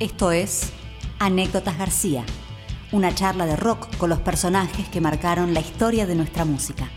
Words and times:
Esto 0.00 0.30
es 0.30 0.72
Anécdotas 1.18 1.78
García, 1.78 2.24
una 2.92 3.14
charla 3.14 3.46
de 3.46 3.56
rock 3.56 3.96
con 3.96 4.10
los 4.10 4.20
personajes 4.20 4.88
que 4.88 5.00
marcaron 5.00 5.54
la 5.54 5.60
historia 5.60 6.06
de 6.06 6.14
nuestra 6.14 6.44
música. 6.44 6.88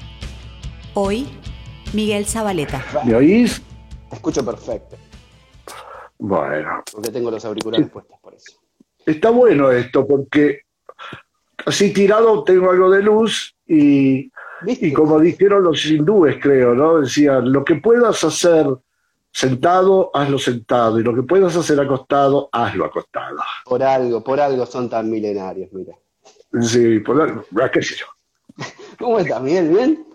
Hoy, 0.93 1.27
Miguel 1.93 2.25
Zabaleta. 2.25 2.83
¿Me 3.05 3.15
oís? 3.15 3.61
Te 4.09 4.15
escucho 4.15 4.43
perfecto, 4.43 4.97
Bueno, 6.17 6.83
porque 6.91 7.11
tengo 7.11 7.31
los 7.31 7.45
auriculares 7.45 7.89
puestos 7.89 8.17
por 8.21 8.33
eso. 8.33 8.59
está 9.05 9.29
bueno 9.29 9.71
esto 9.71 10.05
porque 10.05 10.61
así 11.65 11.93
tirado 11.93 12.43
tengo 12.43 12.71
algo 12.71 12.89
de 12.89 13.03
luz 13.03 13.55
y, 13.67 14.31
y 14.65 14.93
como 14.93 15.19
dijeron 15.19 15.63
los 15.63 15.85
hindúes, 15.85 16.37
creo, 16.41 16.73
¿no? 16.73 16.99
Decían, 17.01 17.51
lo 17.51 17.63
que 17.63 17.75
puedas 17.75 18.23
hacer 18.23 18.65
sentado, 19.39 20.11
hazlo 20.13 20.37
sentado 20.37 20.99
y 20.99 21.03
lo 21.03 21.15
que 21.15 21.23
puedas 21.23 21.55
hacer 21.55 21.79
acostado, 21.79 22.49
hazlo 22.51 22.85
acostado. 22.85 23.37
Por 23.65 23.81
algo, 23.81 24.21
por 24.23 24.39
algo 24.39 24.65
son 24.65 24.89
tan 24.89 25.09
milenarios, 25.09 25.71
mira. 25.71 25.95
Sí, 26.61 26.99
por 26.99 27.21
algo, 27.21 27.45
ah, 27.61 27.69
qué 27.71 27.81
sé 27.81 27.95
yo. 27.95 28.05
¿Cómo 28.99 29.19
estás, 29.19 29.41
Miguel? 29.41 29.69
¿Bien? 29.69 30.05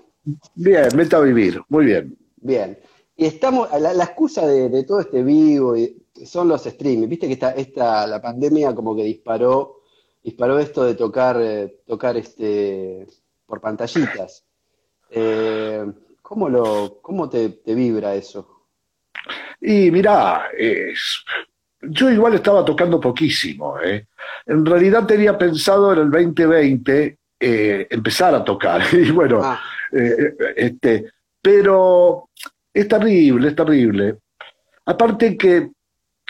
Bien, 0.55 0.89
meta 0.95 1.17
a 1.17 1.21
vivir, 1.21 1.63
muy 1.69 1.87
bien. 1.87 2.17
Bien. 2.37 2.79
Y 3.17 3.25
estamos, 3.27 3.71
la, 3.81 3.95
la 3.95 4.05
excusa 4.05 4.47
de, 4.47 4.69
de 4.69 4.85
todo 4.85 5.01
este 5.01 5.23
vivo 5.23 5.77
y- 5.77 5.97
son 6.27 6.49
los 6.49 6.65
streaming. 6.67 7.09
Viste 7.09 7.27
que 7.27 7.33
esta, 7.33 7.51
esta, 7.53 8.07
la 8.07 8.21
pandemia 8.21 8.75
como 8.75 8.95
que 8.95 9.05
disparó, 9.05 9.81
disparó 10.23 10.59
esto 10.59 10.85
de 10.85 10.95
tocar, 10.95 11.39
eh, 11.41 11.81
tocar 11.87 12.17
este, 12.17 13.07
por 13.47 13.61
pantallitas. 13.61 14.45
Eh, 15.11 15.85
¿cómo 16.23 16.49
lo, 16.49 16.99
cómo 17.01 17.29
te, 17.29 17.49
te 17.49 17.75
vibra 17.75 18.15
eso? 18.15 18.54
Y 19.61 19.91
mirá, 19.91 20.47
es- 20.57 21.25
yo 21.83 22.11
igual 22.11 22.35
estaba 22.35 22.65
tocando 22.65 22.99
poquísimo. 23.01 23.79
¿eh? 23.81 24.07
En 24.47 24.65
realidad 24.65 25.07
tenía 25.07 25.37
pensado 25.37 25.93
en 25.93 25.99
el 26.01 26.11
2020 26.11 27.19
eh, 27.41 27.87
empezar 27.91 28.35
a 28.35 28.45
tocar. 28.45 28.83
Y 28.93 29.11
bueno, 29.11 29.41
Ah, 29.43 29.61
eh, 29.93 30.35
este, 30.57 31.11
pero 31.43 32.31
es 32.73 32.89
terrible, 32.89 33.49
es 33.49 33.55
terrible. 33.57 34.17
Aparte 34.87 35.37
que 35.37 35.69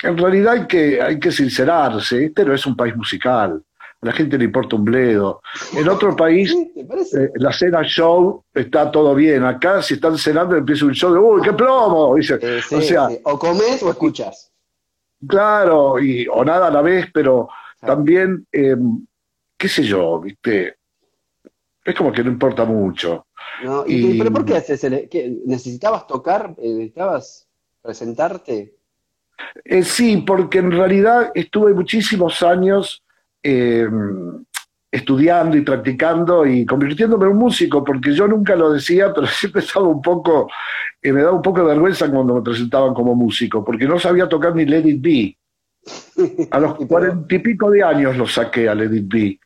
en 0.02 0.18
realidad 0.18 0.54
hay 0.54 0.66
que, 0.66 1.00
hay 1.00 1.18
que 1.20 1.30
sincerarse, 1.30 2.24
este 2.26 2.44
no 2.44 2.52
es 2.52 2.66
un 2.66 2.76
país 2.76 2.96
musical. 2.96 3.62
La 4.04 4.12
gente 4.12 4.36
le 4.38 4.44
importa 4.44 4.76
un 4.76 4.84
bledo. 4.84 5.40
En 5.76 5.88
otro 5.88 6.14
país 6.14 6.54
eh, 6.76 7.30
la 7.36 7.52
cena 7.52 7.82
show 7.82 8.44
está 8.52 8.90
todo 8.90 9.14
bien. 9.14 9.42
Acá, 9.44 9.80
si 9.82 9.94
están 9.94 10.18
cenando, 10.18 10.54
empieza 10.56 10.84
un 10.84 10.92
show 10.92 11.12
de 11.12 11.18
¡Uy, 11.18 11.40
qué 11.42 11.52
plomo! 11.52 12.14
Dice, 12.14 12.38
Eh, 12.40 12.60
sí, 12.68 12.74
o 12.74 12.80
sea, 12.82 13.08
sí. 13.08 13.18
o 13.24 13.38
comes 13.38 13.82
o 13.82 13.90
escuchas. 13.90 14.52
claro, 15.26 15.98
y, 15.98 16.26
o 16.28 16.44
nada 16.44 16.66
a 16.68 16.70
la 16.70 16.82
vez, 16.82 17.06
pero 17.12 17.48
Claro. 17.80 17.94
también, 17.96 18.46
eh, 18.52 18.76
qué 19.56 19.68
sé 19.68 19.82
yo, 19.84 20.20
¿viste? 20.20 20.76
Es 21.84 21.94
como 21.94 22.12
que 22.12 22.22
no 22.24 22.30
importa 22.30 22.64
mucho. 22.64 23.26
¿no? 23.62 23.84
¿Y, 23.86 24.06
Y- 24.14 24.18
¿Pero 24.18 24.32
por 24.32 24.44
qué 24.44 24.56
haces 24.56 24.82
el- 24.84 25.08
qué? 25.08 25.34
¿Necesitabas 25.46 26.06
tocar? 26.06 26.54
Eh, 26.58 26.68
¿Necesitabas 26.72 27.46
presentarte? 27.82 28.74
Eh, 29.64 29.82
sí, 29.82 30.18
porque 30.26 30.58
en 30.58 30.70
realidad 30.72 31.30
estuve 31.34 31.74
muchísimos 31.74 32.42
años 32.42 33.03
eh, 33.44 33.86
estudiando 34.90 35.56
y 35.56 35.60
practicando 35.60 36.46
y 36.46 36.64
convirtiéndome 36.64 37.26
en 37.26 37.32
un 37.32 37.38
músico, 37.38 37.84
porque 37.84 38.12
yo 38.12 38.26
nunca 38.26 38.56
lo 38.56 38.72
decía, 38.72 39.12
pero 39.14 39.26
siempre 39.28 39.60
estaba 39.62 39.86
un 39.86 40.00
poco, 40.00 40.48
eh, 41.02 41.12
me 41.12 41.20
daba 41.22 41.34
un 41.36 41.42
poco 41.42 41.60
de 41.60 41.66
vergüenza 41.66 42.10
cuando 42.10 42.34
me 42.34 42.42
presentaban 42.42 42.94
como 42.94 43.14
músico, 43.14 43.64
porque 43.64 43.86
no 43.86 43.98
sabía 43.98 44.28
tocar 44.28 44.54
ni 44.56 44.64
Let 44.64 44.88
It 44.88 45.00
Be. 45.02 45.38
A 46.50 46.58
los 46.58 46.74
cuarenta 46.88 47.34
y 47.34 47.38
pico 47.40 47.70
de 47.70 47.82
años 47.82 48.16
lo 48.16 48.26
saqué 48.26 48.68
a 48.68 48.74
Let 48.74 48.94
It 48.96 49.12
Be. 49.12 49.38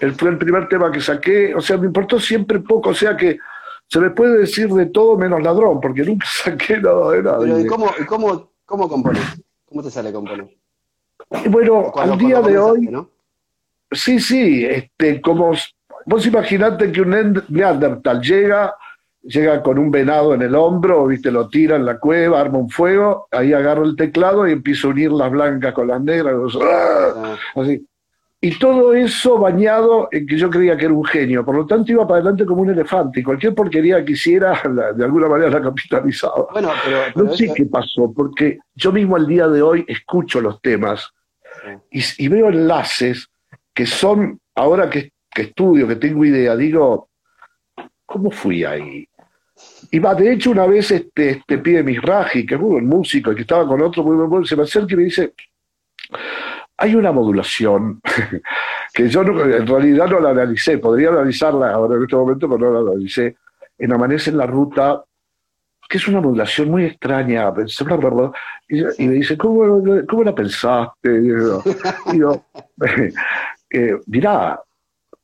Él 0.00 0.12
fue 0.14 0.30
el 0.30 0.38
primer 0.38 0.68
tema 0.68 0.90
que 0.90 1.00
saqué, 1.00 1.54
o 1.54 1.60
sea, 1.60 1.76
me 1.78 1.86
importó 1.86 2.18
siempre 2.20 2.60
poco, 2.60 2.90
o 2.90 2.94
sea 2.94 3.16
que 3.16 3.38
se 3.88 4.00
me 4.00 4.10
puede 4.10 4.38
decir 4.38 4.68
de 4.68 4.86
todo 4.86 5.18
menos 5.18 5.42
ladrón, 5.42 5.80
porque 5.80 6.02
nunca 6.04 6.26
saqué 6.44 6.78
nada 6.78 7.10
de 7.10 7.22
nada. 7.22 7.38
Pero 7.40 7.58
¿y 7.60 7.66
cómo, 7.66 7.90
cómo, 8.06 8.50
cómo 8.64 8.88
compones? 8.88 9.22
¿Cómo 9.66 9.82
te 9.82 9.90
sale 9.90 10.12
componer? 10.12 10.48
Bueno, 11.50 11.90
Cuando- 11.92 12.12
al 12.14 12.18
día 12.18 12.40
de 12.40 12.58
hoy. 12.58 12.90
Sí, 13.92 14.18
sí, 14.20 14.64
este, 14.64 15.20
como 15.20 15.52
vos 16.06 16.26
imaginate 16.26 16.90
que 16.90 17.00
un 17.02 17.42
Neandertal 17.48 18.20
llega, 18.20 18.74
llega 19.22 19.62
con 19.62 19.78
un 19.78 19.90
venado 19.90 20.34
en 20.34 20.42
el 20.42 20.54
hombro, 20.54 21.06
viste, 21.06 21.30
lo 21.30 21.48
tira 21.48 21.76
en 21.76 21.84
la 21.86 21.98
cueva, 21.98 22.40
arma 22.40 22.58
un 22.58 22.70
fuego, 22.70 23.28
ahí 23.30 23.52
agarra 23.52 23.84
el 23.84 23.94
teclado 23.96 24.48
y 24.48 24.52
empieza 24.52 24.88
a 24.88 24.90
unir 24.90 25.12
las 25.12 25.30
blancas 25.30 25.72
con 25.74 25.86
las 25.88 26.00
negras, 26.02 26.34
los- 26.34 26.58
¡ah! 26.60 27.12
Ah, 27.16 27.36
así. 27.60 27.86
Y 28.44 28.58
todo 28.58 28.92
eso 28.92 29.38
bañado 29.38 30.08
en 30.10 30.26
que 30.26 30.36
yo 30.36 30.50
creía 30.50 30.76
que 30.76 30.86
era 30.86 30.94
un 30.94 31.04
genio, 31.04 31.44
por 31.44 31.54
lo 31.54 31.64
tanto 31.64 31.92
iba 31.92 32.04
para 32.08 32.18
adelante 32.18 32.44
como 32.44 32.62
un 32.62 32.70
elefante, 32.70 33.20
y 33.20 33.22
cualquier 33.22 33.54
porquería 33.54 34.04
que 34.04 34.12
hiciera, 34.12 34.60
la- 34.74 34.92
de 34.92 35.04
alguna 35.04 35.28
manera 35.28 35.50
la 35.50 35.62
capitalizaba. 35.62 36.48
Bueno, 36.52 36.70
pero, 36.84 36.98
pero 37.14 37.26
No 37.26 37.32
sé 37.36 37.44
eso- 37.44 37.54
qué 37.54 37.66
pasó, 37.66 38.12
porque 38.12 38.58
yo 38.74 38.90
mismo 38.90 39.14
al 39.14 39.28
día 39.28 39.46
de 39.46 39.62
hoy 39.62 39.84
escucho 39.86 40.40
los 40.40 40.60
temas 40.60 41.08
y, 41.92 42.02
y 42.18 42.26
veo 42.26 42.48
enlaces 42.48 43.28
que 43.74 43.86
son, 43.86 44.38
ahora 44.54 44.88
que, 44.88 45.12
estudio, 45.34 45.88
que 45.88 45.96
tengo 45.96 46.24
idea, 46.24 46.54
digo, 46.56 47.08
¿cómo 48.04 48.30
fui 48.30 48.64
ahí? 48.64 49.08
Y 49.90 49.98
va, 49.98 50.14
de 50.14 50.32
hecho, 50.32 50.50
una 50.50 50.66
vez 50.66 50.90
este, 50.90 51.30
este 51.30 51.58
pibe 51.58 51.82
Misraji, 51.82 52.44
que 52.44 52.54
es 52.54 52.60
buen 52.60 52.86
músico 52.86 53.32
y 53.32 53.34
que 53.34 53.42
estaba 53.42 53.66
con 53.66 53.80
otro 53.80 54.02
muy 54.02 54.16
buen 54.16 54.28
músico, 54.28 54.46
se 54.46 54.56
me 54.56 54.62
acerca 54.62 54.94
y 54.94 54.96
me 54.96 55.04
dice, 55.04 55.32
hay 56.76 56.94
una 56.94 57.12
modulación 57.12 58.00
que 58.94 59.08
yo 59.08 59.22
en 59.22 59.66
realidad 59.66 60.08
no 60.08 60.20
la 60.20 60.30
analicé, 60.30 60.78
podría 60.78 61.10
analizarla 61.10 61.72
ahora 61.72 61.96
en 61.96 62.02
este 62.02 62.16
momento, 62.16 62.48
pero 62.48 62.72
no 62.72 62.82
la 62.82 62.90
analicé, 62.90 63.36
en 63.78 63.92
Amanece 63.92 64.30
en 64.30 64.38
la 64.38 64.46
Ruta, 64.46 65.04
que 65.88 65.98
es 65.98 66.08
una 66.08 66.20
modulación 66.20 66.70
muy 66.70 66.84
extraña, 66.86 67.52
y, 68.68 68.80
y 69.04 69.08
me 69.08 69.14
dice, 69.14 69.36
¿cómo, 69.36 69.82
cómo 70.08 70.24
la 70.24 70.34
pensaste? 70.34 71.20
Y 71.20 71.28
yo, 71.28 71.62
eh, 73.72 73.98
mirá, 74.06 74.60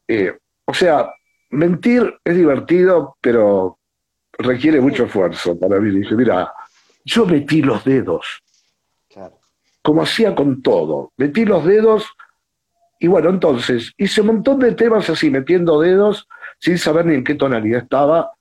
eh, 0.07 0.37
o 0.65 0.75
sea, 0.75 1.11
mentir 1.51 2.15
es 2.25 2.37
divertido, 2.37 3.17
pero 3.21 3.79
requiere 4.39 4.81
mucho 4.81 5.05
esfuerzo 5.05 5.59
para 5.59 5.81
mí. 5.81 5.91
Dice, 5.99 6.15
mira, 6.15 6.53
yo 7.05 7.27
metí 7.27 7.63
los 7.63 7.85
dedos, 7.85 8.43
claro. 9.09 9.39
como 9.83 10.03
hacía 10.03 10.35
con 10.35 10.63
todo, 10.63 11.13
metí 11.17 11.45
los 11.45 11.65
dedos 11.65 12.07
y 13.01 13.07
bueno, 13.07 13.31
entonces 13.31 13.93
hice 13.97 14.21
un 14.23 14.27
montón 14.29 14.59
de 14.59 14.73
temas 14.73 15.09
así, 15.09 15.31
metiendo 15.31 15.81
dedos, 15.81 16.27
sin 16.59 16.77
saber 16.79 17.07
ni 17.07 17.15
en 17.15 17.25
qué 17.25 17.35
tonalidad 17.37 17.83
estaba. 17.83 18.33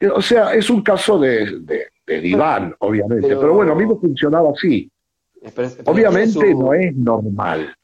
Eh, 0.00 0.08
O 0.08 0.22
sea, 0.22 0.54
es 0.54 0.70
un 0.70 0.82
caso 0.82 1.18
de, 1.18 1.58
de, 1.60 1.88
de 2.06 2.20
diván, 2.20 2.74
obviamente, 2.78 3.28
Pero- 3.28 3.40
pero 3.40 3.54
bueno, 3.54 3.72
a 3.72 3.74
mí 3.74 3.84
me 3.86 3.96
funcionaba 3.96 4.50
así. 4.56 4.90
Pero- 5.54 5.70
pero 5.76 5.92
Obviamente 5.92 6.32
su- 6.52 6.58
no 6.62 6.72
es 6.74 6.96
normal 6.96 7.74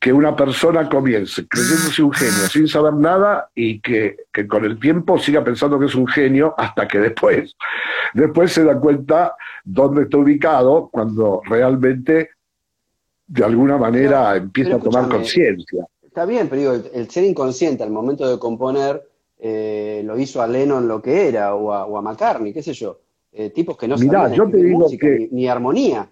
que 0.00 0.12
una 0.12 0.36
persona 0.36 0.88
comience 0.88 1.46
creyéndose 1.48 2.02
un 2.02 2.12
genio 2.12 2.46
sin 2.48 2.68
saber 2.68 2.94
nada 2.94 3.50
y 3.54 3.80
que, 3.80 4.16
que 4.32 4.46
con 4.46 4.64
el 4.64 4.78
tiempo 4.78 5.18
siga 5.18 5.42
pensando 5.42 5.78
que 5.78 5.86
es 5.86 5.94
un 5.96 6.06
genio 6.06 6.54
hasta 6.56 6.86
que 6.86 6.98
después, 7.00 7.56
después 8.14 8.52
se 8.52 8.62
da 8.64 8.78
cuenta 8.78 9.34
dónde 9.64 10.02
está 10.04 10.18
ubicado 10.18 10.88
cuando 10.92 11.42
realmente 11.48 12.30
de 13.26 13.44
alguna 13.44 13.76
manera 13.76 14.30
Pero- 14.32 14.44
empieza 14.44 14.70
pero 14.78 14.80
a 14.80 14.84
tomar 14.84 15.08
conciencia. 15.10 15.84
Está 16.02 16.24
bien, 16.24 16.48
pero 16.48 16.60
digo, 16.60 16.72
el, 16.74 16.90
el 16.94 17.10
ser 17.10 17.24
inconsciente 17.24 17.82
al 17.82 17.90
momento 17.90 18.28
de 18.28 18.38
componer 18.38 19.02
eh, 19.40 20.02
lo 20.04 20.18
hizo 20.18 20.40
a 20.42 20.46
Lennon 20.46 20.88
lo 20.88 21.00
que 21.02 21.28
era, 21.28 21.54
o 21.54 21.72
a, 21.72 21.86
o 21.86 21.96
a 21.98 22.02
McCartney, 22.02 22.52
qué 22.52 22.62
sé 22.62 22.72
yo. 22.72 22.98
Eh, 23.32 23.50
tipos 23.50 23.76
que 23.76 23.86
no 23.86 23.96
Mirá, 23.96 24.22
sabían 24.22 24.36
yo 24.36 24.50
te 24.50 24.56
digo 24.56 24.78
música, 24.80 25.06
que- 25.06 25.28
ni, 25.32 25.42
ni 25.42 25.48
armonía. 25.48 26.08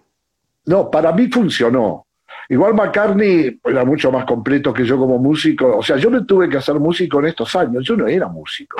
No, 0.65 0.91
para 0.91 1.11
mí 1.13 1.27
funcionó. 1.27 2.05
Igual 2.49 2.73
McCartney 2.75 3.59
era 3.63 3.83
mucho 3.83 4.11
más 4.11 4.25
completo 4.25 4.73
que 4.73 4.85
yo 4.85 4.97
como 4.97 5.17
músico. 5.17 5.77
O 5.77 5.83
sea, 5.83 5.97
yo 5.97 6.09
me 6.09 6.23
tuve 6.23 6.47
que 6.49 6.57
hacer 6.57 6.75
músico 6.75 7.19
en 7.19 7.25
estos 7.27 7.55
años. 7.55 7.83
Yo 7.85 7.95
no 7.97 8.07
era 8.07 8.27
músico. 8.27 8.77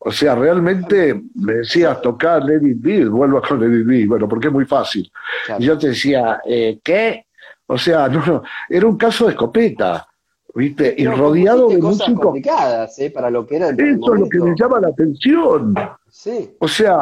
O 0.00 0.12
sea, 0.12 0.34
realmente 0.36 1.20
me 1.34 1.54
decías 1.54 2.00
tocar 2.00 2.44
Let 2.44 2.66
It 2.68 2.76
Be, 2.80 3.04
vuelvo 3.08 3.42
con 3.42 3.60
Let 3.60 3.80
It 3.80 3.86
Be. 3.86 4.06
Bueno, 4.06 4.28
porque 4.28 4.46
es 4.46 4.52
muy 4.52 4.64
fácil. 4.64 5.10
Claro. 5.46 5.60
Y 5.62 5.66
yo 5.66 5.76
te 5.76 5.88
decía, 5.88 6.40
eh, 6.46 6.78
¿qué? 6.84 7.26
O 7.66 7.76
sea, 7.76 8.08
no, 8.08 8.24
no, 8.24 8.42
era 8.68 8.86
un 8.86 8.96
caso 8.96 9.26
de 9.26 9.32
escopeta, 9.32 10.06
¿viste? 10.54 10.94
Y 10.96 11.06
rodeado 11.06 11.68
de 11.68 11.80
cosas 11.80 12.08
músicos. 12.08 12.24
complicadas, 12.26 12.96
eh, 13.00 13.10
para 13.10 13.28
lo 13.28 13.44
que 13.44 13.56
era 13.56 13.70
el, 13.70 13.80
Eso 13.80 14.14
es 14.14 14.20
lo 14.20 14.28
que 14.28 14.38
me 14.38 14.54
llama 14.56 14.80
la 14.80 14.88
atención. 14.88 15.74
Sí. 16.08 16.54
O 16.60 16.68
sea, 16.68 17.00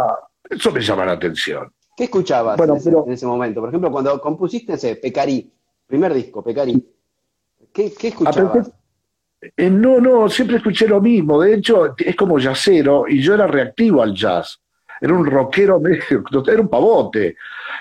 eso 0.49 0.73
me 0.73 0.81
llama 0.81 1.05
la 1.05 1.13
atención. 1.13 1.71
¿Qué 1.97 2.05
escuchabas 2.05 2.57
Bueno, 2.57 2.75
en, 2.75 2.79
ese, 2.79 2.91
pero- 2.91 3.05
en 3.07 3.13
ese 3.13 3.27
momento? 3.27 3.61
Por 3.61 3.69
ejemplo, 3.69 3.91
cuando 3.91 4.19
compusiste 4.21 4.73
ese 4.75 4.97
Pecarí, 4.97 5.51
primer 5.87 6.15
disco, 6.15 6.43
Pecarí, 6.43 6.83
¿qué, 7.73 7.93
qué 7.93 8.09
escuchabas? 8.09 8.73
Eh, 9.57 9.71
no, 9.71 10.01
no, 10.01 10.29
siempre 10.29 10.57
escuché 10.57 10.89
lo 10.89 11.01
mismo. 11.01 11.41
De 11.41 11.55
hecho, 11.55 11.95
es 11.97 12.17
como 12.17 12.39
jazzero 12.39 13.07
y 13.09 13.21
yo 13.21 13.35
era 13.35 13.47
reactivo 13.47 14.03
al 14.03 14.15
jazz. 14.15 14.61
era 15.01 15.13
un 15.13 15.27
rockero 15.27 15.79
medio, 15.81 16.25
era 16.47 16.61
un 16.61 16.69
pavote. 16.69 17.37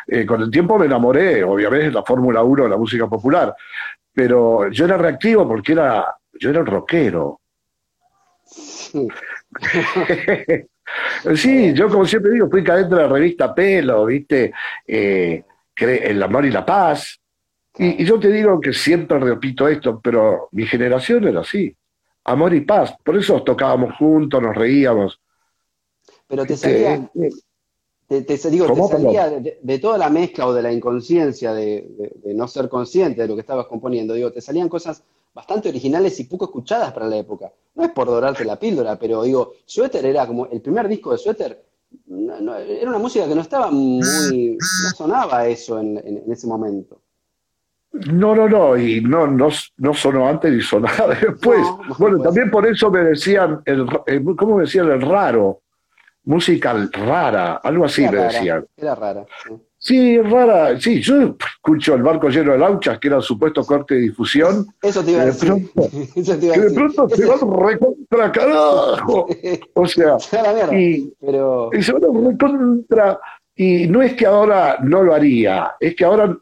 Eh, 0.08 0.26
con 0.26 0.42
el 0.42 0.52
tiempo 0.52 0.78
me 0.78 0.86
enamoré, 0.86 1.44
obviamente, 1.44 1.88
de 1.88 1.92
la 1.92 2.04
Fórmula 2.04 2.44
1 2.44 2.64
de 2.64 2.70
la 2.70 2.78
música 2.78 3.08
popular, 3.08 3.56
pero 4.14 4.70
yo 4.70 4.86
era 4.86 4.98
reactivo 4.98 5.48
porque 5.48 5.72
era, 5.72 6.06
yo 6.34 6.50
era 6.50 6.60
un 6.60 6.66
rockero. 6.66 7.40
Sí. 8.44 9.08
yo 11.74 11.90
como 11.90 12.06
siempre 12.06 12.32
digo, 12.32 12.50
fui 12.50 12.64
cadete 12.64 12.94
de 12.94 13.02
la 13.02 13.08
revista 13.08 13.56
Pelo, 13.56 14.06
¿viste? 14.06 14.54
Eh, 14.86 15.44
el 15.76 16.22
amor 16.22 16.46
y 16.46 16.52
la 16.52 16.66
paz. 16.66 17.20
Y, 17.78 18.04
y, 18.04 18.06
yo 18.06 18.20
te 18.20 18.32
digo 18.32 18.60
que 18.62 18.74
siempre 18.74 19.20
repito 19.20 19.68
esto, 19.68 20.00
pero 20.02 20.50
mi 20.52 20.66
generación 20.66 21.28
era 21.28 21.42
así 21.42 21.76
amor 22.26 22.54
y 22.54 22.62
paz. 22.62 22.94
Por 23.04 23.18
eso 23.18 23.42
tocábamos 23.44 23.96
juntos, 23.98 24.42
nos 24.42 24.56
reíamos. 24.56 25.22
Pero 26.28 26.46
te 26.46 26.54
este, 26.54 26.84
salía, 26.84 27.12
eh, 27.16 27.32
te, 28.08 28.22
te, 28.24 28.50
digo, 28.50 28.66
te 28.66 28.88
salía 28.88 29.30
de, 29.30 29.80
toda 29.80 29.98
la 29.98 30.10
mezcla 30.10 30.48
o 30.48 30.54
de 30.54 30.62
la 30.62 30.74
inconsciencia 30.74 31.54
de, 31.54 32.12
no 32.36 32.48
ser 32.48 32.68
consciente 32.68 33.22
de 33.22 33.28
lo 33.28 33.36
que 33.36 33.42
estabas 33.42 33.68
componiendo, 33.68 34.14
digo, 34.14 34.32
te 34.32 34.42
salían 34.42 34.70
cosas 34.70 35.04
bastante 35.34 35.70
originales 35.70 36.20
y 36.20 36.24
poco 36.24 36.46
escuchadas 36.46 36.92
para 36.94 37.08
la 37.08 37.18
época. 37.18 37.52
No 37.76 37.84
es 37.84 37.92
por 37.92 38.08
dorarte 38.08 38.44
la 38.44 38.58
píldora, 38.58 38.98
pero 38.98 39.24
digo, 39.24 39.54
Suéter 39.66 40.06
era 40.06 40.26
como 40.26 40.48
el 40.48 40.62
primer 40.62 40.88
disco 40.88 41.12
de 41.12 41.18
Suéter, 41.20 41.64
era 42.08 42.90
una 42.90 42.98
música 42.98 43.28
que 43.28 43.36
no 43.36 43.42
estaba 43.42 43.70
muy, 43.70 44.58
no 44.58 44.90
sonaba 44.96 45.48
eso 45.48 45.80
en 45.80 46.24
ese 46.28 46.48
momento. 46.48 47.02
No, 48.12 48.36
no, 48.36 48.50
no, 48.50 48.78
y 48.78 49.00
no, 49.02 49.26
no, 49.26 49.48
no 49.78 49.94
sonó 49.94 50.28
antes 50.28 50.52
ni 50.52 50.62
sonaba 50.62 51.16
después. 51.22 51.62
bueno, 51.98 52.20
también 52.20 52.52
por 52.52 52.68
eso 52.68 52.92
me 52.92 53.00
decían, 53.00 53.62
el, 53.66 53.88
eh, 54.08 54.22
¿cómo 54.38 54.58
me 54.58 54.64
decían? 54.64 54.92
El 54.92 55.02
raro, 55.02 55.62
música 56.26 56.76
rara, 56.92 57.56
algo 57.64 57.86
así 57.86 58.02
me 58.02 58.18
decían. 58.18 58.66
Era 58.76 58.96
rara. 58.96 59.26
Sí. 59.78 60.20
rara, 60.20 60.80
sí, 60.80 61.02
yo 61.02 61.38
escucho 61.40 61.96
el 61.96 62.04
barco 62.04 62.30
lleno 62.30 62.52
de 62.52 62.58
lauchas, 62.58 63.00
que 63.00 63.08
era 63.08 63.22
supuesto 63.22 63.64
corte 63.64 63.96
de 63.96 64.02
difusión. 64.02 64.66
Eso 64.82 65.04
te 65.04 65.12
iba 65.12 65.22
a 65.22 65.26
decir. 65.26 65.54
eso 66.16 66.38
te 66.38 66.46
iba 66.48 66.56
a 66.56 66.58
decir. 66.58 66.70
de 66.70 66.74
pronto 66.74 67.10
se 67.10 67.26
van 67.26 67.40
recontra 67.40 68.32
carajo. 68.32 69.28
O 69.74 69.88
sea, 69.88 70.18
y, 70.74 71.14
pero... 71.22 71.70
y 71.72 71.82
se 71.82 71.94
van 71.94 72.02
recontra. 72.30 73.20
Y 73.58 73.88
no 73.88 74.02
es 74.02 74.16
que 74.16 74.26
ahora 74.26 74.80
no 74.84 75.02
lo 75.02 75.14
haría, 75.14 75.76
es 75.80 75.96
que 75.96 76.04
ahora 76.04 76.38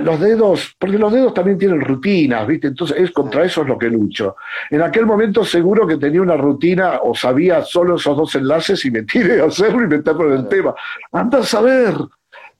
los 0.00 0.20
dedos, 0.20 0.74
porque 0.78 0.98
los 0.98 1.12
dedos 1.12 1.34
también 1.34 1.58
tienen 1.58 1.80
rutinas, 1.80 2.46
¿viste? 2.46 2.68
Entonces 2.68 2.96
es 2.98 3.10
contra 3.10 3.44
eso 3.44 3.62
es 3.62 3.68
lo 3.68 3.78
que 3.78 3.88
lucho. 3.88 4.36
En 4.70 4.82
aquel 4.82 5.06
momento 5.06 5.44
seguro 5.44 5.86
que 5.86 5.96
tenía 5.96 6.22
una 6.22 6.36
rutina 6.36 7.00
o 7.02 7.14
sabía 7.14 7.62
solo 7.62 7.96
esos 7.96 8.16
dos 8.16 8.34
enlaces 8.34 8.84
y 8.84 8.90
me 8.90 9.02
tiré 9.02 9.40
a 9.40 9.46
hacerlo 9.46 9.84
y 9.84 9.88
meterlo 9.88 10.32
en 10.32 10.40
el 10.40 10.48
tema. 10.48 10.74
Anda 11.12 11.38
a 11.38 11.42
saber. 11.42 11.94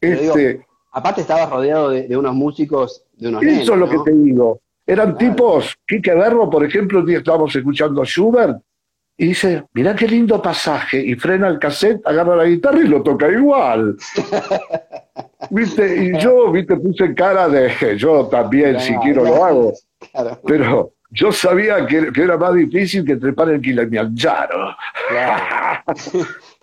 Este, 0.00 0.64
aparte 0.93 1.20
estabas 1.22 1.50
rodeado 1.50 1.90
de, 1.90 2.17
unos 2.17 2.34
músicos, 2.34 3.05
de 3.17 3.28
unos 3.28 3.43
Eso 3.43 3.75
es 3.75 3.78
lo 3.78 3.88
que 3.88 3.99
te 4.05 4.12
digo. 4.12 4.61
Eran 4.87 5.16
tipos, 5.16 5.76
Quique 5.87 6.14
Verbo, 6.14 6.50
por 6.50 6.64
ejemplo, 6.64 7.00
un 7.00 7.06
día 7.06 7.19
estábamos 7.19 7.55
escuchando 7.55 8.02
a 8.02 8.05
Schubert 8.05 8.58
y 9.20 9.26
dice, 9.26 9.64
mirá 9.75 9.94
qué 9.94 10.08
lindo 10.08 10.40
pasaje, 10.40 10.99
y 10.99 11.14
frena 11.14 11.46
el 11.49 11.58
cassette, 11.58 12.00
agarra 12.06 12.37
la 12.37 12.46
guitarra 12.46 12.78
y 12.78 12.88
lo 12.88 13.02
toca 13.02 13.28
igual. 13.28 13.94
¿Viste? 15.50 16.05
Y 16.05 16.19
yo, 16.19 16.50
viste, 16.50 16.75
puse 16.76 17.14
cara 17.14 17.46
de, 17.46 17.70
yo 17.99 18.28
también, 18.28 18.81
si 18.81 18.96
quiero 18.96 19.22
lo 19.26 19.44
hago. 19.44 19.75
Pero 20.46 20.94
yo 21.11 21.31
sabía 21.32 21.87
que, 21.87 22.11
era 22.17 22.38
más 22.38 22.55
difícil 22.55 23.05
que 23.05 23.17
trepar 23.17 23.50
el 23.50 23.61
Kilimanjaro. 23.61 24.75
Claro. 25.11 25.82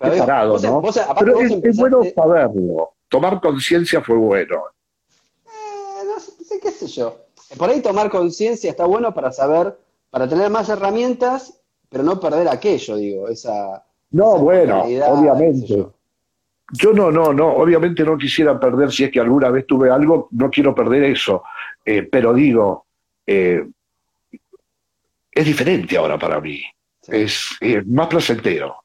Pero, 0.00 0.58
¿no? 0.58 0.82
Pero 1.16 1.40
es, 1.40 1.76
bueno 1.76 2.00
saberlo. 2.12 2.90
Tomar 3.08 3.40
conciencia 3.40 4.00
fue 4.00 4.16
bueno. 4.16 4.64
Eh, 5.46 6.04
no 6.04 6.18
sé, 6.18 6.58
qué 6.60 6.72
sé 6.72 6.88
yo. 6.88 7.18
Por 7.56 7.70
ahí 7.70 7.80
tomar 7.80 8.10
conciencia 8.10 8.68
está 8.68 8.84
bueno 8.84 9.14
para 9.14 9.30
saber, 9.30 9.78
para 10.10 10.28
tener 10.28 10.50
más 10.50 10.68
herramientas 10.68 11.57
pero 11.88 12.04
no 12.04 12.20
perder 12.20 12.48
aquello, 12.48 12.96
digo, 12.96 13.28
esa... 13.28 13.84
No, 14.10 14.38
bueno, 14.38 14.82
obviamente. 14.82 15.66
Yo. 16.70 16.92
no, 16.92 17.10
no, 17.10 17.32
no, 17.32 17.48
obviamente 17.48 18.04
no 18.04 18.16
quisiera 18.16 18.58
perder, 18.58 18.90
si 18.90 19.04
es 19.04 19.10
que 19.10 19.20
alguna 19.20 19.50
vez 19.50 19.66
tuve 19.66 19.90
algo, 19.90 20.28
no 20.32 20.50
quiero 20.50 20.74
perder 20.74 21.04
eso, 21.04 21.42
eh, 21.84 22.02
pero 22.02 22.34
digo, 22.34 22.86
eh, 23.26 23.66
es 25.30 25.46
diferente 25.46 25.96
ahora 25.96 26.18
para 26.18 26.40
mí, 26.40 26.62
es, 27.06 27.48
más 27.86 28.06
placentero. 28.08 28.76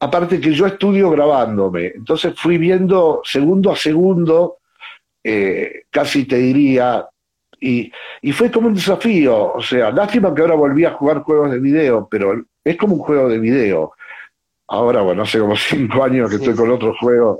Aparte 0.00 0.40
que 0.40 0.52
yo 0.52 0.66
estudio 0.66 1.10
grabándome, 1.10 1.86
entonces 1.94 2.34
fui 2.38 2.58
viendo 2.58 3.22
segundo 3.24 3.72
a 3.72 3.76
segundo, 3.76 4.58
eh, 5.22 5.84
casi 5.90 6.26
te 6.26 6.36
diría, 6.36 7.06
y, 7.64 8.32
fue 8.32 8.50
como 8.50 8.68
un 8.68 8.74
desafío, 8.74 9.54
o 9.54 9.62
sea, 9.62 9.90
lástima 9.90 10.34
que 10.34 10.42
ahora 10.42 10.54
volví 10.54 10.84
a 10.84 10.92
jugar 10.92 11.22
juegos 11.22 11.50
de 11.50 11.58
video, 11.58 12.06
pero 12.10 12.44
es 12.62 12.76
como 12.76 12.94
un 12.94 13.00
juego 13.00 13.28
de 13.28 13.38
video. 13.38 13.92
Ahora, 14.68 15.02
bueno, 15.02 15.22
hace 15.22 15.38
como 15.38 15.56
cinco 15.56 16.04
años 16.04 16.30
que 16.30 16.36
estoy 16.36 16.54
con 16.54 16.70
otro 16.70 16.94
juego, 17.00 17.38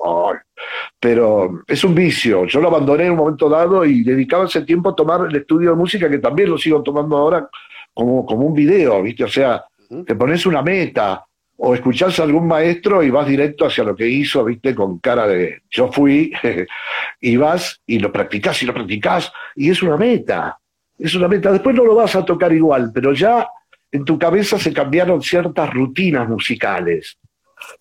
pero 1.00 1.62
es 1.66 1.84
un 1.84 1.94
vicio. 1.94 2.44
Yo 2.46 2.60
lo 2.60 2.68
abandoné 2.68 3.04
en 3.04 3.12
un 3.12 3.18
momento 3.18 3.48
dado 3.48 3.84
y 3.84 4.02
dedicaba 4.02 4.44
ese 4.44 4.62
tiempo 4.62 4.90
a 4.90 4.96
tomar 4.96 5.26
el 5.28 5.36
estudio 5.36 5.70
de 5.70 5.76
música, 5.76 6.08
que 6.08 6.18
también 6.18 6.50
lo 6.50 6.58
sigo 6.58 6.82
tomando 6.82 7.16
ahora 7.16 7.48
como, 7.92 8.24
como 8.24 8.46
un 8.46 8.54
video, 8.54 9.02
¿viste? 9.02 9.24
O 9.24 9.28
sea, 9.28 9.64
te 10.06 10.14
pones 10.14 10.46
una 10.46 10.62
meta, 10.62 11.24
o 11.56 11.74
escuchás 11.74 12.18
a 12.18 12.24
algún 12.24 12.46
maestro 12.46 13.02
y 13.02 13.10
vas 13.10 13.26
directo 13.26 13.66
hacia 13.66 13.84
lo 13.84 13.94
que 13.94 14.08
hizo, 14.08 14.44
viste, 14.44 14.74
con 14.74 14.98
cara 14.98 15.26
de 15.26 15.62
yo 15.70 15.90
fui, 15.92 16.32
y 17.20 17.36
vas 17.36 17.80
y 17.86 17.98
lo 17.98 18.12
practicás 18.12 18.62
y 18.62 18.66
lo 18.66 18.74
practicás, 18.74 19.32
y 19.54 19.70
es 19.70 19.82
una 19.82 19.96
meta, 19.96 20.58
es 20.98 21.14
una 21.14 21.28
meta. 21.28 21.52
Después 21.52 21.74
no 21.74 21.84
lo 21.84 21.94
vas 21.94 22.16
a 22.16 22.24
tocar 22.24 22.52
igual, 22.52 22.90
pero 22.92 23.12
ya 23.12 23.48
en 23.92 24.04
tu 24.04 24.18
cabeza 24.18 24.58
se 24.58 24.72
cambiaron 24.72 25.22
ciertas 25.22 25.72
rutinas 25.72 26.28
musicales. 26.28 27.18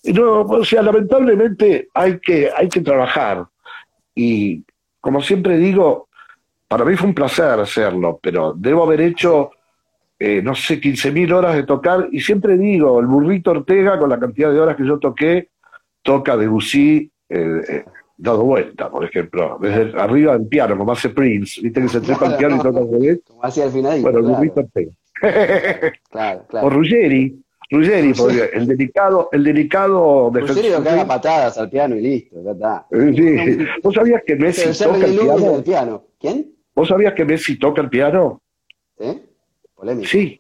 No, 0.03 0.41
o 0.41 0.63
sea, 0.63 0.81
lamentablemente 0.81 1.89
hay 1.93 2.19
que, 2.19 2.49
hay 2.55 2.69
que 2.69 2.81
trabajar. 2.81 3.45
Y 4.15 4.63
como 5.01 5.21
siempre 5.21 5.57
digo, 5.57 6.07
para 6.67 6.85
mí 6.85 6.95
fue 6.95 7.07
un 7.07 7.15
placer 7.15 7.59
hacerlo, 7.59 8.19
pero 8.21 8.53
debo 8.55 8.83
haber 8.83 9.01
hecho 9.01 9.51
eh, 10.19 10.41
no 10.41 10.55
sé, 10.55 10.79
15.000 10.79 11.33
horas 11.33 11.55
de 11.55 11.63
tocar, 11.63 12.07
y 12.11 12.21
siempre 12.21 12.57
digo, 12.57 12.99
el 12.99 13.07
burrito 13.07 13.51
Ortega, 13.51 13.99
con 13.99 14.09
la 14.09 14.19
cantidad 14.19 14.51
de 14.51 14.59
horas 14.59 14.75
que 14.75 14.85
yo 14.85 14.99
toqué, 14.99 15.49
toca 16.01 16.37
Debussy 16.37 17.11
eh, 17.29 17.61
eh, 17.67 17.85
dado 18.17 18.43
vuelta, 18.43 18.89
por 18.89 19.03
ejemplo, 19.03 19.57
desde 19.59 19.99
arriba 19.99 20.37
del 20.37 20.47
piano, 20.47 20.77
como 20.77 20.91
hace 20.91 21.09
Prince, 21.09 21.61
viste 21.61 21.81
que 21.81 21.89
se 21.89 22.01
trepa 22.01 22.27
el 22.27 22.37
piano 22.37 22.55
y 22.55 22.59
toca 22.59 22.79
el 22.79 23.21
Como 23.27 23.43
hacía 23.43 23.65
al 23.65 23.71
final. 23.71 24.01
Bueno, 24.01 24.19
el 24.19 24.25
burrito 24.25 24.59
Ortega. 24.61 24.91
claro, 26.09 26.45
claro. 26.47 26.67
O 26.67 26.69
Ruggeri, 26.69 27.43
Ruggeri, 27.71 28.13
el 28.53 28.67
delicado, 28.67 29.29
el 29.31 29.43
delicado 29.43 30.29
de 30.31 30.41
Ruggeri 30.41 30.69
lo 30.69 30.83
que 30.83 30.89
haga 30.89 31.07
patadas 31.07 31.57
al 31.57 31.69
piano 31.69 31.95
y 31.95 32.01
listo, 32.01 32.43
ya 32.43 32.51
está. 32.51 32.85
Sí. 32.91 33.65
¿Vos 33.81 33.95
sabías 33.95 34.21
que 34.25 34.35
Messi 34.35 34.83
toca 34.83 35.05
el 35.05 35.17
piano? 35.17 35.55
el 35.55 35.63
piano? 35.63 36.05
¿Quién? 36.19 36.53
¿Vos 36.75 36.87
sabías 36.87 37.13
que 37.13 37.25
Messi 37.25 37.57
toca 37.57 37.81
el 37.81 37.89
piano? 37.89 38.41
¿Sí? 40.01 40.05
Sí, 40.05 40.39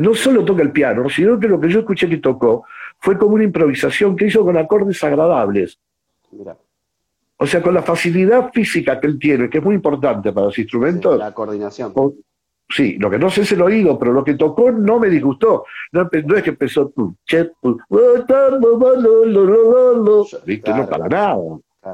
no 0.00 0.14
solo 0.14 0.44
toca 0.44 0.62
el 0.62 0.72
piano, 0.72 1.10
sino 1.10 1.38
que 1.38 1.46
lo 1.46 1.60
que 1.60 1.68
yo 1.68 1.80
escuché 1.80 2.08
que 2.08 2.16
tocó 2.16 2.64
fue 2.98 3.18
como 3.18 3.34
una 3.34 3.44
improvisación 3.44 4.16
que 4.16 4.26
hizo 4.26 4.42
con 4.44 4.56
acordes 4.56 5.04
agradables. 5.04 5.78
O 7.36 7.46
sea, 7.46 7.62
con 7.62 7.74
la 7.74 7.82
facilidad 7.82 8.50
física 8.50 8.98
que 8.98 9.06
él 9.06 9.18
tiene, 9.18 9.50
que 9.50 9.58
es 9.58 9.64
muy 9.64 9.74
importante 9.74 10.32
para 10.32 10.46
los 10.46 10.58
instrumentos. 10.58 11.18
la 11.18 11.34
coordinación. 11.34 11.92
sí, 12.68 12.96
lo 12.98 13.10
que 13.10 13.18
no 13.18 13.28
sé 13.28 13.42
es 13.42 13.52
el 13.52 13.60
oído, 13.60 13.98
pero 13.98 14.12
lo 14.12 14.24
que 14.24 14.34
tocó 14.34 14.70
no 14.70 14.98
me 14.98 15.10
disgustó. 15.10 15.64
No, 15.92 16.08
es 16.10 16.42
que 16.42 16.50
empezó. 16.50 16.92
¿Viste? 20.46 20.74
no 20.74 20.88
para 20.88 21.08
nada. 21.08 21.36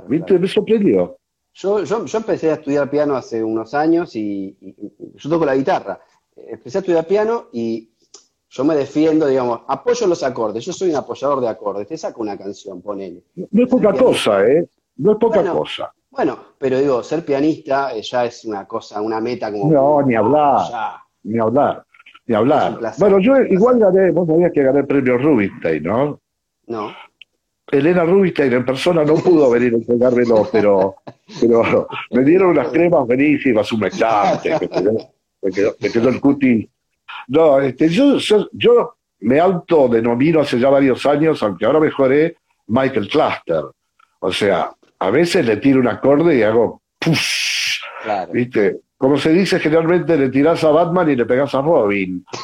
¿Viste? 0.07 0.39
Me 0.39 0.47
sorprendió. 0.47 1.17
Yo, 1.55 1.83
yo, 1.83 2.05
yo, 2.05 2.19
empecé 2.19 2.51
a 2.51 2.55
estudiar 2.55 2.89
piano 2.89 3.17
hace 3.17 3.43
unos 3.43 3.75
años 3.75 4.15
y 4.15 4.57
yo 5.17 5.31
toco 5.31 5.45
la 5.45 5.57
guitarra 5.57 5.99
empecé 6.37 6.79
a 6.79 6.81
estudiar 6.81 7.07
piano 7.07 7.47
y 7.53 7.91
yo 8.49 8.65
me 8.65 8.75
defiendo, 8.75 9.27
digamos, 9.27 9.61
apoyo 9.69 10.07
los 10.07 10.23
acordes, 10.23 10.65
yo 10.65 10.73
soy 10.73 10.91
un 10.91 10.97
apoyador 10.97 11.41
de 11.41 11.49
acordes, 11.49 11.89
te 11.89 11.99
saco 11.99 12.23
una 12.23 12.39
canción, 12.39 12.81
ponele. 12.81 13.23
No 13.35 13.65
es 13.65 13.69
poca 13.69 13.93
cosa, 13.93 14.47
¿eh? 14.47 14.67
No 14.97 15.13
es 15.13 15.19
poca 15.19 15.45
cosa. 15.51 15.93
Bueno, 16.11 16.39
pero 16.59 16.79
digo, 16.79 17.03
ser 17.03 17.25
pianista 17.25 17.95
eh, 17.95 18.03
ya 18.03 18.25
es 18.25 18.45
una 18.45 18.67
cosa, 18.67 19.03
una 19.03 19.21
meta 19.21 19.53
como... 19.53 19.71
No, 19.71 20.03
ni 20.03 20.15
hablar, 20.15 21.01
ni 21.25 21.39
hablar, 21.39 21.85
ni 22.27 22.35
hablar. 22.35 22.79
Bueno, 22.99 23.19
yo 23.19 23.37
igual 23.43 23.79
gané, 23.79 24.11
vos 24.13 24.27
sabías 24.27 24.53
que 24.53 24.63
gané 24.63 24.81
el 24.81 24.87
premio 24.87 25.19
Rubinstein, 25.19 25.83
¿no? 25.83 26.21
No. 26.69 26.95
Elena 27.71 28.05
Rubinstein 28.05 28.53
en 28.53 28.65
persona 28.65 29.05
no 29.05 29.15
pudo 29.17 29.51
venir 29.57 29.75
a 29.75 29.77
entregármelo, 29.77 30.49
pero, 30.51 30.97
pero 31.41 31.89
me 32.13 32.25
dieron 32.25 32.51
unas 32.51 32.69
cremas 32.69 33.07
buenísimas, 33.07 33.71
un 33.73 33.81
mecate, 33.81 34.57
me 35.47 35.53
quedó, 35.53 35.77
me 35.81 35.91
quedó 35.91 36.09
el 36.09 36.21
cuti. 36.21 36.69
No, 37.29 37.61
este, 37.61 37.89
yo, 37.89 38.19
yo, 38.53 38.97
me 39.21 39.39
autodenomino 39.39 40.41
hace 40.41 40.59
ya 40.59 40.69
varios 40.69 41.07
años, 41.07 41.43
aunque 41.43 41.65
ahora 41.65 41.81
mejoré, 41.81 42.37
Michael 42.67 43.09
Cluster. 43.09 43.63
O 44.21 44.33
sea, 44.33 44.73
a 44.99 45.11
veces 45.11 45.47
le 45.47 45.59
tiro 45.59 45.81
un 45.81 45.89
acorde 45.89 46.37
y 46.37 46.43
hago 46.43 46.83
¡push! 46.99 47.81
¿Viste? 48.33 48.81
Como 48.99 49.19
se 49.19 49.31
dice, 49.31 49.61
generalmente 49.61 50.17
le 50.17 50.31
tirás 50.31 50.65
a 50.65 50.71
Batman 50.71 51.11
y 51.11 51.17
le 51.17 51.27
pegas 51.27 51.55
a 51.55 51.63
Robin. 51.63 52.25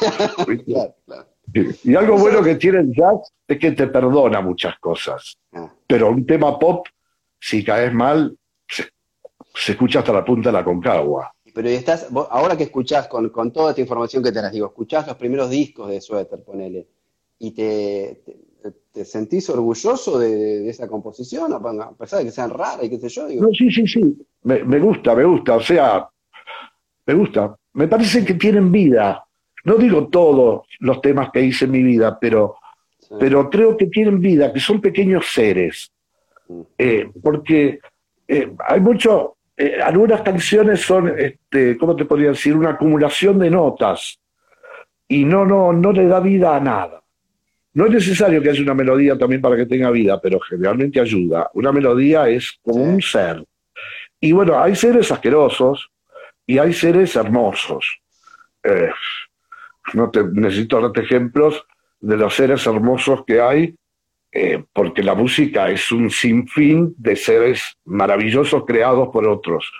Y 1.83 1.93
algo 1.93 2.17
bueno 2.17 2.41
que 2.41 2.55
tiene 2.55 2.79
el 2.79 2.93
jazz 2.93 3.31
es 3.47 3.59
que 3.59 3.73
te 3.73 3.87
perdona 3.87 4.39
muchas 4.41 4.79
cosas. 4.79 5.37
Ah. 5.51 5.69
Pero 5.85 6.09
un 6.09 6.25
tema 6.25 6.57
pop, 6.57 6.87
si 7.39 7.63
caes 7.63 7.93
mal, 7.93 8.35
se, 8.67 8.87
escucha 9.71 9.99
hasta 9.99 10.13
la 10.13 10.23
punta 10.23 10.49
de 10.49 10.53
la 10.53 10.63
concagua. 10.63 11.32
Pero 11.53 11.69
estás, 11.69 12.07
ahora 12.31 12.57
que 12.57 12.63
escuchás 12.63 13.07
con, 13.07 13.31
toda 13.51 13.69
esta 13.69 13.81
información 13.81 14.23
que 14.23 14.31
te 14.31 14.41
las 14.41 14.51
digo, 14.51 14.67
escuchás 14.67 15.07
los 15.07 15.17
primeros 15.17 15.49
discos 15.49 15.89
de 15.89 16.01
Suéter, 16.01 16.43
ponele, 16.43 16.87
y 17.39 17.51
te, 17.51 18.23
te, 18.91 19.05
sentís 19.05 19.49
orgulloso 19.49 20.17
de, 20.17 20.67
esa 20.67 20.87
composición, 20.87 21.53
a 21.53 21.91
pesar 21.91 22.19
de 22.19 22.25
que 22.25 22.31
sean 22.31 22.49
raras 22.49 22.83
y 22.83 22.89
qué 22.89 22.99
sé 22.99 23.09
yo. 23.09 23.27
No, 23.29 23.49
sí, 23.53 23.69
sí, 23.69 23.87
sí, 23.87 24.17
me, 24.43 24.63
me 24.63 24.79
gusta, 24.79 25.13
me 25.15 25.25
gusta, 25.25 25.55
o 25.55 25.61
sea, 25.61 26.09
me 27.05 27.13
gusta. 27.13 27.55
Me 27.73 27.87
parece 27.87 28.23
que 28.23 28.35
tienen 28.35 28.71
vida. 28.71 29.25
No 29.65 29.75
digo 29.75 30.07
todos 30.07 30.65
los 30.79 31.01
temas 31.01 31.29
que 31.31 31.41
hice 31.41 31.65
en 31.65 31.71
mi 31.71 31.83
vida, 31.83 32.17
pero, 32.19 32.57
pero 33.19 33.49
creo 33.49 33.77
que 33.77 33.87
tienen 33.87 34.19
vida, 34.19 34.51
que 34.51 34.59
son 34.59 34.81
pequeños 34.81 35.25
seres. 35.33 35.91
Mm. 36.47 36.61
Eh, 36.77 37.11
porque 37.21 37.79
eh, 38.27 38.53
hay 38.67 38.79
mucho, 38.79 39.37
eh, 39.57 39.79
algunas 39.81 40.21
canciones 40.21 40.81
son, 40.81 41.13
este, 41.17 41.77
¿cómo 41.77 41.95
te 41.95 42.05
podría 42.05 42.29
decir? 42.29 42.55
Una 42.55 42.71
acumulación 42.71 43.39
de 43.39 43.49
notas 43.49 44.19
y 45.07 45.25
no, 45.25 45.45
no, 45.45 45.73
no 45.73 45.91
le 45.91 46.07
da 46.07 46.19
vida 46.19 46.55
a 46.55 46.59
nada. 46.59 47.01
No 47.73 47.85
es 47.85 47.91
necesario 47.91 48.41
que 48.41 48.49
haya 48.49 48.61
una 48.61 48.75
melodía 48.75 49.17
también 49.17 49.41
para 49.41 49.55
que 49.55 49.65
tenga 49.65 49.89
vida, 49.89 50.21
pero 50.21 50.39
generalmente 50.39 50.99
ayuda. 50.99 51.49
Una 51.53 51.71
melodía 51.71 52.29
es 52.29 52.59
como 52.61 52.83
un 52.83 53.01
ser. 53.01 53.43
Y 54.19 54.31
bueno, 54.31 54.59
hay 54.59 54.75
seres 54.75 55.11
asquerosos 55.11 55.89
y 56.45 56.59
hay 56.59 56.71
seres 56.73 57.15
hermosos 57.15 58.03
no 59.93 60.09
te, 60.09 60.23
necesito 60.23 60.81
darte 60.81 61.01
ejemplos 61.01 61.65
de 61.99 62.17
los 62.17 62.33
seres 62.33 62.65
hermosos 62.65 63.23
que 63.25 63.41
hay, 63.41 63.75
eh, 64.35 64.63
porque 64.73 65.03
la 65.03 65.13
música 65.13 65.69
es 65.69 65.91
un 65.91 66.09
sinfín 66.09 66.95
de 66.97 67.15
seres 67.15 67.77
maravillosos 67.85 68.65
creados 68.65 69.09
por 69.09 69.27
otros. 69.27 69.71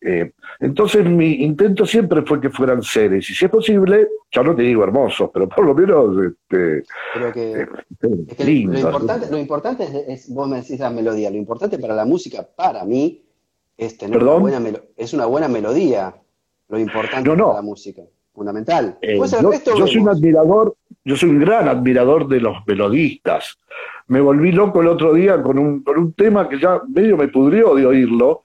Eh, 0.00 0.32
entonces 0.60 1.06
mi 1.06 1.44
intento 1.44 1.86
siempre 1.86 2.22
fue 2.22 2.40
que 2.40 2.50
fueran 2.50 2.82
seres, 2.82 3.30
y 3.30 3.34
si 3.34 3.44
es 3.44 3.50
posible, 3.50 4.08
ya 4.32 4.42
no 4.42 4.54
te 4.54 4.62
digo 4.62 4.82
hermosos, 4.82 5.30
pero 5.32 5.48
por 5.48 5.64
lo 5.64 5.74
menos 5.74 6.26
este, 6.26 6.82
eh, 7.34 7.66
Lo 8.36 8.78
importante, 8.78 9.30
lo 9.30 9.38
importante 9.38 10.04
es, 10.08 10.28
vos 10.28 10.48
me 10.48 10.56
decís 10.56 10.80
la 10.80 10.90
melodía, 10.90 11.30
lo 11.30 11.36
importante 11.36 11.78
para 11.78 11.94
la 11.94 12.04
música, 12.04 12.46
para 12.54 12.84
mí, 12.84 13.24
es 13.78 13.96
tener 13.96 14.22
una 14.22 14.34
buena, 14.34 14.80
es 14.96 15.14
una 15.14 15.26
buena 15.26 15.48
melodía, 15.48 16.14
lo 16.68 16.78
importante 16.78 17.30
para 17.30 17.54
la 17.54 17.62
música 17.62 18.02
fundamental. 18.34 18.98
Eh, 19.00 19.16
yo, 19.16 19.86
soy 19.86 19.98
un 19.98 20.08
admirador, 20.08 20.76
yo 21.04 21.16
soy 21.16 21.30
un 21.30 21.40
gran 21.40 21.68
admirador 21.68 22.26
de 22.28 22.40
los 22.40 22.56
melodistas. 22.66 23.58
Me 24.06 24.20
volví 24.20 24.52
loco 24.52 24.80
el 24.80 24.88
otro 24.88 25.12
día 25.12 25.42
con 25.42 25.58
un, 25.58 25.82
con 25.82 25.98
un 25.98 26.12
tema 26.14 26.48
que 26.48 26.58
ya 26.58 26.80
medio 26.88 27.16
me 27.16 27.28
pudrió 27.28 27.74
de 27.74 27.86
oírlo, 27.86 28.44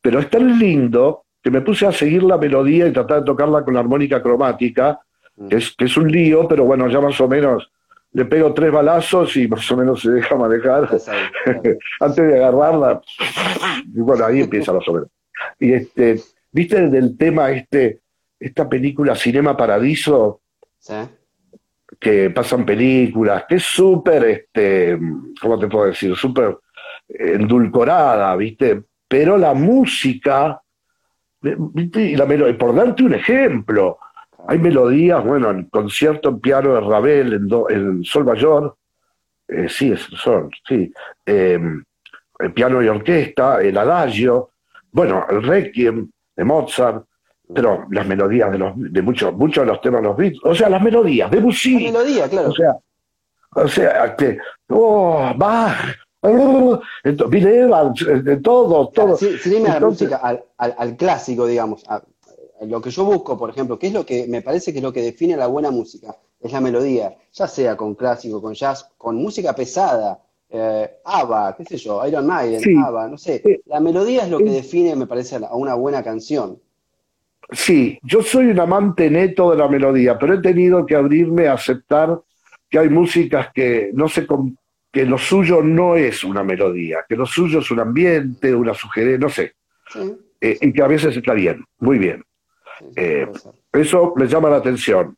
pero 0.00 0.18
es 0.18 0.28
tan 0.28 0.58
lindo 0.58 1.24
que 1.42 1.50
me 1.50 1.60
puse 1.60 1.86
a 1.86 1.92
seguir 1.92 2.22
la 2.22 2.36
melodía 2.36 2.86
y 2.86 2.92
tratar 2.92 3.20
de 3.20 3.26
tocarla 3.26 3.64
con 3.64 3.74
la 3.74 3.80
armónica 3.80 4.22
cromática, 4.22 5.00
mm. 5.36 5.48
que, 5.48 5.56
es, 5.56 5.74
que 5.76 5.84
es 5.86 5.96
un 5.96 6.10
lío, 6.10 6.46
pero 6.48 6.64
bueno, 6.64 6.88
ya 6.88 7.00
más 7.00 7.20
o 7.20 7.28
menos 7.28 7.70
le 8.12 8.24
pego 8.24 8.52
tres 8.52 8.72
balazos 8.72 9.36
y 9.36 9.46
más 9.46 9.70
o 9.70 9.76
menos 9.76 10.02
se 10.02 10.10
deja 10.10 10.34
manejar 10.36 10.88
antes 12.00 12.26
de 12.26 12.36
agarrarla. 12.36 13.00
Y 13.94 14.00
bueno, 14.00 14.24
ahí 14.24 14.40
empieza 14.40 14.72
más 14.72 14.86
o 14.88 14.94
menos. 14.94 15.08
Y 15.58 15.72
este, 15.72 16.20
viste 16.50 16.88
del 16.88 17.16
tema 17.16 17.50
este 17.50 18.00
esta 18.38 18.68
película 18.68 19.14
Cinema 19.14 19.54
Paradiso, 19.54 20.40
que 21.98 22.30
pasan 22.30 22.64
películas, 22.64 23.44
que 23.48 23.56
es 23.56 23.64
súper, 23.64 24.24
este, 24.24 24.98
¿cómo 25.40 25.58
te 25.58 25.68
puedo 25.68 25.86
decir? 25.86 26.14
Súper 26.14 26.58
endulcorada, 27.08 28.36
¿viste? 28.36 28.82
Pero 29.08 29.36
la 29.36 29.54
música, 29.54 30.60
¿viste? 31.40 32.02
Y 32.02 32.16
la 32.16 32.26
por 32.56 32.74
darte 32.74 33.02
un 33.02 33.14
ejemplo, 33.14 33.98
hay 34.46 34.58
melodías, 34.58 35.24
bueno, 35.24 35.50
el 35.50 35.68
concierto 35.68 36.30
en 36.30 36.40
piano 36.40 36.74
de 36.74 36.80
Ravel 36.80 37.32
en, 37.68 38.04
Sol 38.04 38.24
Mayor, 38.24 38.76
eh, 39.48 39.68
sí, 39.68 39.92
es 39.92 40.00
Sol, 40.00 40.50
sí, 40.66 40.92
em, 41.26 41.84
el 42.38 42.52
piano 42.52 42.82
y 42.82 42.88
orquesta, 42.88 43.60
el 43.60 43.76
adagio, 43.76 44.50
bueno, 44.92 45.26
el 45.28 45.42
requiem 45.42 46.10
de 46.36 46.44
Mozart, 46.44 47.04
pero 47.54 47.86
las 47.90 48.06
melodías 48.06 48.50
de 48.52 48.58
los 48.58 48.72
de 48.76 49.02
muchos 49.02 49.34
muchos 49.34 49.64
de 49.64 49.72
los 49.72 49.80
temas 49.80 50.02
de 50.02 50.08
los 50.08 50.16
beats, 50.16 50.38
o 50.44 50.54
sea, 50.54 50.68
las 50.68 50.82
melodías 50.82 51.30
de 51.30 51.40
Bussy. 51.40 51.74
La 51.74 51.92
melodía, 51.92 52.28
claro. 52.28 52.50
O 52.50 52.54
sea, 52.54 52.76
o 53.54 53.68
sea, 53.68 54.16
que 54.16 54.38
oh, 54.68 55.32
va 55.40 55.76
Bill 56.22 57.46
Evans, 57.46 58.06
de 58.24 58.36
todo, 58.38 58.88
todo. 58.88 59.16
Sí, 59.16 59.38
sí 59.38 59.50
dime 59.50 59.68
la 59.68 59.80
música 59.80 60.16
al, 60.16 60.44
al, 60.58 60.96
clásico, 60.96 61.46
digamos, 61.46 61.82
a, 61.88 62.02
lo 62.62 62.80
que 62.80 62.90
yo 62.90 63.04
busco, 63.04 63.38
por 63.38 63.50
ejemplo, 63.50 63.78
que 63.78 63.86
es 63.86 63.92
lo 63.92 64.04
que 64.04 64.26
me 64.26 64.42
parece 64.42 64.72
que 64.72 64.78
es 64.78 64.82
lo 64.82 64.92
que 64.92 65.02
define 65.02 65.36
la 65.36 65.46
buena 65.46 65.70
música, 65.70 66.14
es 66.40 66.52
la 66.52 66.60
melodía, 66.60 67.16
ya 67.32 67.46
sea 67.46 67.76
con 67.76 67.94
clásico, 67.94 68.42
con 68.42 68.52
jazz, 68.52 68.90
con 68.98 69.16
música 69.16 69.54
pesada, 69.54 70.20
eh, 70.50 70.98
ABBA, 71.04 71.56
qué 71.56 71.64
sé 71.64 71.76
yo, 71.78 72.06
Iron 72.06 72.26
Maiden, 72.26 72.78
ABBA, 72.78 73.08
no 73.08 73.16
sé. 73.16 73.62
La 73.66 73.80
melodía 73.80 74.24
es 74.24 74.30
lo 74.30 74.38
que 74.38 74.50
define, 74.50 74.94
me 74.96 75.06
parece, 75.06 75.36
a 75.36 75.54
una 75.54 75.74
buena 75.74 76.02
canción. 76.02 76.60
Sí, 77.52 77.98
yo 78.02 78.22
soy 78.22 78.46
un 78.46 78.60
amante 78.60 79.10
neto 79.10 79.50
de 79.50 79.56
la 79.56 79.68
melodía, 79.68 80.18
pero 80.18 80.34
he 80.34 80.40
tenido 80.40 80.86
que 80.86 80.94
abrirme 80.94 81.48
a 81.48 81.54
aceptar 81.54 82.20
que 82.68 82.78
hay 82.78 82.88
músicas 82.88 83.48
que 83.52 83.90
no 83.92 84.08
sé 84.08 84.26
que 84.92 85.04
lo 85.04 85.18
suyo 85.18 85.62
no 85.62 85.96
es 85.96 86.22
una 86.22 86.44
melodía, 86.44 87.04
que 87.08 87.16
lo 87.16 87.26
suyo 87.26 87.58
es 87.58 87.70
un 87.70 87.80
ambiente, 87.80 88.54
una 88.54 88.74
sugerencia, 88.74 89.18
no 89.18 89.28
sé, 89.28 89.54
eh, 90.40 90.58
y 90.60 90.72
que 90.72 90.82
a 90.82 90.86
veces 90.86 91.16
está 91.16 91.34
bien, 91.34 91.64
muy 91.78 91.98
bien. 91.98 92.24
Eh, 92.94 93.26
eso 93.72 94.14
me 94.16 94.26
llama 94.26 94.50
la 94.50 94.56
atención, 94.56 95.16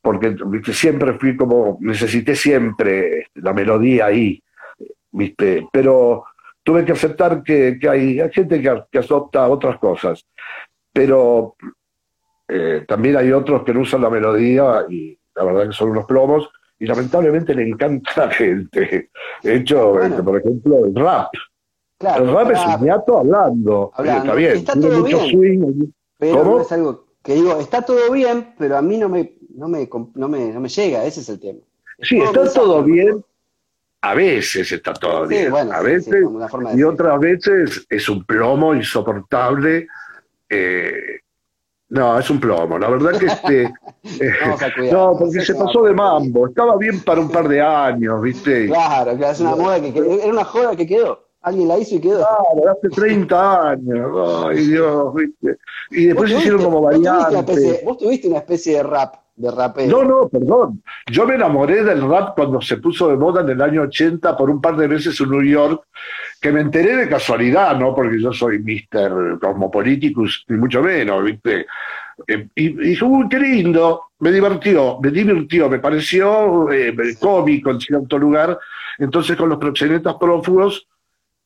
porque 0.00 0.34
siempre 0.72 1.18
fui 1.18 1.36
como, 1.36 1.78
necesité 1.80 2.34
siempre 2.34 3.28
la 3.34 3.52
melodía 3.52 4.06
ahí, 4.06 4.42
¿viste? 5.12 5.68
pero 5.70 6.24
tuve 6.62 6.84
que 6.84 6.92
aceptar 6.92 7.42
que, 7.42 7.78
hay, 7.88 8.20
gente 8.32 8.60
que, 8.60 8.82
que 8.90 8.98
adopta 8.98 9.48
otras 9.48 9.78
cosas 9.78 10.24
pero 10.98 11.54
eh, 12.48 12.84
también 12.88 13.16
hay 13.16 13.30
otros 13.30 13.62
que 13.62 13.72
no 13.72 13.82
usan 13.82 14.02
la 14.02 14.10
melodía 14.10 14.84
y 14.88 15.16
la 15.36 15.44
verdad 15.44 15.68
que 15.68 15.72
son 15.72 15.90
unos 15.90 16.06
plomos 16.06 16.50
y 16.76 16.86
lamentablemente 16.86 17.54
le 17.54 17.68
encanta 17.68 18.10
a 18.16 18.26
la 18.26 18.32
gente. 18.32 19.10
De 19.44 19.54
hecho, 19.54 20.02
este, 20.02 20.20
por 20.24 20.40
ejemplo, 20.40 20.84
el 20.84 20.94
rap. 20.96 21.28
el 22.00 22.32
rap 22.32 22.50
es 22.50 22.58
un 22.64 22.84
ñato 22.84 23.18
hablando. 23.20 23.92
Está 23.96 24.34
bien. 24.34 24.56
Está 24.56 24.72
todo 24.72 25.04
bien. 25.04 25.94
pero 26.18 26.62
es 26.62 26.72
algo 26.72 27.06
que 27.22 27.34
digo, 27.34 27.60
está 27.60 27.82
todo 27.82 28.10
bien, 28.10 28.54
pero 28.58 28.76
a 28.76 28.82
mí 28.82 28.98
no 28.98 29.08
me, 29.08 29.36
no 29.54 29.68
me, 29.68 29.88
no 30.16 30.28
me, 30.28 30.52
no 30.52 30.60
me 30.60 30.68
llega, 30.68 31.04
ese 31.04 31.20
es 31.20 31.28
el 31.28 31.38
tema. 31.38 31.60
sí, 32.00 32.18
está 32.18 32.52
todo 32.52 32.82
bien. 32.82 33.24
A 34.00 34.14
veces 34.14 34.72
está 34.72 34.94
todo 34.94 35.28
bien, 35.28 35.52
a 35.52 35.80
veces, 35.80 36.24
y 36.74 36.82
otras 36.84 37.18
veces 37.18 37.86
es 37.88 38.08
un 38.08 38.24
plomo 38.24 38.72
insoportable 38.72 39.88
eh, 40.50 41.20
no, 41.90 42.18
es 42.18 42.28
un 42.28 42.38
plomo. 42.38 42.78
La 42.78 42.90
verdad 42.90 43.18
que 43.18 43.26
este. 43.26 43.72
Eh, 44.20 44.90
no, 44.90 45.16
porque 45.18 45.42
se 45.42 45.54
pasó 45.54 45.82
de 45.82 45.92
mambo. 45.92 46.46
Estaba 46.46 46.78
bien 46.78 47.00
para 47.00 47.20
un 47.20 47.28
par 47.28 47.46
de 47.46 47.60
años, 47.60 48.22
¿viste? 48.22 48.66
Claro, 48.66 49.14
claro, 49.16 49.32
es 49.32 49.40
una 49.40 49.54
moda 49.54 49.80
que 49.82 49.92
quedó. 49.92 50.18
Era 50.18 50.32
una 50.32 50.44
joda 50.44 50.74
que 50.76 50.86
quedó. 50.86 51.26
Alguien 51.42 51.68
la 51.68 51.78
hizo 51.78 51.96
y 51.96 52.00
quedó. 52.00 52.18
Claro, 52.18 52.78
hace 52.78 52.88
30 52.88 53.70
años. 53.70 54.46
Ay, 54.46 54.66
Dios, 54.66 55.14
¿viste? 55.14 55.58
Y 55.90 56.06
después 56.06 56.30
se 56.30 56.38
hicieron 56.38 56.62
como 56.62 56.80
variantes. 56.80 57.84
Vos 57.84 57.98
tuviste 57.98 58.28
una 58.28 58.38
especie 58.38 58.78
de 58.78 58.82
rap 58.84 59.16
de 59.38 59.50
rapero. 59.50 60.02
No, 60.02 60.04
no, 60.04 60.28
perdón. 60.28 60.82
Yo 61.06 61.26
me 61.26 61.36
enamoré 61.36 61.84
del 61.84 62.02
rap 62.08 62.34
cuando 62.34 62.60
se 62.60 62.78
puso 62.78 63.08
de 63.08 63.16
moda 63.16 63.42
en 63.42 63.50
el 63.50 63.62
año 63.62 63.82
80 63.82 64.36
por 64.36 64.50
un 64.50 64.60
par 64.60 64.76
de 64.76 64.88
veces 64.88 65.18
en 65.20 65.30
New 65.30 65.42
York, 65.42 65.84
que 66.40 66.52
me 66.52 66.60
enteré 66.60 66.96
de 66.96 67.08
casualidad, 67.08 67.78
no 67.78 67.94
porque 67.94 68.20
yo 68.20 68.32
soy 68.32 68.58
Mr. 68.58 69.38
Cosmopoliticus, 69.40 70.44
ni 70.48 70.56
mucho 70.56 70.82
menos, 70.82 71.24
¿viste? 71.24 71.66
Eh, 72.26 72.48
y, 72.54 72.68
dije, 72.70 73.04
uy, 73.04 73.28
qué 73.28 73.38
lindo, 73.38 74.10
me 74.18 74.32
divirtió, 74.32 74.98
me 75.00 75.10
divirtió, 75.10 75.68
me 75.68 75.78
pareció 75.78 76.70
eh, 76.72 76.94
cómico 77.20 77.70
en 77.70 77.80
cierto 77.80 78.18
lugar. 78.18 78.58
Entonces 78.98 79.36
con 79.36 79.48
los 79.48 79.58
proxenetas 79.58 80.16
prófugos, 80.16 80.88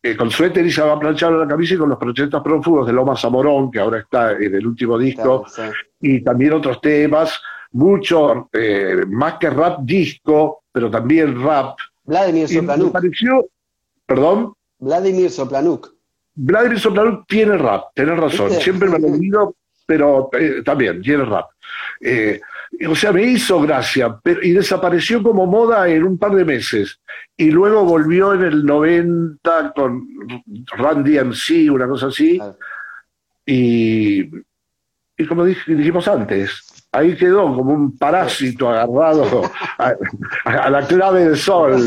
eh, 0.02 0.16
con 0.16 0.30
suéter 0.30 0.64
y 0.64 0.72
se 0.72 0.80
va 0.82 0.94
a 0.94 0.99
planchar 0.99 1.32
la 1.32 1.46
camisa 1.46 1.75
y 1.75 1.76
con 1.76 1.90
los 1.90 1.99
proxenetas 1.99 2.42
prófugos 2.42 2.87
de 2.87 2.92
Loma 2.94 3.16
Zamorón, 3.16 3.70
que 3.70 3.80
ahora 3.80 3.99
está 3.99 4.32
en 4.32 4.54
el 4.54 4.66
último 4.66 4.99
disco, 4.99 5.44
y 6.00 6.22
también 6.22 6.54
otros 6.54 6.80
temas, 6.80 7.40
mucho, 7.73 8.49
eh, 8.52 9.05
más 9.09 9.35
que 9.38 9.50
rap 9.50 9.81
disco, 9.83 10.64
pero 10.73 10.91
también 10.91 11.43
rap. 11.43 11.76
Vladimir 12.05 12.49
Soplanuk. 12.49 12.87
Me 12.87 12.93
pareció, 12.93 13.47
perdón. 14.07 14.55
Vladimir 14.79 15.31
Soplanuk. 15.31 15.95
Vladimir 16.35 16.81
Soplanuk 16.81 17.26
tiene 17.26 17.57
rap, 17.57 17.87
tenés 17.95 18.19
razón. 18.19 18.50
Siempre 18.52 18.88
me 18.88 18.99
lo 18.99 19.09
oído, 19.09 19.55
pero 19.87 20.31
eh, 20.33 20.62
también 20.64 21.02
tiene 21.02 21.25
rap. 21.25 21.50
Eh, 22.00 22.41
o 22.88 22.95
sea, 22.95 23.12
me 23.12 23.23
hizo 23.23 23.61
gracia 23.61 24.19
pero, 24.23 24.43
y 24.43 24.52
desapareció 24.52 25.23
como 25.23 25.47
moda 25.47 25.88
en 25.88 26.05
un 26.05 26.19
par 26.19 26.35
de 26.35 26.45
meses. 26.45 27.00
Y 27.37 27.50
luego 27.50 27.85
volvió 27.85 28.35
en 28.35 28.43
el 28.43 28.64
90 28.64 29.73
con 29.75 30.07
Randy 30.76 31.19
MC, 31.19 31.71
una 31.71 31.87
cosa 31.87 32.07
así. 32.07 32.41
Y, 33.45 34.23
y 35.17 35.26
como 35.26 35.45
dijimos 35.45 36.09
antes, 36.09 36.72
ahí 36.92 37.16
quedó 37.16 37.44
como 37.54 37.72
un 37.72 37.96
parásito 37.96 38.68
agarrado 38.68 39.42
a, 40.44 40.70
la 40.70 40.87
clave 40.87 41.25
del 41.25 41.37
sol. 41.37 41.82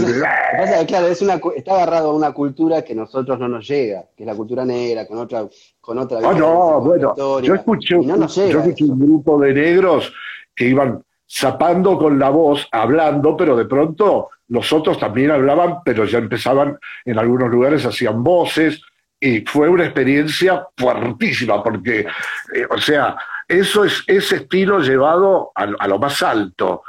claro, 0.88 1.08
es 1.08 1.22
una, 1.22 1.40
está 1.56 1.76
agarrado 1.76 2.10
a 2.10 2.14
una 2.14 2.32
cultura 2.34 2.82
que 2.82 2.96
nosotros 2.96 3.40
no 3.40 3.48
nos 3.48 3.68
llega, 3.68 4.06
que 4.16 4.24
es 4.24 4.28
la 4.28 4.36
cultura 4.36 4.66
negra, 4.66 5.08
con 5.08 5.20
otra... 5.20 5.48
Con 5.80 6.00
otra 6.00 6.18
oh, 6.18 6.34
no, 6.34 6.82
bueno, 6.82 7.14
yo 7.42 7.54
escuché, 7.54 7.96
yo 8.04 8.60
escuché 8.60 8.86
un 8.86 9.00
grupo 9.00 9.40
de 9.40 9.54
negros 9.54 10.12
que 10.56 10.66
iban 10.66 11.04
zapando 11.30 12.00
con 12.00 12.18
la 12.18 12.32
voz, 12.32 12.68
hablando, 12.72 13.38
pero 13.38 13.56
de 13.56 13.66
pronto 13.66 14.30
los 14.48 14.74
otros 14.74 14.98
también 14.98 15.30
hablaban, 15.30 15.84
pero 15.86 16.06
ya 16.06 16.18
empezaban, 16.18 16.80
en 17.04 17.20
algunos 17.20 17.52
lugares 17.52 17.86
hacían 17.86 18.24
voces, 18.24 18.82
y 19.20 19.42
fue 19.42 19.70
una 19.70 19.86
experiencia 19.86 20.68
fuertísima, 20.76 21.64
porque, 21.64 22.00
eh, 22.00 22.66
o 22.70 22.78
sea, 22.80 23.16
eso 23.48 23.84
es 23.84 24.04
ese 24.08 24.38
estilo 24.38 24.80
llevado 24.80 25.52
a, 25.54 25.88
lo 25.88 26.00
más 26.00 26.22
alto. 26.24 26.84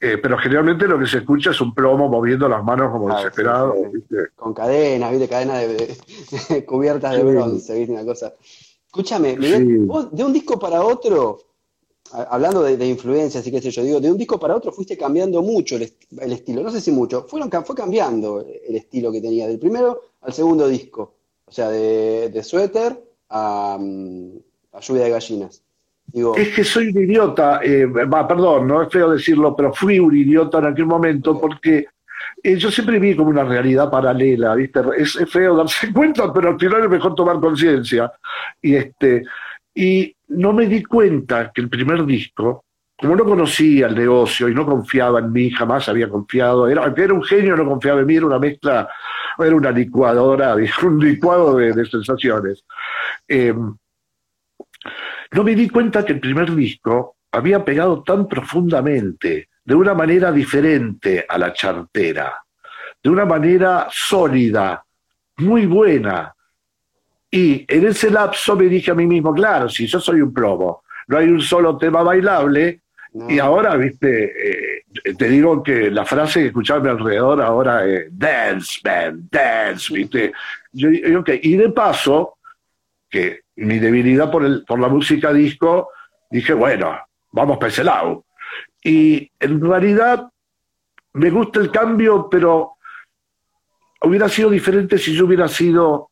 Eh, 0.00 0.16
pero 0.16 0.38
generalmente 0.38 0.88
lo 0.88 0.98
que 0.98 1.06
se 1.06 1.18
escucha 1.18 1.50
es 1.50 1.60
un 1.60 1.74
plomo 1.74 2.08
moviendo 2.08 2.48
las 2.48 2.64
manos 2.64 2.90
como 2.90 3.14
desesperado. 3.14 3.74
Con 4.34 4.54
cadenas, 4.54 5.10
¿viste? 5.10 5.28
Cadenas 5.28 5.60
de, 5.60 6.64
cubiertas 6.66 7.16
de 7.16 7.22
bronce, 7.22 7.78
¿viste? 7.78 7.92
Una 7.92 8.04
cosa. 8.04 8.34
Escúchame, 8.86 9.36
Miguel, 9.36 9.86
vos 9.86 10.10
de 10.10 10.24
un 10.24 10.32
disco 10.32 10.58
para 10.58 10.82
otro, 10.82 11.38
hablando 12.12 12.62
de, 12.62 12.86
influencias 12.86 13.46
y 13.46 13.50
qué 13.50 13.60
sé 13.60 13.70
yo, 13.70 13.84
digo, 13.84 14.00
de 14.00 14.10
un 14.10 14.18
disco 14.18 14.40
para 14.40 14.56
otro 14.56 14.72
fuiste 14.72 14.96
cambiando 14.96 15.42
mucho 15.42 15.76
el, 15.76 15.82
estilo, 16.32 16.60
no 16.62 16.70
sé 16.72 16.80
si 16.80 16.90
mucho, 16.90 17.24
fueron, 17.28 17.50
fue 17.64 17.76
cambiando 17.76 18.40
el 18.40 18.74
estilo 18.74 19.12
que 19.12 19.20
tenía, 19.20 19.46
del 19.46 19.60
primero 19.60 20.00
al 20.22 20.32
segundo 20.32 20.66
disco, 20.66 21.14
o 21.44 21.52
sea, 21.52 21.68
de, 21.68 22.42
suéter 22.42 23.00
a, 23.28 23.78
mm, 23.78 24.38
a 24.72 24.80
lluvia 24.80 25.04
de 25.04 25.10
gallinas 25.10 25.62
es 26.36 26.48
que 26.54 26.64
soy 26.64 26.88
un 26.88 27.02
idiota, 27.02 27.60
eh, 27.62 27.86
perdón, 27.86 28.66
no 28.66 28.82
es 28.82 28.88
feo 28.88 29.10
decirlo, 29.10 29.54
pero 29.56 29.72
fui 29.72 29.98
un 29.98 30.16
idiota 30.16 30.58
en 30.58 30.66
aquel 30.66 30.86
momento 30.86 31.40
porque 31.40 31.86
eh, 32.42 32.56
yo 32.56 32.70
siempre 32.70 32.98
vi 32.98 33.14
como 33.14 33.30
una 33.30 33.44
realidad 33.44 33.90
paralela, 33.90 34.54
¿viste? 34.54 34.80
Es, 34.96 35.18
feo 35.30 35.56
darse 35.56 35.92
cuenta, 35.94 36.32
pero 36.32 36.50
al 36.50 36.58
final 36.58 36.84
es 36.84 36.90
mejor 36.90 37.14
tomar 37.14 37.40
conciencia. 37.40 38.10
Y, 38.60 38.74
este, 38.74 39.24
y 39.74 40.14
no 40.28 40.52
me 40.52 40.66
di 40.66 40.82
cuenta 40.82 41.50
que 41.52 41.60
el 41.60 41.68
primer 41.68 42.04
disco, 42.04 42.64
como 42.96 43.16
no 43.16 43.24
conocía 43.24 43.86
el 43.86 43.94
negocio 43.94 44.48
y 44.48 44.54
no 44.54 44.66
confiaba 44.66 45.20
en 45.20 45.32
mí, 45.32 45.50
jamás 45.50 45.88
había 45.88 46.08
confiado, 46.08 46.68
era, 46.68 46.92
era 46.96 47.14
un 47.14 47.22
genio, 47.22 47.56
no 47.56 47.66
confiaba 47.66 48.00
en 48.00 48.06
mí, 48.06 48.16
era 48.16 48.26
una 48.26 48.38
mezcla, 48.38 48.88
era 49.38 49.54
una 49.54 49.70
licuadora, 49.70 50.54
un 50.82 50.98
licuado 50.98 51.56
de, 51.56 51.84
sensaciones. 51.86 52.64
Eh, 53.28 53.54
no 55.32 55.44
me 55.44 55.54
di 55.54 55.68
cuenta 55.68 56.04
que 56.04 56.12
el 56.12 56.20
primer 56.20 56.54
disco 56.54 57.16
había 57.32 57.64
pegado 57.64 58.02
tan 58.02 58.26
profundamente, 58.26 59.48
de 59.64 59.74
una 59.74 59.94
manera 59.94 60.32
diferente 60.32 61.24
a 61.28 61.38
la 61.38 61.52
chartera, 61.52 62.42
de 63.02 63.10
una 63.10 63.24
manera 63.24 63.88
sólida, 63.90 64.84
muy 65.36 65.66
buena. 65.66 66.34
Y 67.30 67.64
en 67.68 67.86
ese 67.86 68.10
lapso 68.10 68.56
me 68.56 68.64
dije 68.64 68.90
a 68.90 68.94
mí 68.94 69.06
mismo, 69.06 69.32
claro, 69.32 69.68
si 69.68 69.86
yo 69.86 70.00
soy 70.00 70.20
un 70.20 70.32
plomo, 70.32 70.82
no 71.06 71.18
hay 71.18 71.28
un 71.28 71.40
solo 71.40 71.76
tema 71.76 72.02
bailable, 72.02 72.80
y 73.12 73.40
ahora, 73.40 73.76
viste, 73.76 74.78
eh, 74.78 74.84
te 75.18 75.28
digo 75.28 75.64
que 75.64 75.90
la 75.90 76.04
frase 76.04 76.40
que 76.40 76.46
escuchaba 76.46 76.78
a 76.78 76.82
mi 76.82 76.90
alrededor 76.90 77.42
ahora 77.42 77.84
es 77.84 78.06
dance, 78.16 78.80
man, 78.84 79.28
dance, 79.28 79.92
viste. 79.92 80.32
Yo, 80.72 80.88
Y 80.90 81.56
de 81.56 81.70
paso, 81.70 82.38
que 83.08 83.40
mi 83.60 83.78
debilidad 83.78 84.30
por, 84.30 84.44
el, 84.44 84.64
por 84.64 84.78
la 84.78 84.88
música 84.88 85.32
disco, 85.32 85.90
dije, 86.30 86.54
bueno, 86.54 86.98
vamos 87.32 87.58
para 87.58 87.68
ese 87.68 87.84
lado. 87.84 88.24
Y 88.82 89.30
en 89.38 89.60
realidad 89.60 90.28
me 91.12 91.30
gusta 91.30 91.60
el 91.60 91.70
cambio, 91.70 92.28
pero 92.30 92.72
hubiera 94.02 94.28
sido 94.28 94.50
diferente 94.50 94.96
si 94.98 95.14
yo 95.14 95.26
hubiera 95.26 95.48
sido 95.48 96.10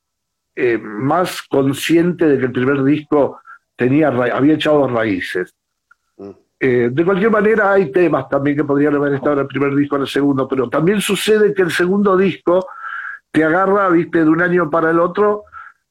eh, 0.55 0.79
más 0.79 1.43
consciente 1.43 2.27
de 2.27 2.39
que 2.39 2.47
el 2.47 2.53
primer 2.53 2.83
disco 2.85 3.41
tenía 3.77 4.09
había 4.09 4.55
echado 4.55 4.87
raíces. 4.89 5.55
Mm. 6.17 6.31
Eh, 6.61 6.91
de 6.93 7.05
cualquier 7.05 7.31
manera 7.31 7.73
hay 7.73 7.91
temas 7.93 8.29
también 8.29 8.57
que 8.57 8.65
podrían 8.65 8.97
haber 8.97 9.15
estado 9.15 9.35
en 9.35 9.39
el 9.41 9.47
primer 9.47 9.75
disco 9.75 9.97
en 9.97 10.03
el 10.03 10.09
segundo, 10.09 10.47
pero 10.49 10.69
también 10.69 11.01
sucede 11.01 11.55
que 11.55 11.63
el 11.63 11.71
segundo 11.71 12.17
disco 12.17 12.67
te 13.31 13.45
agarra, 13.45 13.89
viste, 13.89 14.25
de 14.25 14.29
un 14.29 14.43
año 14.43 14.69
para 14.69 14.91
el 14.91 14.99
otro 14.99 15.45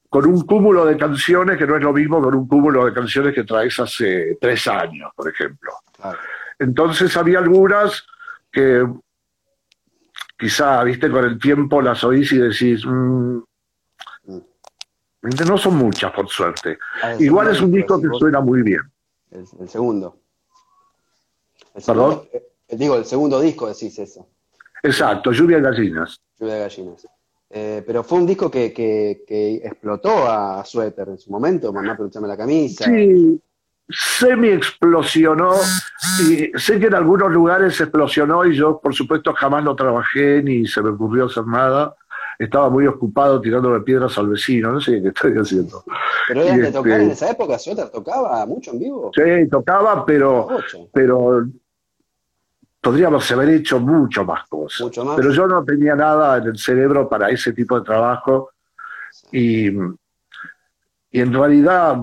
con 0.10 0.26
un 0.26 0.42
cúmulo 0.46 0.86
de 0.86 0.98
canciones 0.98 1.58
que 1.58 1.68
no 1.68 1.76
es 1.76 1.84
lo 1.84 1.94
mismo 1.94 2.22
con 2.22 2.34
un 2.36 2.48
cúmulo 2.48 2.86
de 2.86 2.94
canciones 2.94 3.34
que 3.34 3.44
traes 3.44 3.80
hace 3.80 4.38
tres 4.40 4.68
años, 4.68 5.12
por 5.16 5.30
ejemplo. 5.30 5.72
Entonces 6.60 7.16
había 7.18 7.40
algunas 7.40 8.06
que 8.52 8.86
quizá, 10.38 10.84
viste, 10.84 11.10
con 11.10 11.26
el 11.26 11.40
tiempo 11.40 11.82
las 11.82 12.04
oís 12.04 12.32
y 12.32 12.38
decís, 12.38 12.86
mm, 12.86 13.38
mm. 14.26 14.42
no 15.48 15.58
son 15.58 15.76
muchas, 15.76 16.12
por 16.12 16.30
suerte. 16.30 16.78
Ah, 17.02 17.16
Igual 17.20 17.50
es 17.50 17.62
un 17.62 17.72
disco 17.72 18.00
que 18.02 18.08
suena 18.18 18.40
muy 18.40 18.62
bien. 18.62 18.82
El, 19.32 19.68
segundo. 19.68 20.18
¿Perdón? 21.86 22.24
Eh, 22.32 22.76
digo, 22.76 22.96
el 22.96 23.06
segundo 23.06 23.42
disco 23.42 23.68
decís 23.68 24.00
eso. 24.00 24.28
Exacto, 24.84 25.32
Lluvia 25.32 25.58
de 25.58 25.64
Gallinas. 25.64 26.22
Lluvia 26.40 26.56
de 26.56 26.60
Gallinas. 26.62 27.08
Eh, 27.50 27.82
pero 27.86 28.04
fue 28.04 28.20
un 28.20 28.28
disco 28.28 28.52
que, 28.52 28.74
que, 28.74 29.56
explotó 29.64 30.30
a 30.30 30.64
Suéter 30.66 31.10
en 31.10 31.18
su 31.18 31.32
momento, 31.32 31.72
Mamá 31.72 31.96
Producharme 31.96 32.28
la 32.28 32.36
camisa. 32.36 32.86
Sí, 32.86 33.42
semi 33.90 34.50
explosionó 34.50 35.54
y 36.20 36.52
sé 36.60 36.80
que 36.80 36.88
en 36.88 36.96
algunos 36.96 37.32
lugares 37.32 37.80
explosionó 37.80 38.46
y 38.46 38.56
yo 38.56 38.82
por 38.82 38.94
supuesto 38.94 39.34
jamás 39.34 39.64
lo 39.64 39.76
trabajé 39.78 40.44
ni 40.44 40.68
se 40.68 40.82
me 40.82 40.90
ocurrió 40.90 41.26
hacer 41.26 41.46
nada. 41.48 41.96
Estaba 42.38 42.70
muy 42.70 42.86
ocupado 42.86 43.42
tirándole 43.42 43.82
piedras 43.82 44.16
al 44.18 44.28
vecino, 44.28 44.72
no 44.72 44.80
sé 44.80 45.02
qué 45.02 45.08
estoy 45.08 45.34
haciendo. 45.38 45.84
Pero 46.28 46.42
era 46.44 46.56
de 46.56 46.72
tocar 46.72 47.02
en 47.02 47.10
este 47.10 47.26
esa 47.26 47.32
época, 47.32 47.58
Suéter 47.58 47.90
tocaba 47.90 48.46
mucho 48.46 48.72
en 48.72 48.80
vivo. 48.80 49.12
Sí, 49.16 49.50
tocaba, 49.50 50.06
pero, 50.06 50.48
pero 50.94 51.48
podríamos 52.82 53.30
haber 53.32 53.50
hecho 53.50 53.80
mucho 53.80 54.24
más 54.24 54.48
cosas. 54.48 54.90
Pero 55.16 55.32
yo 55.32 55.48
no 55.48 55.64
tenía 55.64 55.96
nada 55.96 56.38
en 56.38 56.48
el 56.48 56.58
cerebro 56.58 57.10
para 57.10 57.30
ese 57.30 57.54
tipo 57.54 57.80
de 57.80 57.86
trabajo 57.86 58.52
y, 59.32 59.68
en 61.10 61.34
realidad 61.34 61.98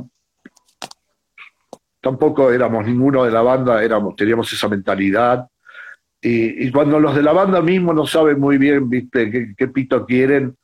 tampoco 2.00 2.50
éramos 2.50 2.84
ninguno 2.84 3.24
de 3.24 3.30
la 3.30 3.42
banda, 3.42 3.82
éramos, 3.82 4.16
teníamos 4.16 4.52
esa 4.52 4.68
mentalidad. 4.68 5.46
Y, 6.20 6.70
cuando 6.70 6.98
los 6.98 7.14
de 7.14 7.22
la 7.22 7.32
banda 7.32 7.60
mismo 7.60 7.92
no 7.92 8.06
saben 8.06 8.40
muy 8.40 8.58
bien, 8.58 8.88
viste, 8.88 9.30
qué, 9.30 9.54
qué 9.56 9.68
pito 9.68 10.04
quieren, 10.04 10.56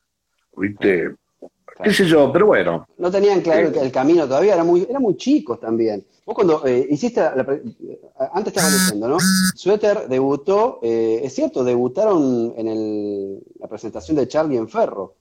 viste, 0.57 1.15
qué 1.83 1.93
sé 1.93 2.07
yo, 2.07 2.31
pero 2.33 2.47
bueno. 2.47 2.87
No 2.99 3.11
tenían 3.11 3.41
claro 3.41 3.69
eh, 3.69 3.81
el 3.81 3.93
camino 3.93 4.27
todavía, 4.27 4.55
eran 4.55 4.67
muy, 4.67 4.87
eran 4.89 5.03
muy 5.03 5.17
chicos 5.17 5.61
también. 5.61 6.05
Vos 6.25 6.35
cuando 6.35 6.67
eh, 6.67 6.87
hiciste, 6.91 7.21
la, 7.21 7.47
antes 8.33 8.55
estabas 8.55 8.73
diciendo, 8.73 9.09
¿no? 9.09 9.19
Suéter 9.55 10.09
debutó, 10.09 10.79
eh, 10.83 11.21
es 11.25 11.35
cierto, 11.35 11.65
debutaron 11.65 12.55
en 12.57 12.69
el, 12.69 13.43
la 13.59 13.67
presentación 13.69 14.17
de 14.17 14.29
Charlie 14.29 14.57
en 14.57 14.69
Ferro. 14.69 15.15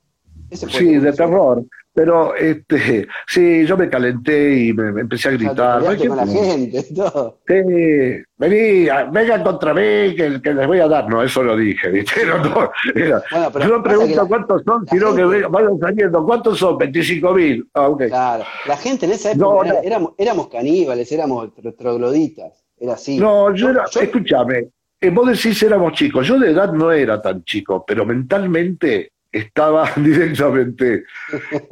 sí, 0.52 0.98
de 0.98 1.14
terror. 1.14 1.64
Pero 2.00 2.34
este, 2.34 3.10
sí, 3.28 3.66
yo 3.66 3.76
me 3.76 3.90
calenté 3.90 4.68
y 4.68 4.74
me, 4.74 5.02
empecé 5.02 5.28
a 5.28 5.32
gritar. 5.32 5.84
con 5.84 6.16
la 6.16 6.26
gente, 6.26 6.82
todo. 6.96 7.40
Sí, 7.46 8.24
vení, 8.38 8.88
vengan 9.12 9.44
contra 9.44 9.74
mí 9.74 10.16
que, 10.16 10.40
que, 10.42 10.54
les 10.54 10.66
voy 10.66 10.80
a 10.80 10.88
dar. 10.88 11.10
No, 11.10 11.22
eso 11.22 11.44
lo 11.44 11.58
dije, 11.58 11.90
¿viste? 11.92 12.26
No, 12.26 12.38
no, 12.38 12.72
yo 12.96 13.68
no 13.68 13.84
pregunto 13.84 14.28
cuántos 14.30 14.64
son, 14.64 14.88
sino 14.88 15.14
que 15.14 15.26
vayan 15.26 15.78
saliendo. 15.78 16.26
¿Cuántos 16.26 16.58
son? 16.58 16.78
25 16.78 17.34
mil. 17.34 17.68
Ah, 17.74 17.94
claro, 17.98 18.46
la 18.66 18.78
gente 18.78 19.06
en 19.06 19.12
esa 19.12 19.34
época 19.34 19.82
éramos, 19.84 20.14
éramos, 20.18 20.48
caníbales, 20.48 21.12
éramos 21.12 21.50
trogloditas. 21.78 22.64
Era 22.78 22.94
así. 22.94 23.20
No, 23.20 23.54
yo, 23.54 23.72
era, 23.72 23.84
escúchame, 23.84 24.70
eh, 25.02 25.10
vos 25.10 25.28
decís 25.28 25.62
éramos 25.64 25.92
chicos. 25.92 26.26
Yo 26.26 26.40
de 26.40 26.52
edad 26.52 26.72
no 26.72 26.94
era 26.94 27.22
tan 27.22 27.44
chico, 27.44 27.84
pero 27.86 28.06
mentalmente 28.06 29.12
estaba 29.32 29.92
directamente 29.96 31.04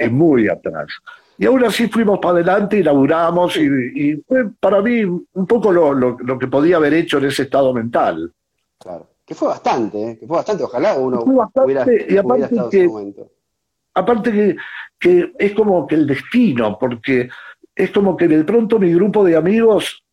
muy 0.09 0.47
atrás. 0.47 0.87
Y 1.37 1.45
aún 1.45 1.63
así 1.63 1.87
fuimos 1.87 2.19
para 2.19 2.35
adelante 2.35 2.77
y 2.77 2.83
laburamos 2.83 3.55
y, 3.57 4.15
fue 4.27 4.49
para 4.59 4.81
mí 4.81 5.03
un 5.03 5.47
poco 5.47 5.71
lo, 5.71 6.17
que 6.39 6.47
podía 6.47 6.77
haber 6.77 6.93
hecho 6.95 7.19
en 7.19 7.25
ese 7.25 7.43
estado 7.43 7.73
mental. 7.73 8.33
Claro, 8.79 9.07
que 9.23 9.35
fue 9.35 9.49
bastante, 9.49 10.11
¿eh? 10.11 10.17
que 10.19 10.25
fue 10.25 10.37
bastante, 10.37 10.63
ojalá 10.63 10.95
uno 10.95 11.23
hubiera, 11.23 11.85
y 12.09 12.17
aparte 12.17 12.49
que, 12.69 12.77
ese 12.77 12.87
momento. 12.87 13.31
Aparte 13.93 14.31
que, 14.31 14.55
que 14.99 15.33
es 15.37 15.53
como 15.53 15.85
que 15.85 15.95
el 15.95 16.07
destino, 16.07 16.77
porque 16.79 17.29
es 17.75 17.91
como 17.91 18.17
que 18.17 18.27
de 18.27 18.43
pronto 18.43 18.79
mi 18.79 18.91
grupo 18.93 19.23
de 19.23 19.35
amigos 19.35 20.03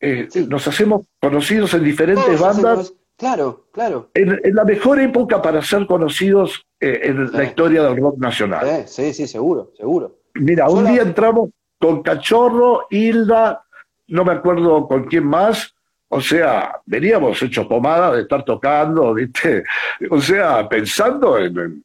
eh, 0.00 0.28
nos 0.48 0.66
hacemos 0.68 1.06
conocidos 1.20 1.72
en 1.74 1.84
diferentes 1.84 2.38
bandas. 2.40 2.92
Claro, 3.16 3.68
claro. 3.72 4.10
En, 4.14 4.54
la 4.54 4.64
mejor 4.64 5.00
época 5.00 5.40
para 5.40 5.62
ser 5.62 5.86
conocidos 5.86 6.65
eh, 6.80 7.00
en 7.04 7.32
la 7.32 7.44
historia 7.44 7.82
del 7.82 7.96
rock 7.96 8.18
nacional. 8.18 8.84
Sí, 8.86 9.12
sí, 9.12 9.26
seguro, 9.26 9.72
seguro. 9.76 10.18
Mira, 10.34 10.68
un 10.68 10.86
día 10.86 11.02
entramos 11.02 11.50
con 11.78 12.02
Cachorro, 12.02 12.86
Hilda, 12.90 13.64
no 14.08 14.24
me 14.24 14.32
acuerdo 14.32 14.86
con 14.86 15.04
quién 15.04 15.24
más, 15.24 15.74
o 16.08 16.20
sea, 16.20 16.80
veníamos 16.86 17.42
hechos 17.42 17.66
pomada 17.66 18.14
de 18.14 18.22
estar 18.22 18.44
tocando, 18.44 19.12
¿viste? 19.14 19.64
O 20.10 20.20
sea, 20.20 20.68
pensando 20.68 21.38
en, 21.38 21.84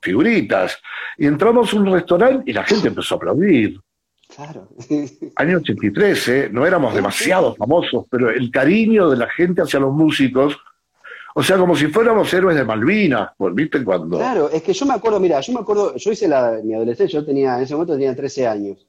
figuritas. 0.00 0.80
Y 1.18 1.26
entramos 1.26 1.72
a 1.72 1.76
un 1.76 1.92
restaurante 1.92 2.50
y 2.50 2.54
la 2.54 2.64
gente 2.64 2.88
empezó 2.88 3.14
a 3.14 3.18
aplaudir. 3.18 3.78
Claro. 4.34 4.68
Año 5.36 5.58
83, 5.58 6.28
¿eh? 6.28 6.48
No 6.50 6.64
éramos 6.64 6.94
demasiado 6.94 7.54
famosos, 7.54 8.06
pero 8.08 8.30
el 8.30 8.50
cariño 8.50 9.10
de 9.10 9.16
la 9.16 9.28
gente 9.28 9.62
hacia 9.62 9.80
los 9.80 9.92
músicos, 9.92 10.56
o 11.34 11.42
sea, 11.42 11.58
como 11.58 11.74
si 11.74 11.86
fuéramos 11.86 12.32
héroes 12.32 12.56
de 12.56 12.64
Malvinas, 12.64 13.30
¿viste? 13.52 13.84
Cuando... 13.84 14.18
Claro, 14.18 14.50
es 14.50 14.62
que 14.62 14.72
yo 14.72 14.86
me 14.86 14.94
acuerdo, 14.94 15.20
mira, 15.20 15.40
yo 15.40 15.52
me 15.52 15.60
acuerdo, 15.60 15.96
yo 15.96 16.12
hice 16.12 16.28
la, 16.28 16.60
mi 16.62 16.74
adolescencia, 16.74 17.20
yo 17.20 17.26
tenía, 17.26 17.56
en 17.56 17.62
ese 17.62 17.74
momento 17.74 17.94
tenía 17.94 18.14
13 18.14 18.46
años, 18.46 18.86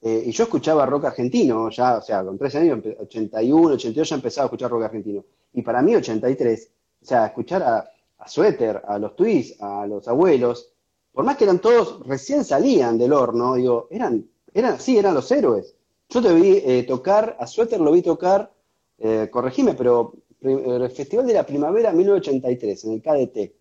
eh, 0.00 0.24
y 0.26 0.32
yo 0.32 0.44
escuchaba 0.44 0.86
rock 0.86 1.06
argentino, 1.06 1.70
ya, 1.70 1.98
o 1.98 2.02
sea, 2.02 2.24
con 2.24 2.38
13 2.38 2.58
años, 2.58 2.80
81, 3.00 3.74
82 3.74 4.08
ya 4.08 4.16
empezaba 4.16 4.44
a 4.44 4.46
escuchar 4.46 4.70
rock 4.70 4.84
argentino. 4.84 5.24
Y 5.52 5.62
para 5.62 5.82
mí 5.82 5.94
83, 5.94 6.70
o 7.02 7.04
sea, 7.04 7.26
escuchar 7.26 7.62
a, 7.62 7.90
a 8.18 8.28
Suéter, 8.28 8.82
a 8.86 8.98
los 8.98 9.14
Twists, 9.14 9.60
a 9.60 9.86
los 9.86 10.08
abuelos, 10.08 10.70
por 11.12 11.24
más 11.24 11.36
que 11.36 11.44
eran 11.44 11.58
todos, 11.58 12.06
recién 12.06 12.44
salían 12.44 12.98
del 12.98 13.12
horno, 13.12 13.54
digo, 13.54 13.86
eran 13.90 14.24
eran, 14.54 14.80
sí, 14.80 14.98
eran 14.98 15.14
los 15.14 15.30
héroes. 15.30 15.74
Yo 16.08 16.22
te 16.22 16.32
vi 16.32 16.60
eh, 16.64 16.84
tocar, 16.86 17.36
a 17.40 17.46
Suéter 17.46 17.80
lo 17.80 17.92
vi 17.92 18.02
tocar, 18.02 18.52
eh, 18.98 19.28
corregime, 19.30 19.74
pero 19.74 20.14
el 20.42 20.90
Festival 20.90 21.26
de 21.26 21.34
la 21.34 21.46
Primavera 21.46 21.92
1983, 21.92 22.84
en 22.84 22.92
el 22.92 23.02
KDT. 23.02 23.52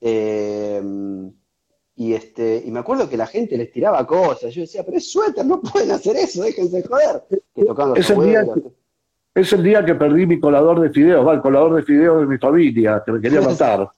Eh, 0.00 0.82
y, 1.96 2.14
este, 2.14 2.62
y 2.64 2.70
me 2.70 2.78
acuerdo 2.78 3.08
que 3.08 3.16
la 3.16 3.26
gente 3.26 3.56
les 3.56 3.72
tiraba 3.72 4.06
cosas. 4.06 4.54
Yo 4.54 4.60
decía, 4.60 4.84
pero 4.84 4.98
es 4.98 5.10
Suéter, 5.10 5.44
no 5.44 5.60
pueden 5.60 5.90
hacer 5.90 6.16
eso, 6.16 6.42
déjense 6.42 6.82
joder. 6.84 7.24
es, 7.96 8.10
el 8.10 8.24
día 8.24 8.44
que, 8.44 8.62
es 9.40 9.52
el 9.52 9.62
día 9.64 9.84
que 9.84 9.94
perdí 9.96 10.24
mi 10.24 10.38
colador 10.38 10.80
de 10.80 10.90
fideos, 10.90 11.26
va, 11.26 11.34
el 11.34 11.40
colador 11.40 11.74
de 11.74 11.82
fideos 11.82 12.20
de 12.20 12.26
mi 12.26 12.38
familia, 12.38 13.02
que 13.04 13.12
me 13.12 13.20
quería 13.20 13.40
matar. 13.42 13.90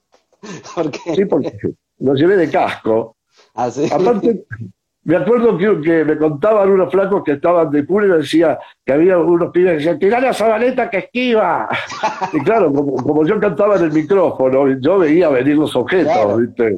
¿Por 0.74 0.90
qué? 0.90 1.14
Sí, 1.14 1.24
porque 1.26 1.58
lo 1.98 2.14
llevé 2.14 2.38
de 2.38 2.50
casco. 2.50 3.16
¿Ah, 3.52 3.70
sí? 3.70 3.86
Aparte, 3.92 4.46
me 5.02 5.16
acuerdo 5.16 5.56
que, 5.56 6.04
me 6.04 6.18
contaban 6.18 6.70
unos 6.70 6.90
flacos 6.90 7.22
que 7.24 7.32
estaban 7.32 7.70
de 7.70 7.86
culo 7.86 8.06
y 8.06 8.18
decía 8.20 8.58
que 8.84 8.92
había 8.92 9.18
unos 9.18 9.50
pibes 9.50 9.72
que 9.72 9.76
decían, 9.76 9.98
tirá 9.98 10.20
la 10.20 10.34
zabaleta 10.34 10.90
que 10.90 10.98
esquiva. 10.98 11.68
y 12.32 12.40
claro, 12.40 12.72
como, 12.72 13.26
yo 13.26 13.40
cantaba 13.40 13.76
en 13.76 13.84
el 13.84 13.92
micrófono, 13.92 14.68
yo 14.78 14.98
veía 14.98 15.28
venir 15.30 15.56
los 15.56 15.74
objetos, 15.74 16.38
¿viste? 16.38 16.76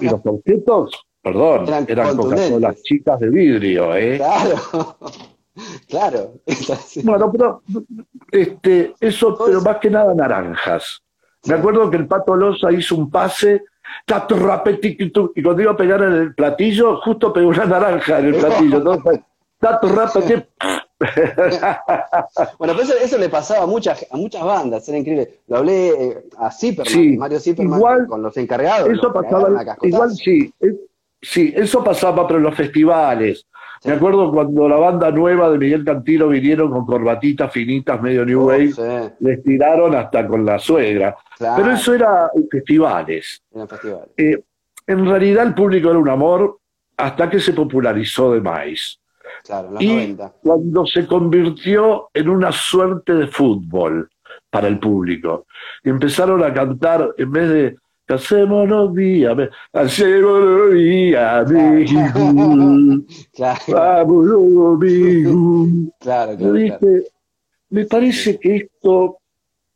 Y 0.00 0.06
los 0.06 0.20
objetos, 0.24 1.06
perdón, 1.22 1.66
eran, 1.86 2.16
Coca-Cola 2.16 2.74
chicas 2.82 3.20
de 3.20 3.28
vidrio, 3.28 3.94
¿eh? 3.94 4.16
Claro. 4.16 4.96
Claro. 5.88 6.34
Bueno, 7.02 7.32
pero 7.32 7.62
este, 8.30 8.94
eso, 9.00 9.36
pero 9.44 9.60
más 9.60 9.78
que 9.78 9.90
nada 9.90 10.14
naranjas. 10.14 11.02
Me 11.46 11.54
acuerdo 11.54 11.90
que 11.90 11.96
el 11.96 12.06
Pato 12.06 12.36
Loza 12.36 12.70
hizo 12.72 12.96
un 12.96 13.10
pase 13.10 13.62
y 15.34 15.42
cuando 15.42 15.62
iba 15.62 15.72
a 15.72 15.76
pegar 15.76 16.02
en 16.02 16.12
el 16.12 16.34
platillo, 16.34 17.00
justo 17.00 17.32
pegó 17.32 17.48
una 17.48 17.66
naranja 17.66 18.18
en 18.18 18.26
el 18.26 18.34
platillo. 18.36 18.76
Entonces, 18.78 19.20
bueno, 22.58 22.74
pues 22.74 22.90
eso, 22.90 23.18
le 23.18 23.28
pasaba 23.28 23.64
a 23.64 23.66
muchas, 23.66 24.04
a 24.10 24.16
muchas 24.16 24.42
bandas, 24.42 24.88
era 24.88 24.98
increíble. 24.98 25.40
Lo 25.46 25.58
hablé 25.58 25.88
eh, 25.88 26.24
a 26.38 26.50
Zipperman, 26.50 27.18
Mario 27.18 27.40
Zipperman, 27.40 27.78
igual, 27.78 28.06
con 28.06 28.22
los 28.22 28.36
encargados. 28.36 28.88
Eso 28.90 29.12
pasaba, 29.12 29.76
igual 29.82 30.10
sí, 30.10 30.52
sí, 31.22 31.52
eso 31.56 31.84
pasaba, 31.84 32.26
pero 32.26 32.38
en 32.38 32.44
los 32.44 32.54
festivales. 32.54 33.46
Me 33.84 33.92
acuerdo 33.92 34.32
cuando 34.32 34.68
la 34.68 34.76
banda 34.76 35.10
nueva 35.10 35.50
de 35.50 35.58
Miguel 35.58 35.84
Cantilo 35.84 36.28
vinieron 36.28 36.70
con 36.70 36.84
corbatitas 36.84 37.52
finitas, 37.52 38.00
medio 38.00 38.24
New 38.24 38.46
Wave, 38.46 39.14
les 39.20 39.42
tiraron 39.42 39.94
hasta 39.94 40.26
con 40.26 40.44
la 40.44 40.58
suegra. 40.58 41.16
Pero 41.38 41.72
eso 41.72 41.94
era 41.94 42.30
festivales. 42.50 43.42
Eh, 44.16 44.42
en 44.86 45.06
realidad 45.06 45.46
el 45.46 45.54
público 45.54 45.90
era 45.90 45.98
un 45.98 46.08
amor 46.08 46.58
hasta 46.96 47.30
que 47.30 47.40
se 47.40 47.52
popularizó 47.52 48.32
de 48.32 48.40
más. 48.40 48.98
y 49.78 50.16
cuando 50.42 50.86
se 50.86 51.06
convirtió 51.06 52.08
en 52.12 52.28
una 52.28 52.50
suerte 52.50 53.14
de 53.14 53.26
fútbol 53.28 54.10
para 54.50 54.68
el 54.68 54.78
público. 54.78 55.46
Empezaron 55.82 56.42
a 56.42 56.52
cantar, 56.52 57.14
en 57.16 57.30
vez 57.30 57.48
de 57.50 57.76
Hacémonos 58.08 58.94
día, 58.94 59.36
hacémonos 59.72 60.72
día, 60.72 61.44
claro. 63.34 64.14
Claro, 66.00 66.36
claro, 66.36 66.36
me 67.70 67.84
parece 67.84 68.38
que 68.38 68.56
esto 68.56 69.18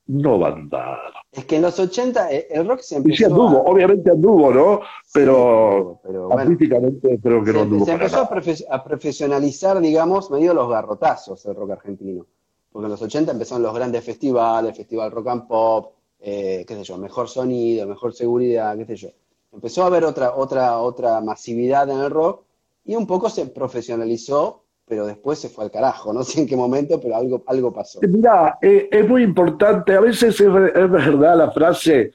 no 0.07 0.39
va 0.39 0.49
a 0.49 0.53
andar. 0.53 0.99
Es 1.31 1.47
que 1.47 1.57
en 1.57 1.63
los 1.63 1.79
80 1.79 2.33
eh, 2.33 2.47
el 2.51 2.69
rock 2.69 2.81
se 2.81 2.97
empezó. 2.97 3.15
Y 3.15 3.17
sí 3.17 3.25
anduvo, 3.25 3.63
obviamente 3.65 4.11
anduvo, 4.11 4.53
¿no? 4.53 4.81
Pero, 5.13 6.01
pero 6.03 6.29
creo 6.29 7.45
que 7.45 7.53
no 7.53 7.63
anduvo. 7.63 7.85
Se 7.85 7.93
empezó 7.93 8.29
a, 8.71 8.85
profesionalizar, 8.85 9.81
digamos, 9.81 10.31
medio 10.31 10.53
los 10.53 10.69
garrotazos 10.69 11.45
el 11.47 11.55
rock 11.55 11.73
argentino. 11.73 12.27
Porque 12.71 12.87
en 12.87 12.91
los 12.91 13.03
80 13.03 13.33
empezaron 13.33 13.63
los 13.63 13.75
grandes 13.75 14.05
festivales, 14.05 14.77
Festival 14.77 15.11
Rock 15.11 15.29
and 15.29 15.47
Pop, 15.47 15.93
eh, 16.25 16.65
qué 16.67 16.75
sé 16.77 16.85
yo, 16.85 16.97
mejor 16.99 17.29
sonido, 17.29 17.87
mejor 17.87 18.15
seguridad, 18.15 18.77
qué 18.77 18.87
sé 18.87 18.97
yo. 18.97 19.09
Empezó 19.53 19.83
a 19.83 19.87
haber 19.87 20.05
otra, 20.05 20.35
otra, 20.37 20.79
otra 20.79 21.21
masividad 21.21 21.91
en 21.91 21.99
el 21.99 22.11
rock 22.11 22.45
y 22.85 22.95
un 22.95 23.09
poco 23.09 23.29
se 23.29 23.47
profesionalizó, 23.47 24.63
pero 24.87 25.05
después 25.05 25.41
se 25.41 25.49
fue 25.49 25.65
al 25.65 25.73
carajo, 25.73 26.13
no 26.13 26.23
sé 26.23 26.41
en 26.41 26.47
qué 26.47 26.57
momento, 26.57 27.01
pero 27.01 27.17
algo, 27.17 27.43
algo 27.47 27.73
pasó. 27.73 27.99
Eh, 28.03 28.07
Mira, 28.07 28.57
eh, 28.63 28.89
es 28.91 29.09
muy 29.09 29.25
importante, 29.25 29.95
a 29.95 30.01
veces 30.01 30.41
es, 30.41 30.53
verdad 30.53 31.37
la 31.37 31.51
frase, 31.51 32.13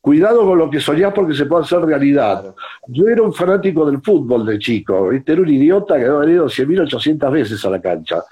cuidado 0.00 0.46
con 0.46 0.56
lo 0.56 0.70
que 0.70 0.78
soñás 0.78 1.12
porque 1.12 1.34
se 1.34 1.46
puede 1.46 1.64
hacer 1.64 1.80
realidad. 1.80 2.54
Yo 2.86 3.08
era 3.08 3.22
un 3.22 3.34
fanático 3.34 3.84
del 3.84 4.00
fútbol 4.00 4.46
de 4.46 4.60
chico, 4.60 5.10
era 5.10 5.40
un 5.40 5.48
idiota 5.48 5.96
que 5.96 6.04
había 6.04 6.18
venido 6.18 6.46
100.800 6.46 7.32
veces 7.32 7.64
a 7.64 7.70
la 7.70 7.80
cancha. 7.80 8.22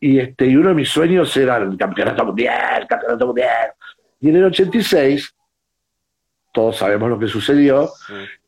Y, 0.00 0.18
este, 0.18 0.46
y 0.46 0.56
uno 0.56 0.70
de 0.70 0.74
mis 0.74 0.88
sueños 0.88 1.36
era 1.36 1.58
el 1.58 1.76
campeonato 1.76 2.24
mundial, 2.24 2.86
campeonato 2.88 3.26
mundial. 3.26 3.72
Y 4.20 4.30
en 4.30 4.36
el 4.36 4.44
86, 4.44 5.34
todos 6.52 6.76
sabemos 6.76 7.10
lo 7.10 7.18
que 7.18 7.28
sucedió, 7.28 7.90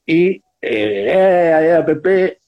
y 0.07 0.43
eh, 0.63 1.83
eh, 2.01 2.39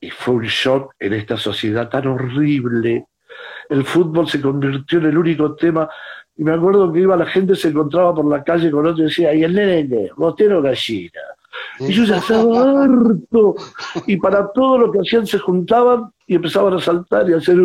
y 0.00 0.10
fue 0.10 0.34
un 0.34 0.44
shock 0.44 0.94
en 0.98 1.12
esta 1.12 1.36
sociedad 1.36 1.88
tan 1.88 2.06
horrible. 2.06 3.06
El 3.68 3.84
fútbol 3.84 4.28
se 4.28 4.40
convirtió 4.40 4.98
en 4.98 5.06
el 5.06 5.18
único 5.18 5.54
tema. 5.54 5.88
Y 6.36 6.44
me 6.44 6.52
acuerdo 6.52 6.92
que 6.92 7.00
iba 7.00 7.16
la 7.16 7.26
gente, 7.26 7.56
se 7.56 7.68
encontraba 7.68 8.14
por 8.14 8.24
la 8.26 8.44
calle 8.44 8.70
con 8.70 8.86
otro 8.86 9.02
y 9.02 9.08
decía, 9.08 9.34
y 9.34 9.42
el 9.42 9.54
nene, 9.54 10.10
botero 10.16 10.62
gallina. 10.62 11.20
Y 11.80 11.92
yo 11.92 12.04
ya 12.04 12.18
estaba 12.18 12.84
harto. 12.84 13.54
Y 14.06 14.16
para 14.16 14.50
todo 14.52 14.78
lo 14.78 14.92
que 14.92 15.00
hacían 15.00 15.26
se 15.26 15.38
juntaban 15.38 16.10
y 16.26 16.34
empezaban 16.34 16.74
a 16.74 16.80
saltar 16.80 17.28
y 17.30 17.34
a 17.34 17.36
hacer. 17.36 17.56
Y 17.56 17.58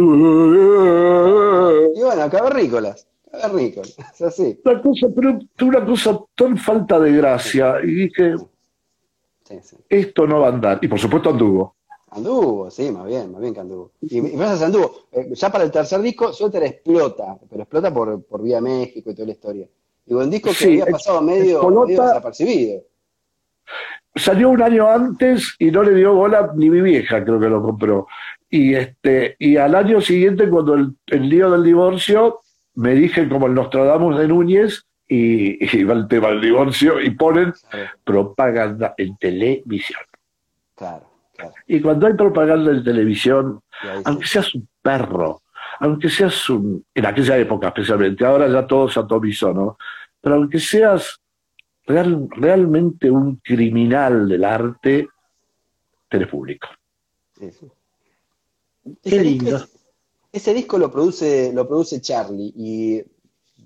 bueno, 2.01 2.29
cavernícolas. 2.29 3.07
Cavernícolas, 3.31 3.95
es 4.13 4.21
así. 4.21 4.59
Una 4.63 4.81
cosa, 4.81 5.07
pero 5.15 5.39
una 5.61 5.85
cosa 5.85 6.19
tan 6.35 6.57
falta 6.57 6.99
de 6.99 7.11
gracia. 7.13 7.77
Y 7.83 8.07
dije, 8.07 8.35
esto 9.89 10.27
no 10.27 10.41
va 10.41 10.47
a 10.47 10.51
andar. 10.51 10.79
Y 10.81 10.87
por 10.87 10.99
supuesto 10.99 11.29
anduvo. 11.31 11.75
Anduvo, 12.11 12.69
sí, 12.69 12.91
más 12.91 13.07
bien, 13.07 13.31
más 13.31 13.41
bien 13.41 13.55
que 13.55 13.59
anduvo. 13.61 13.91
Y, 14.01 14.19
y 14.19 14.39
anduvo. 14.39 15.07
Eh, 15.11 15.31
ya 15.33 15.51
para 15.51 15.63
el 15.63 15.71
tercer 15.71 15.99
disco, 16.01 16.31
Suéter 16.31 16.61
explota, 16.63 17.35
pero 17.49 17.63
explota 17.63 17.91
por, 17.91 18.23
por 18.23 18.43
Vía 18.43 18.61
México 18.61 19.09
y 19.09 19.15
toda 19.15 19.25
la 19.25 19.31
historia. 19.31 19.67
Digo, 20.05 20.19
un 20.19 20.29
disco 20.29 20.51
que 20.57 20.65
había 20.65 20.85
pasado 20.85 21.21
medio, 21.23 21.67
medio 21.67 22.03
desapercibido 22.03 22.83
salió 24.15 24.49
un 24.49 24.61
año 24.61 24.87
antes 24.89 25.55
y 25.59 25.71
no 25.71 25.83
le 25.83 25.95
dio 25.95 26.13
bola 26.13 26.51
ni 26.55 26.69
mi 26.69 26.81
vieja, 26.81 27.23
creo 27.23 27.39
que 27.39 27.49
lo 27.49 27.61
compró. 27.61 28.07
Y, 28.49 28.75
este, 28.75 29.35
y 29.39 29.57
al 29.57 29.73
año 29.75 29.99
siguiente, 30.01 30.47
cuando 30.47 30.75
el, 30.75 30.95
lío 31.29 31.49
del 31.49 31.63
divorcio, 31.63 32.41
me 32.75 32.93
dije 32.93 33.27
como 33.27 33.47
el 33.47 33.55
Nostradamus 33.55 34.17
de 34.17 34.27
Núñez, 34.27 34.85
y, 35.07 35.77
y 35.77 35.83
va 35.83 35.93
el 35.95 36.07
tema 36.07 36.29
del 36.29 36.41
divorcio, 36.41 37.01
y 37.01 37.09
ponen 37.11 37.53
propaganda 38.03 38.93
en 38.97 39.17
televisión. 39.17 40.01
Claro, 40.75 41.05
Y 41.67 41.81
cuando 41.81 42.07
hay 42.07 42.13
propaganda 42.13 42.71
en 42.71 42.83
televisión, 42.83 43.59
aunque 44.05 44.27
seas 44.27 44.53
un 44.53 44.67
perro, 44.81 45.41
aunque 45.79 46.09
seas 46.09 46.49
un, 46.49 46.85
en 46.93 47.05
aquella 47.05 47.37
época 47.37 47.67
especialmente, 47.69 48.25
ahora 48.25 48.47
ya 48.47 48.67
todo 48.67 48.87
se 48.87 48.99
atomizó, 48.99 49.53
¿no? 49.53 49.77
Pero 50.21 50.35
aunque 50.35 50.59
seas 50.59 51.19
real, 51.85 52.27
realmente 52.31 53.09
un 53.09 53.37
criminal 53.37 54.27
del 54.27 54.43
arte, 54.43 55.07
eres 56.09 56.27
público. 56.27 56.67
Qué 59.01 59.19
lindo. 59.21 59.59
Ese, 60.31 60.53
disco 60.53 60.77
lo 60.77 60.91
produce, 60.91 61.51
lo 61.53 61.67
produce 61.67 62.01
Charlie 62.01 62.53
y 62.55 63.03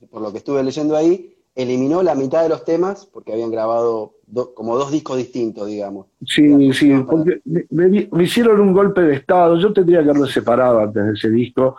por 0.10 0.22
lo 0.22 0.32
que 0.32 0.40
estuve 0.40 0.64
leyendo 0.64 0.96
ahí, 0.96 1.34
eliminó 1.56 2.04
la 2.04 2.14
mitad 2.14 2.44
de 2.44 2.50
los 2.50 2.64
temas 2.64 3.06
porque 3.06 3.34
habían 3.34 3.52
grabado 3.52 4.14
como 4.54 4.78
dos 4.78 4.92
discos 4.92 5.18
distintos, 5.18 5.68
digamos. 5.68 6.08
Sí, 6.26 6.72
sí, 6.74 6.94
porque 7.10 7.42
me, 7.70 8.24
hicieron 8.24 8.60
un 8.60 8.74
golpe 8.74 9.02
de 9.02 9.16
Estado. 9.16 9.58
Yo 9.58 9.74
tendría 9.74 10.04
que 10.04 10.10
haberlo 10.10 10.28
separado 10.28 10.80
antes 10.80 11.06
de 11.06 11.14
ese 11.14 11.30
disco, 11.30 11.78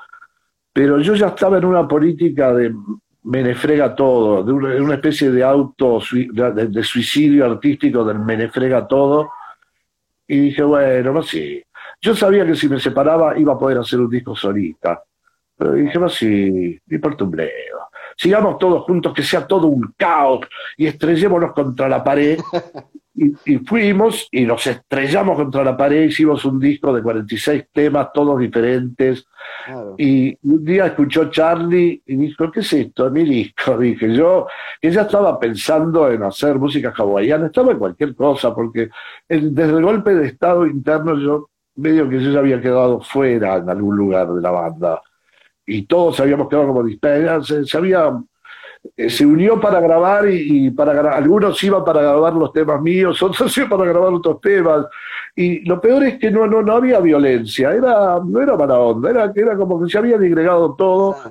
pero 0.72 1.00
yo 1.00 1.14
ya 1.14 1.28
estaba 1.28 1.58
en 1.58 1.64
una 1.66 1.86
política 1.86 2.52
de 2.54 2.74
menefrega 3.24 3.94
todo, 3.94 4.42
de 4.42 4.52
una, 4.52 4.94
especie 4.94 5.30
de 5.30 5.42
auto, 5.42 6.00
de, 6.32 6.82
suicidio 6.82 7.46
artístico 7.46 8.04
del 8.04 8.18
menefrega 8.20 8.86
todo. 8.86 9.30
Y 10.26 10.38
dije, 10.40 10.62
bueno, 10.62 11.12
no 11.12 11.22
sé. 11.22 11.66
Yo 12.00 12.14
sabía 12.14 12.46
que 12.46 12.54
si 12.54 12.68
me 12.68 12.78
separaba 12.78 13.38
iba 13.38 13.54
a 13.54 13.58
poder 13.58 13.78
hacer 13.78 14.00
un 14.00 14.10
disco 14.10 14.36
solista. 14.36 15.02
Pero 15.56 15.72
dije, 15.72 15.98
no 15.98 16.08
sí, 16.08 16.78
ni 16.86 16.98
por 16.98 17.16
tu 17.16 17.30
sigamos 18.18 18.58
todos 18.58 18.82
juntos, 18.82 19.14
que 19.14 19.22
sea 19.22 19.46
todo 19.46 19.68
un 19.68 19.94
caos 19.96 20.40
y 20.76 20.86
estrellémonos 20.86 21.52
contra 21.52 21.88
la 21.88 22.02
pared. 22.02 22.38
Y, 23.20 23.58
fuimos 23.58 24.28
y 24.30 24.44
nos 24.44 24.64
estrellamos 24.66 25.36
contra 25.36 25.64
la 25.64 25.76
pared, 25.76 26.04
hicimos 26.04 26.44
un 26.44 26.60
disco 26.60 26.92
de 26.92 27.02
46 27.02 27.64
temas, 27.72 28.08
todos 28.14 28.38
diferentes. 28.38 29.26
Y 29.96 30.38
un 30.42 30.64
día 30.64 30.86
escuchó 30.86 31.28
Charlie 31.28 32.00
y 32.06 32.16
dijo, 32.16 32.50
¿qué 32.52 32.60
es 32.60 32.72
esto? 32.72 33.10
Mi 33.10 33.24
disco, 33.24 33.76
dije 33.78 34.14
yo, 34.14 34.46
que 34.80 34.92
ya 34.92 35.02
estaba 35.02 35.38
pensando 35.38 36.10
en 36.10 36.22
hacer 36.22 36.56
música 36.58 36.94
hawaiana, 36.96 37.46
estaba 37.46 37.72
en 37.72 37.78
cualquier 37.78 38.14
cosa, 38.14 38.54
porque 38.54 38.90
desde 39.28 39.76
el 39.76 39.82
golpe 39.82 40.14
de 40.14 40.28
estado 40.28 40.66
interno 40.66 41.18
yo 41.18 41.50
medio 41.74 42.08
que 42.08 42.22
yo 42.22 42.30
ya 42.30 42.38
había 42.38 42.60
quedado 42.60 43.00
fuera 43.00 43.56
en 43.56 43.68
algún 43.68 43.96
lugar 43.96 44.28
de 44.28 44.40
la 44.40 44.50
banda 44.50 45.02
y 45.68 45.82
todos 45.82 46.18
habíamos 46.20 46.48
quedado 46.48 46.68
como 46.68 46.82
dispersos, 46.82 47.68
se, 47.68 47.76
había, 47.76 48.10
eh, 48.96 49.10
se 49.10 49.24
unió 49.24 49.60
para 49.60 49.80
grabar 49.80 50.28
y, 50.28 50.70
para 50.70 51.16
algunos 51.16 51.62
iban 51.62 51.84
para 51.84 52.02
grabar 52.02 52.34
los 52.34 52.52
temas 52.52 52.80
míos, 52.80 53.22
otros 53.22 53.56
iban 53.56 53.70
para 53.70 53.84
grabar 53.84 54.12
otros 54.12 54.40
temas. 54.40 54.86
Y 55.36 55.64
lo 55.68 55.80
peor 55.80 56.04
es 56.04 56.18
que 56.18 56.30
no, 56.30 56.46
no, 56.46 56.62
no 56.62 56.72
había 56.74 56.98
violencia, 56.98 57.70
era, 57.70 58.18
no 58.24 58.40
era 58.40 58.56
para 58.56 58.78
onda, 58.78 59.10
era, 59.10 59.32
era 59.34 59.56
como 59.56 59.80
que 59.80 59.88
se 59.88 59.98
había 59.98 60.18
digregado 60.18 60.74
todo. 60.74 61.16
Ah, 61.24 61.30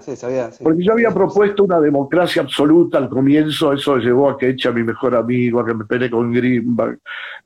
porque 0.64 0.84
yo 0.84 0.94
había 0.94 1.12
propuesto 1.12 1.64
una 1.64 1.80
democracia 1.82 2.42
absoluta 2.42 2.98
al 2.98 3.10
comienzo, 3.10 3.74
eso 3.74 3.98
llevó 3.98 4.30
a 4.30 4.38
que 4.38 4.50
eche 4.50 4.70
a 4.70 4.72
mi 4.72 4.84
mejor 4.84 5.16
amigo, 5.16 5.60
a 5.60 5.66
que 5.66 5.74
me 5.74 5.86
peleé 5.86 6.10
con 6.10 6.32
Greenback. 6.32 7.00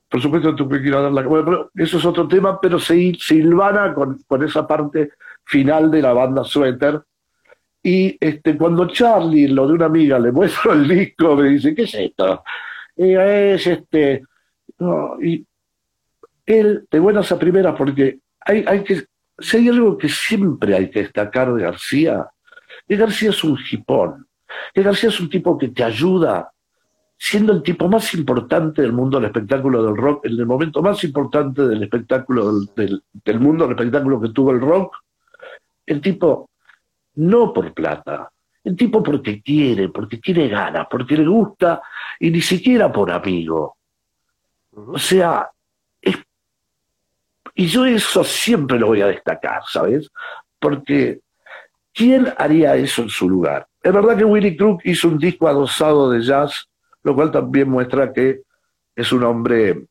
Por 0.08 0.20
supuesto, 0.20 0.54
tú 0.54 0.68
que 0.68 0.80
quiero 0.80 1.02
dar 1.02 1.12
la. 1.12 1.22
Bueno, 1.22 1.70
eso 1.74 1.98
es 1.98 2.04
otro 2.04 2.28
tema, 2.28 2.60
pero 2.60 2.78
se 2.78 3.12
silvana 3.18 3.94
con, 3.94 4.18
con 4.28 4.44
esa 4.44 4.66
parte 4.66 5.12
final 5.44 5.90
de 5.90 6.02
la 6.02 6.12
banda 6.12 6.44
Sweater. 6.44 7.02
Y 7.82 8.16
este, 8.20 8.56
cuando 8.56 8.86
Charlie, 8.86 9.48
lo 9.48 9.66
de 9.66 9.74
una 9.74 9.86
amiga, 9.86 10.18
le 10.18 10.30
muestra 10.30 10.72
el 10.72 10.86
disco, 10.86 11.34
me 11.34 11.48
dice, 11.50 11.74
¿qué 11.74 11.82
es 11.82 11.94
esto? 11.94 12.44
Y 12.96 13.14
es 13.14 13.66
este. 13.66 14.22
y 15.20 15.44
él, 16.46 16.86
de 16.90 16.98
buenas 16.98 17.32
a 17.32 17.38
primeras, 17.38 17.74
porque 17.76 18.20
hay, 18.40 18.64
hay 18.66 18.84
que. 18.84 19.04
Si 19.38 19.56
hay 19.56 19.68
algo 19.68 19.98
que 19.98 20.08
siempre 20.08 20.76
hay 20.76 20.90
que 20.90 21.00
destacar 21.02 21.52
de 21.54 21.62
García, 21.62 22.28
que 22.86 22.96
García 22.96 23.30
es 23.30 23.42
un 23.42 23.58
hipón, 23.70 24.28
que 24.72 24.82
García 24.82 25.08
es 25.08 25.18
un 25.18 25.28
tipo 25.28 25.58
que 25.58 25.68
te 25.68 25.82
ayuda, 25.82 26.52
siendo 27.18 27.52
el 27.52 27.62
tipo 27.62 27.88
más 27.88 28.14
importante 28.14 28.82
del 28.82 28.92
mundo 28.92 29.18
del 29.18 29.26
espectáculo 29.26 29.82
del 29.82 29.96
rock, 29.96 30.26
en 30.26 30.32
el 30.32 30.46
momento 30.46 30.82
más 30.82 31.02
importante 31.02 31.66
del 31.66 31.82
espectáculo 31.82 32.60
del, 32.76 33.02
del 33.24 33.40
mundo 33.40 33.64
del 33.64 33.76
espectáculo 33.76 34.20
que 34.20 34.28
tuvo 34.28 34.52
el 34.52 34.60
rock, 34.60 34.94
el 35.86 36.00
tipo, 36.00 36.50
no 37.14 37.52
por 37.52 37.72
plata, 37.72 38.30
el 38.64 38.76
tipo 38.76 39.02
porque 39.02 39.42
quiere, 39.42 39.88
porque 39.88 40.18
tiene 40.18 40.48
ganas, 40.48 40.86
porque 40.90 41.16
le 41.16 41.26
gusta 41.26 41.82
y 42.20 42.30
ni 42.30 42.40
siquiera 42.40 42.92
por 42.92 43.10
amigo. 43.10 43.76
O 44.74 44.98
sea, 44.98 45.50
y 47.54 47.66
yo 47.66 47.84
eso 47.84 48.24
siempre 48.24 48.78
lo 48.78 48.88
voy 48.88 49.02
a 49.02 49.08
destacar, 49.08 49.62
¿sabes? 49.66 50.10
Porque 50.58 51.20
¿quién 51.92 52.32
haría 52.38 52.76
eso 52.76 53.02
en 53.02 53.10
su 53.10 53.28
lugar? 53.28 53.66
Es 53.82 53.92
verdad 53.92 54.16
que 54.16 54.24
Willy 54.24 54.56
Crook 54.56 54.80
hizo 54.84 55.08
un 55.08 55.18
disco 55.18 55.48
adosado 55.48 56.10
de 56.10 56.22
jazz, 56.22 56.68
lo 57.02 57.14
cual 57.14 57.30
también 57.30 57.68
muestra 57.68 58.12
que 58.12 58.42
es 58.94 59.12
un 59.12 59.24
hombre 59.24 59.86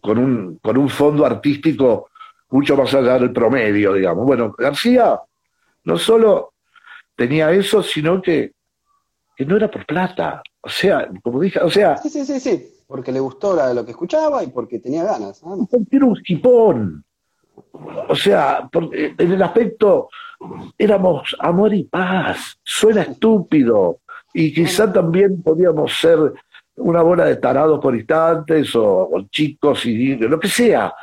con 0.00 0.18
un, 0.18 0.58
con 0.62 0.78
un 0.78 0.88
fondo 0.88 1.26
artístico 1.26 2.08
mucho 2.50 2.76
más 2.76 2.94
allá 2.94 3.18
del 3.18 3.32
promedio, 3.32 3.92
digamos. 3.94 4.24
Bueno, 4.24 4.54
García 4.56 5.18
no 5.84 5.98
solo 5.98 6.54
tenía 7.16 7.50
eso, 7.52 7.82
sino 7.82 8.20
que, 8.20 8.52
que 9.36 9.44
no 9.44 9.56
era 9.56 9.70
por 9.70 9.86
plata. 9.86 10.42
O 10.60 10.68
sea, 10.68 11.08
como 11.22 11.40
dije, 11.40 11.58
o 11.60 11.70
sea... 11.70 11.96
Sí, 11.98 12.10
sí, 12.10 12.24
sí, 12.24 12.40
sí, 12.40 12.66
porque 12.86 13.12
le 13.12 13.20
gustó 13.20 13.54
lo 13.72 13.84
que 13.84 13.92
escuchaba 13.92 14.42
y 14.44 14.48
porque 14.48 14.78
tenía 14.78 15.04
ganas. 15.04 15.40
Porque 15.40 15.96
era 15.96 16.06
un 16.06 16.20
hipón. 16.24 17.04
O 18.08 18.14
sea, 18.14 18.68
en 18.72 19.32
el 19.32 19.42
aspecto 19.42 20.08
éramos 20.78 21.36
amor 21.38 21.74
y 21.74 21.84
paz. 21.84 22.58
Suena 22.62 23.02
estúpido. 23.02 24.00
Y 24.32 24.52
quizá 24.54 24.92
también 24.92 25.42
podíamos 25.42 25.92
ser 25.98 26.32
una 26.76 27.02
bola 27.02 27.26
de 27.26 27.36
tarados 27.36 27.80
por 27.80 27.94
instantes 27.94 28.74
o, 28.74 29.10
o 29.10 29.22
chicos 29.30 29.84
y 29.84 30.16
lo 30.16 30.40
que 30.40 30.48
sea 30.48 30.94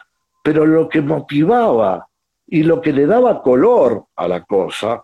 pero 0.44 0.65
lo 0.65 0.89
que 0.89 1.02
motivaba 1.02 2.09
y 2.52 2.64
lo 2.64 2.82
que 2.82 2.92
le 2.92 3.06
daba 3.06 3.42
color 3.42 4.06
a 4.16 4.28
la 4.28 4.44
cosa 4.44 5.04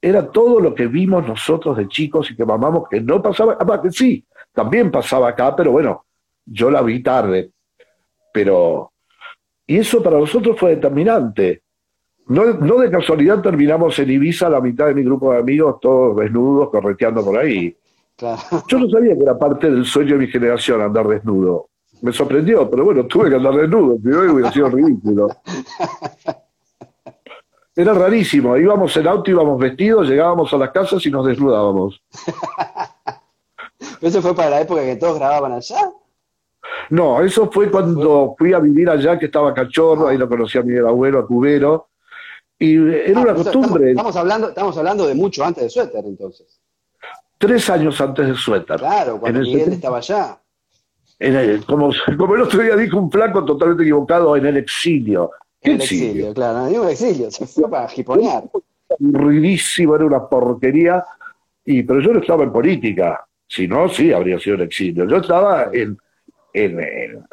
era 0.00 0.30
todo 0.30 0.60
lo 0.60 0.74
que 0.74 0.86
vimos 0.86 1.26
nosotros 1.26 1.76
de 1.76 1.88
chicos 1.88 2.30
y 2.30 2.36
que 2.36 2.44
mamamos 2.44 2.88
que 2.88 3.00
no 3.00 3.20
pasaba, 3.20 3.56
además 3.58 3.80
que 3.82 3.90
sí, 3.90 4.24
también 4.52 4.90
pasaba 4.90 5.28
acá, 5.28 5.56
pero 5.56 5.72
bueno, 5.72 6.04
yo 6.46 6.70
la 6.70 6.82
vi 6.82 7.02
tarde. 7.02 7.50
Pero, 8.32 8.92
y 9.66 9.78
eso 9.78 10.02
para 10.02 10.18
nosotros 10.18 10.56
fue 10.58 10.76
determinante. 10.76 11.62
No, 12.28 12.44
no 12.44 12.78
de 12.78 12.90
casualidad 12.90 13.40
terminamos 13.42 13.98
en 13.98 14.10
Ibiza 14.10 14.48
la 14.48 14.60
mitad 14.60 14.86
de 14.86 14.94
mi 14.94 15.02
grupo 15.02 15.32
de 15.32 15.38
amigos, 15.38 15.80
todos 15.80 16.16
desnudos, 16.16 16.70
correteando 16.70 17.24
por 17.24 17.38
ahí. 17.38 17.76
Yo 18.68 18.78
no 18.78 18.88
sabía 18.88 19.16
que 19.16 19.22
era 19.22 19.36
parte 19.36 19.70
del 19.70 19.84
sueño 19.84 20.14
de 20.14 20.26
mi 20.26 20.26
generación 20.28 20.80
andar 20.80 21.08
desnudo 21.08 21.68
me 22.02 22.12
sorprendió, 22.12 22.70
pero 22.70 22.84
bueno, 22.84 23.06
tuve 23.06 23.28
que 23.28 23.36
andar 23.36 23.54
desnudo, 23.54 23.96
si 23.98 24.08
no 24.08 24.32
hubiera 24.32 24.52
sido 24.52 24.68
ridículo. 24.68 25.28
Era 27.78 27.94
rarísimo, 27.94 28.56
íbamos 28.56 28.96
en 28.96 29.06
auto, 29.06 29.30
íbamos 29.30 29.56
vestidos, 29.56 30.08
llegábamos 30.08 30.52
a 30.52 30.56
las 30.56 30.70
casas 30.70 31.06
y 31.06 31.12
nos 31.12 31.24
desnudábamos. 31.24 32.02
¿Eso 34.00 34.20
fue 34.20 34.34
para 34.34 34.50
la 34.50 34.60
época 34.62 34.82
que 34.82 34.96
todos 34.96 35.16
grababan 35.16 35.52
allá? 35.52 35.88
No, 36.90 37.22
eso 37.22 37.48
fue 37.52 37.70
cuando 37.70 38.34
fui 38.36 38.52
a 38.52 38.58
vivir 38.58 38.90
allá, 38.90 39.16
que 39.16 39.26
estaba 39.26 39.54
cachorro, 39.54 40.08
ahí 40.08 40.18
lo 40.18 40.28
conocí 40.28 40.58
a 40.58 40.62
mi 40.62 40.76
abuelo, 40.76 41.20
a 41.20 41.26
Cubero, 41.28 41.90
y 42.58 42.74
era 42.92 43.20
una 43.20 43.34
costumbre. 43.34 43.90
Estamos, 43.92 44.16
hablando, 44.16 44.48
estamos 44.48 44.76
hablando 44.76 45.06
de 45.06 45.14
mucho 45.14 45.44
antes 45.44 45.62
de 45.62 45.70
Suéter, 45.70 46.04
entonces. 46.04 46.60
Tres 47.38 47.70
años 47.70 48.00
antes 48.00 48.26
de 48.26 48.34
Suéter. 48.34 48.78
Claro, 48.78 49.20
cuando 49.20 49.38
Miguel 49.38 49.74
estaba 49.74 49.98
allá 49.98 50.40
como, 51.66 51.90
como, 52.16 52.34
el 52.34 52.42
otro 52.42 52.62
día 52.62 52.76
dijo 52.76 52.98
un 52.98 53.10
flaco 53.10 53.44
totalmente 53.44 53.82
equivocado, 53.82 54.36
en 54.36 54.46
el 54.46 54.56
exilio. 54.56 55.30
¿Qué 55.60 55.70
en 55.70 55.76
el 55.76 55.82
exilio? 55.82 56.34
claro, 56.34 56.70
no 56.70 56.84
el 56.84 56.90
exilio, 56.90 57.30
se 57.30 57.46
fue 57.46 57.70
para 57.70 57.88
jiponear. 57.88 58.44
Ruidísimo, 58.98 59.96
era 59.96 60.06
una 60.06 60.28
porquería, 60.28 61.04
y, 61.64 61.82
pero 61.82 62.00
yo 62.00 62.12
no 62.12 62.20
estaba 62.20 62.44
en 62.44 62.52
política, 62.52 63.26
si 63.46 63.66
no, 63.66 63.88
sí, 63.88 64.12
habría 64.12 64.38
sido 64.38 64.56
el 64.56 64.62
exilio. 64.62 65.06
Yo 65.06 65.16
estaba 65.18 65.70
en, 65.72 65.98
en, 66.52 67.24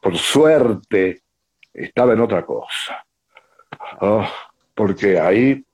por 0.00 0.16
suerte, 0.16 1.22
estaba 1.72 2.12
en 2.12 2.20
otra 2.20 2.44
cosa. 2.44 3.04
Oh, 4.00 4.26
porque 4.74 5.18
ahí... 5.18 5.64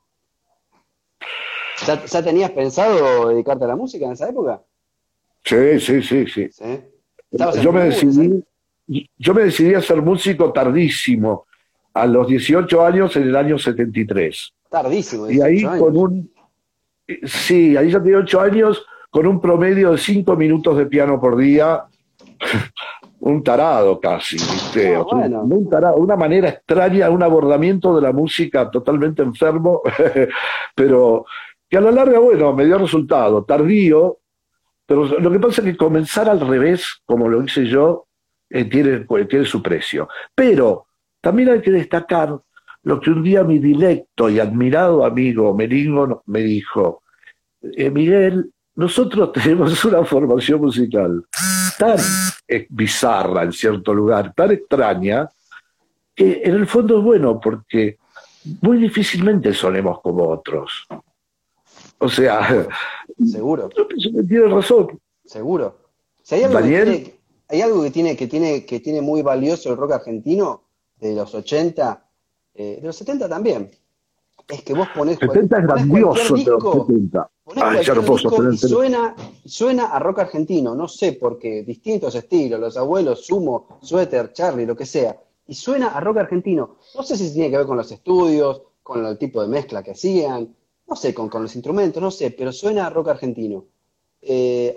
¿Ya, 1.87 2.05
¿Ya 2.05 2.23
tenías 2.23 2.51
pensado 2.51 3.29
dedicarte 3.29 3.64
a 3.64 3.69
la 3.69 3.77
música 3.77 4.07
en 4.07 4.12
esa 4.12 4.29
época? 4.29 4.62
Sí, 5.45 5.81
sí, 5.81 6.03
sí, 6.03 6.27
sí. 6.27 6.51
Yo, 7.31 7.73
me 7.73 7.85
decidí, 7.85 8.45
yo 9.18 9.35
me 9.35 9.44
decidí 9.44 9.74
a 9.74 9.81
ser 9.81 10.03
músico 10.03 10.53
tardísimo, 10.53 11.46
a 11.94 12.07
los 12.07 12.26
18 12.26 12.85
años 12.85 13.16
en 13.16 13.24
el 13.24 13.37
año 13.37 13.59
73. 13.59 14.53
Tardísimo. 14.68 15.31
Y 15.31 15.40
ahí 15.40 15.62
con 15.62 15.96
un... 15.96 16.31
Sí, 17.24 17.76
ahí 17.76 17.90
ya 17.90 18.00
tenía 18.03 18.18
8 18.18 18.40
años 18.40 18.85
con 19.11 19.26
un 19.26 19.40
promedio 19.40 19.92
de 19.92 19.98
5 19.98 20.37
minutos 20.37 20.76
de 20.76 20.87
piano 20.87 21.20
por 21.20 21.37
día. 21.37 21.85
un 23.20 23.42
tarado 23.42 24.00
casi, 24.00 24.37
¿viste? 24.37 24.94
Ah, 24.94 25.03
bueno. 25.03 25.42
un 25.42 25.68
tarado, 25.68 25.96
una 25.96 26.16
manera 26.16 26.48
extraña, 26.48 27.11
un 27.11 27.22
abordamiento 27.22 27.94
de 27.94 28.03
la 28.03 28.12
música 28.12 28.70
totalmente 28.70 29.22
enfermo, 29.22 29.83
pero 30.74 31.26
que 31.68 31.76
a 31.76 31.81
la 31.81 31.90
larga, 31.90 32.18
bueno, 32.18 32.53
me 32.55 32.64
dio 32.64 32.79
resultado, 32.79 33.44
tardío, 33.44 34.18
pero 34.87 35.05
lo 35.05 35.31
que 35.31 35.38
pasa 35.38 35.61
es 35.61 35.66
que 35.68 35.76
comenzar 35.76 36.29
al 36.29 36.40
revés, 36.40 37.03
como 37.05 37.29
lo 37.29 37.42
hice 37.42 37.66
yo, 37.66 38.07
eh, 38.51 38.65
tiene, 38.65 39.07
tiene 39.29 39.45
su 39.45 39.63
precio. 39.63 40.09
Pero 40.35 40.87
también 41.21 41.51
hay 41.51 41.63
que 41.63 41.71
destacar 41.71 42.39
lo 42.83 43.01
que 43.01 43.11
un 43.11 43.23
día 43.23 43.45
mi 43.45 43.59
dilecto 43.59 44.29
y 44.29 44.41
admirado 44.41 45.05
amigo 45.05 45.55
Meringo 45.55 46.23
me 46.27 46.41
dijo, 46.41 47.03
eh, 47.63 47.91
Miguel, 47.91 48.51
nosotros 48.75 49.33
tenemos 49.35 49.85
una 49.85 50.05
formación 50.05 50.61
musical 50.61 51.25
tan 51.79 51.99
eh, 52.49 52.67
bizarra 52.69 53.45
en 53.45 53.53
cierto 53.53 53.95
lugar, 53.95 54.35
tan 54.35 54.51
extraña, 54.51 55.29
que 56.15 56.43
en 56.45 56.55
el 56.55 56.67
fondo 56.67 56.99
es 56.99 57.05
bueno 57.05 57.41
porque 57.41 57.99
muy 58.63 58.79
difícilmente 58.79 59.55
sonemos 59.55 60.01
como 60.01 60.29
otros. 60.29 60.87
O 61.99 62.09
sea, 62.09 62.67
Seguro, 63.27 63.69
yo 63.77 63.87
pienso 63.87 64.11
que 64.13 64.23
tiene 64.23 64.47
razón. 64.47 64.99
seguro. 65.25 65.79
Si 66.23 66.35
hay 66.35 66.45
algo, 66.45 66.59
que 66.59 66.63
Daniel. 66.63 66.85
tiene, 66.85 67.19
hay 67.51 67.63
algo 67.63 67.83
que 67.83 67.91
tiene, 67.91 68.17
que 68.17 68.27
tiene, 68.27 68.65
que 68.65 68.81
tiene 68.81 69.01
muy 69.01 69.23
valioso 69.23 69.71
el 69.71 69.77
rock 69.77 69.93
argentino 69.93 70.63
de 70.99 71.15
los 71.15 71.35
80, 71.35 72.05
eh, 72.55 72.79
de 72.81 72.87
los 72.87 72.97
70 72.97 73.29
también. 73.29 73.71
Es 74.49 74.63
que 74.63 74.75
vos 74.75 74.89
ponés, 74.95 75.19
cual- 75.19 75.31
70 75.33 75.59
es 75.59 75.63
grandioso 75.65 76.35
disco, 76.35 76.73
70. 76.87 77.31
Ponés 77.45 77.65
Ay, 77.65 77.85
ya 77.85 77.95
no 77.95 78.03
puedo 78.03 78.17
disco 78.17 78.43
y 78.53 78.57
suena, 78.69 79.17
suena 79.45 79.87
a 79.87 79.99
rock 79.99 80.21
argentino, 80.21 80.75
no 80.75 80.87
sé 80.89 81.13
por 81.15 81.39
qué, 81.39 81.63
distintos 81.63 82.15
estilos, 82.15 82.61
los 82.61 82.77
abuelos, 82.77 83.27
Sumo, 83.27 83.79
Suéter, 83.83 84.33
Charlie, 84.33 84.67
lo 84.67 84.77
que 84.77 84.87
sea, 84.87 85.17
y 85.47 85.55
suena 85.55 85.89
a 85.89 86.01
rock 86.01 86.19
argentino. 86.19 86.77
No 86.95 87.03
sé 87.03 87.17
si 87.17 87.33
tiene 87.33 87.51
que 87.51 87.57
ver 87.59 87.67
con 87.67 87.77
los 87.77 87.91
estudios, 87.91 88.63
con 88.83 89.05
el 89.05 89.19
tipo 89.19 89.43
de 89.43 89.49
mezcla 89.49 89.83
que 89.83 89.93
hacían, 89.93 90.55
no 90.87 90.97
sé, 90.97 91.13
con, 91.15 91.29
con 91.29 91.43
los 91.43 91.55
instrumentos, 91.55 92.01
no 92.03 92.11
sé, 92.11 92.31
pero 92.31 92.53
suena 92.53 92.87
a 92.87 92.91
rock 92.91 93.09
argentino. 93.09 93.65
Eh, 94.22 94.74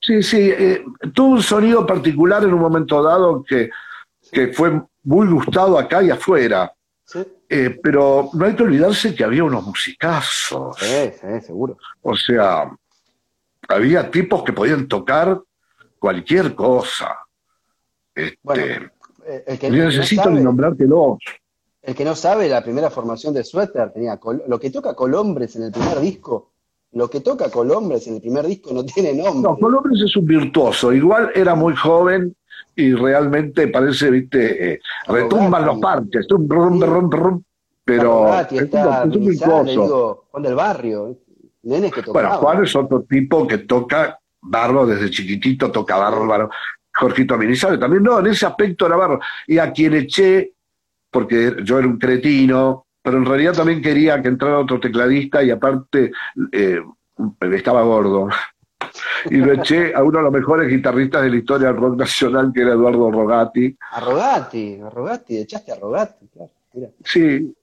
Sí, 0.00 0.22
sí, 0.22 0.50
eh, 0.50 0.84
tuvo 1.14 1.34
un 1.34 1.42
sonido 1.42 1.86
particular 1.86 2.44
en 2.44 2.52
un 2.54 2.60
momento 2.60 3.02
dado 3.02 3.42
que, 3.42 3.70
que 4.30 4.48
fue 4.52 4.82
muy 5.04 5.26
gustado 5.28 5.78
acá 5.78 6.02
y 6.02 6.10
afuera. 6.10 6.72
¿sí? 7.04 7.20
Eh, 7.48 7.78
pero 7.82 8.30
no 8.34 8.44
hay 8.44 8.54
que 8.54 8.62
olvidarse 8.62 9.14
que 9.14 9.24
había 9.24 9.44
unos 9.44 9.64
musicazos. 9.66 10.76
Sí, 10.78 11.10
sí, 11.20 11.40
seguro. 11.46 11.78
O 12.02 12.14
sea, 12.16 12.70
había 13.68 14.10
tipos 14.10 14.42
que 14.44 14.52
podían 14.52 14.86
tocar 14.88 15.40
cualquier 15.98 16.54
cosa. 16.54 17.16
Este, 18.14 18.38
Bueno, 18.42 18.90
el 19.46 19.58
que, 19.58 19.70
no 19.70 19.76
necesito 19.84 20.24
sabe- 20.24 20.36
ni 20.36 20.44
nombrártelo. 20.44 21.18
El 21.82 21.94
que 21.94 22.04
no 22.04 22.14
sabe, 22.14 22.48
la 22.48 22.62
primera 22.62 22.90
formación 22.90 23.34
de 23.34 23.44
Suéter 23.44 23.90
tenía 23.92 24.18
lo 24.46 24.58
que 24.60 24.70
toca 24.70 24.94
Colombres 24.94 25.56
en 25.56 25.64
el 25.64 25.72
primer 25.72 26.00
disco, 26.00 26.52
lo 26.94 27.10
que 27.10 27.20
toca 27.20 27.50
Colombres 27.50 28.06
en 28.06 28.14
el 28.16 28.20
primer 28.20 28.46
disco 28.46 28.72
no 28.72 28.84
tiene 28.84 29.12
nombre. 29.12 29.50
No, 29.50 29.58
Colombres 29.58 30.00
es 30.02 30.16
un 30.16 30.24
virtuoso. 30.26 30.92
Igual 30.92 31.30
era 31.34 31.54
muy 31.54 31.74
joven 31.74 32.34
y 32.76 32.92
realmente 32.94 33.68
parece, 33.68 34.10
viste, 34.10 34.72
eh, 34.74 34.80
retumban 35.06 35.64
los 35.66 35.78
parches, 35.78 36.26
rum, 36.28 36.80
Sí. 36.80 36.86
rum, 36.86 37.10
rum, 37.10 37.42
pero 37.84 38.32
está 38.40 39.04
es 39.04 39.16
un 39.16 39.24
virtuoso. 39.26 39.64
digo, 39.82 40.24
Juan 40.30 40.42
del 40.42 40.54
Barrio, 40.54 41.16
nenes 41.62 41.92
que 41.92 42.02
tocaban. 42.02 42.30
Bueno, 42.30 42.38
Juan 42.42 42.64
es 42.64 42.74
otro 42.74 43.02
tipo 43.02 43.46
que 43.46 43.58
toca 43.58 44.18
bárbaro 44.40 44.86
desde 44.86 45.10
chiquitito, 45.10 45.70
toca 45.70 45.96
bárbaro. 45.96 46.50
Jorgito 46.96 47.36
Minizales 47.36 47.80
también, 47.80 48.02
no, 48.04 48.20
en 48.20 48.26
ese 48.26 48.46
aspecto 48.46 48.86
era 48.86 48.96
bárbaro. 48.96 49.20
Y 49.46 49.58
a 49.58 49.72
quien 49.72 49.94
eché, 49.94 50.52
porque 51.10 51.56
yo 51.64 51.78
era 51.78 51.88
un 51.88 51.98
cretino, 51.98 52.83
pero 53.04 53.18
en 53.18 53.26
realidad 53.26 53.52
también 53.52 53.82
quería 53.82 54.20
que 54.22 54.28
entrara 54.28 54.58
otro 54.60 54.80
tecladista 54.80 55.42
y 55.42 55.50
aparte 55.50 56.10
eh, 56.50 56.80
estaba 57.52 57.82
gordo. 57.82 58.28
Y 59.30 59.36
lo 59.36 59.52
eché 59.52 59.94
a 59.94 60.02
uno 60.02 60.18
de 60.18 60.24
los 60.24 60.32
mejores 60.32 60.68
guitarristas 60.70 61.22
de 61.22 61.30
la 61.30 61.36
historia 61.36 61.66
del 61.68 61.76
rock 61.76 61.96
nacional, 61.98 62.50
que 62.54 62.62
era 62.62 62.72
Eduardo 62.72 63.10
Rogati. 63.10 63.76
A 63.92 64.00
Rogati, 64.00 64.80
a 64.80 64.88
Rogati, 64.88 65.36
echaste 65.36 65.72
a 65.72 65.76
Rogati, 65.76 66.26
claro. 66.28 66.50
mira. 66.72 66.88
Sí, 67.04 67.54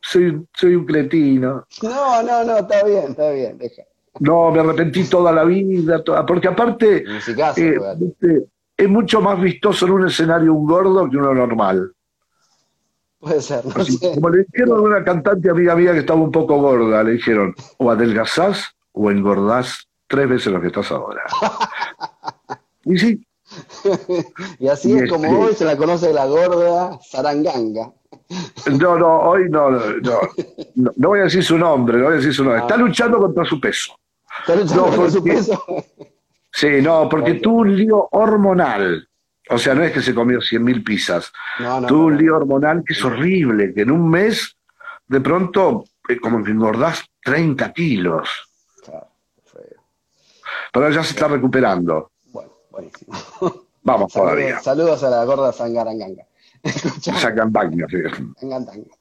soy, 0.00 0.42
soy 0.54 0.74
un 0.74 0.86
cretino. 0.86 1.66
No, 1.82 2.22
no, 2.22 2.44
no, 2.44 2.56
está 2.58 2.82
bien, 2.84 3.04
está 3.10 3.30
bien, 3.30 3.58
deja. 3.58 3.82
No, 4.20 4.50
me 4.52 4.60
arrepentí 4.60 5.04
toda 5.04 5.32
la 5.32 5.44
vida, 5.44 6.02
toda- 6.02 6.24
porque 6.24 6.48
aparte 6.48 7.04
eh, 7.04 8.46
es 8.76 8.88
mucho 8.88 9.20
más 9.20 9.38
vistoso 9.38 9.84
en 9.86 9.92
un 9.92 10.06
escenario 10.06 10.54
un 10.54 10.66
gordo 10.66 11.10
que 11.10 11.16
uno 11.18 11.34
normal. 11.34 11.92
Puede 13.22 13.40
ser, 13.40 13.64
no 13.64 13.80
Así, 13.80 13.92
sé. 13.98 14.14
como 14.14 14.30
le 14.30 14.44
dijeron 14.44 14.78
a 14.78 14.82
una 14.82 15.04
cantante 15.04 15.48
amiga 15.48 15.76
mía 15.76 15.92
que 15.92 16.00
estaba 16.00 16.20
un 16.20 16.32
poco 16.32 16.56
gorda, 16.60 17.04
le 17.04 17.12
dijeron, 17.12 17.54
o 17.78 17.88
adelgazás 17.88 18.74
o 18.90 19.10
engordás 19.12 19.86
tres 20.08 20.28
veces 20.28 20.52
lo 20.52 20.60
que 20.60 20.66
estás 20.66 20.90
ahora. 20.90 21.22
y 22.84 22.98
sí, 22.98 23.26
Y 24.58 24.66
así 24.66 24.92
y 24.92 24.98
es 24.98 25.08
como 25.10 25.24
este- 25.26 25.36
hoy 25.36 25.54
se 25.54 25.64
la 25.64 25.76
conoce 25.76 26.12
la 26.12 26.26
gorda 26.26 26.98
Saranganga. 27.00 27.92
no, 28.80 28.98
no, 28.98 29.18
hoy 29.20 29.48
no, 29.48 29.70
no, 29.70 29.80
no, 30.74 30.90
no 30.96 31.08
voy 31.08 31.20
a 31.20 31.24
decir 31.24 31.44
su 31.44 31.56
nombre, 31.56 31.98
no 31.98 32.04
voy 32.06 32.14
a 32.14 32.16
decir 32.16 32.34
su 32.34 32.42
nombre. 32.42 32.62
Está 32.62 32.76
luchando 32.76 33.18
contra 33.18 33.44
su 33.44 33.60
peso. 33.60 33.94
¿Está 34.40 34.56
luchando 34.56 34.86
No, 34.90 34.96
por 34.96 35.10
su 35.12 35.22
peso? 35.22 35.64
Sí, 36.50 36.82
no, 36.82 37.08
porque 37.08 37.34
tuvo 37.34 37.58
un 37.58 37.76
lío 37.76 38.08
hormonal. 38.10 39.08
O 39.50 39.58
sea, 39.58 39.74
no 39.74 39.82
es 39.82 39.92
que 39.92 40.02
se 40.02 40.14
comió 40.14 40.38
100.000 40.38 40.84
pizzas. 40.84 41.32
No, 41.58 41.80
no, 41.80 41.86
tuvo 41.86 42.06
un 42.06 42.18
lío 42.18 42.36
hormonal 42.36 42.82
que 42.86 42.92
es 42.92 43.04
horrible, 43.04 43.74
que 43.74 43.82
en 43.82 43.90
un 43.90 44.08
mes, 44.08 44.56
de 45.06 45.20
pronto, 45.20 45.84
eh, 46.08 46.18
como 46.18 46.42
que 46.42 46.52
engordás 46.52 47.04
30 47.24 47.72
kilos. 47.72 48.28
Claro. 48.84 49.08
Pero 50.72 50.90
ya 50.90 51.02
se 51.02 51.10
está 51.10 51.28
recuperando. 51.28 52.12
Bueno, 52.26 52.52
buenísimo. 52.70 53.12
Vamos 53.82 54.12
todavía. 54.12 54.60
Saludos, 54.60 55.00
saludos 55.00 55.04
a 55.04 55.10
la 55.10 55.24
gorda 55.24 55.52
Sangaranganga. 55.52 56.24
Baños. 57.50 57.90
sí. 57.90 57.98
Sangaranganga. 58.38 58.96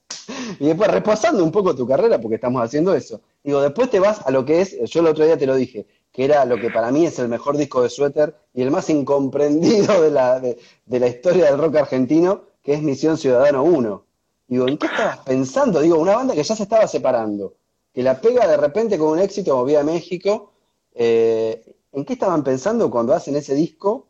Y 0.59 0.67
después, 0.67 0.91
repasando 0.91 1.43
un 1.43 1.51
poco 1.51 1.75
tu 1.75 1.87
carrera, 1.87 2.19
porque 2.19 2.35
estamos 2.35 2.63
haciendo 2.63 2.93
eso. 2.93 3.21
Digo, 3.43 3.61
después 3.61 3.89
te 3.89 3.99
vas 3.99 4.25
a 4.25 4.31
lo 4.31 4.45
que 4.45 4.61
es, 4.61 4.77
yo 4.89 4.99
el 5.01 5.07
otro 5.07 5.25
día 5.25 5.37
te 5.37 5.45
lo 5.45 5.55
dije, 5.55 5.85
que 6.11 6.25
era 6.25 6.45
lo 6.45 6.57
que 6.57 6.69
para 6.69 6.91
mí 6.91 7.05
es 7.05 7.17
el 7.19 7.29
mejor 7.29 7.57
disco 7.57 7.81
de 7.81 7.89
Suéter 7.89 8.35
y 8.53 8.61
el 8.61 8.71
más 8.71 8.89
incomprendido 8.89 10.01
de 10.01 10.11
la, 10.11 10.39
de, 10.39 10.57
la 10.87 11.07
historia 11.07 11.45
del 11.45 11.57
rock 11.57 11.77
argentino, 11.77 12.43
que 12.63 12.73
es 12.73 12.81
Misión 12.81 13.17
Ciudadano 13.17 13.63
1. 13.63 14.05
Digo, 14.47 14.67
¿en 14.67 14.77
qué 14.77 14.87
estabas 14.87 15.19
pensando? 15.19 15.79
Digo, 15.79 15.97
una 15.97 16.15
banda 16.15 16.33
que 16.33 16.43
ya 16.43 16.55
se 16.55 16.63
estaba 16.63 16.87
separando, 16.87 17.55
que 17.93 18.03
la 18.03 18.19
pega 18.19 18.47
de 18.47 18.57
repente 18.57 18.97
con 18.97 19.09
un 19.09 19.19
éxito 19.19 19.51
como 19.51 19.65
Vía 19.65 19.83
México. 19.83 20.51
eh, 20.93 21.75
¿En 21.93 22.05
qué 22.05 22.13
estaban 22.13 22.43
pensando 22.43 22.89
cuando 22.89 23.13
hacen 23.13 23.35
ese 23.35 23.53
disco 23.53 24.07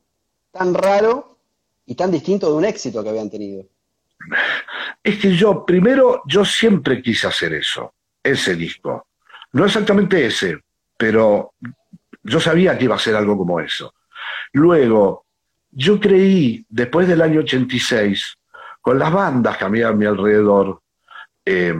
tan 0.51 0.73
raro 0.73 1.37
y 1.85 1.95
tan 1.95 2.11
distinto 2.11 2.47
de 2.51 2.55
un 2.55 2.65
éxito 2.65 3.01
que 3.01 3.09
habían 3.09 3.29
tenido? 3.29 3.65
Es 5.03 5.17
que 5.17 5.35
yo, 5.35 5.65
primero, 5.65 6.21
yo 6.27 6.45
siempre 6.45 7.01
quise 7.01 7.27
hacer 7.27 7.53
eso, 7.53 7.93
ese 8.23 8.55
disco. 8.55 9.07
No 9.53 9.65
exactamente 9.65 10.25
ese, 10.25 10.59
pero 10.95 11.53
yo 12.23 12.39
sabía 12.39 12.77
que 12.77 12.85
iba 12.85 12.95
a 12.95 12.99
ser 12.99 13.15
algo 13.15 13.37
como 13.37 13.59
eso. 13.59 13.93
Luego, 14.53 15.25
yo 15.71 15.99
creí, 15.99 16.65
después 16.69 17.07
del 17.07 17.21
año 17.21 17.41
86, 17.41 18.37
con 18.81 18.99
las 18.99 19.11
bandas 19.11 19.57
que 19.57 19.65
había 19.65 19.89
a 19.89 19.93
mi 19.93 20.05
alrededor, 20.05 20.81
eh, 21.45 21.75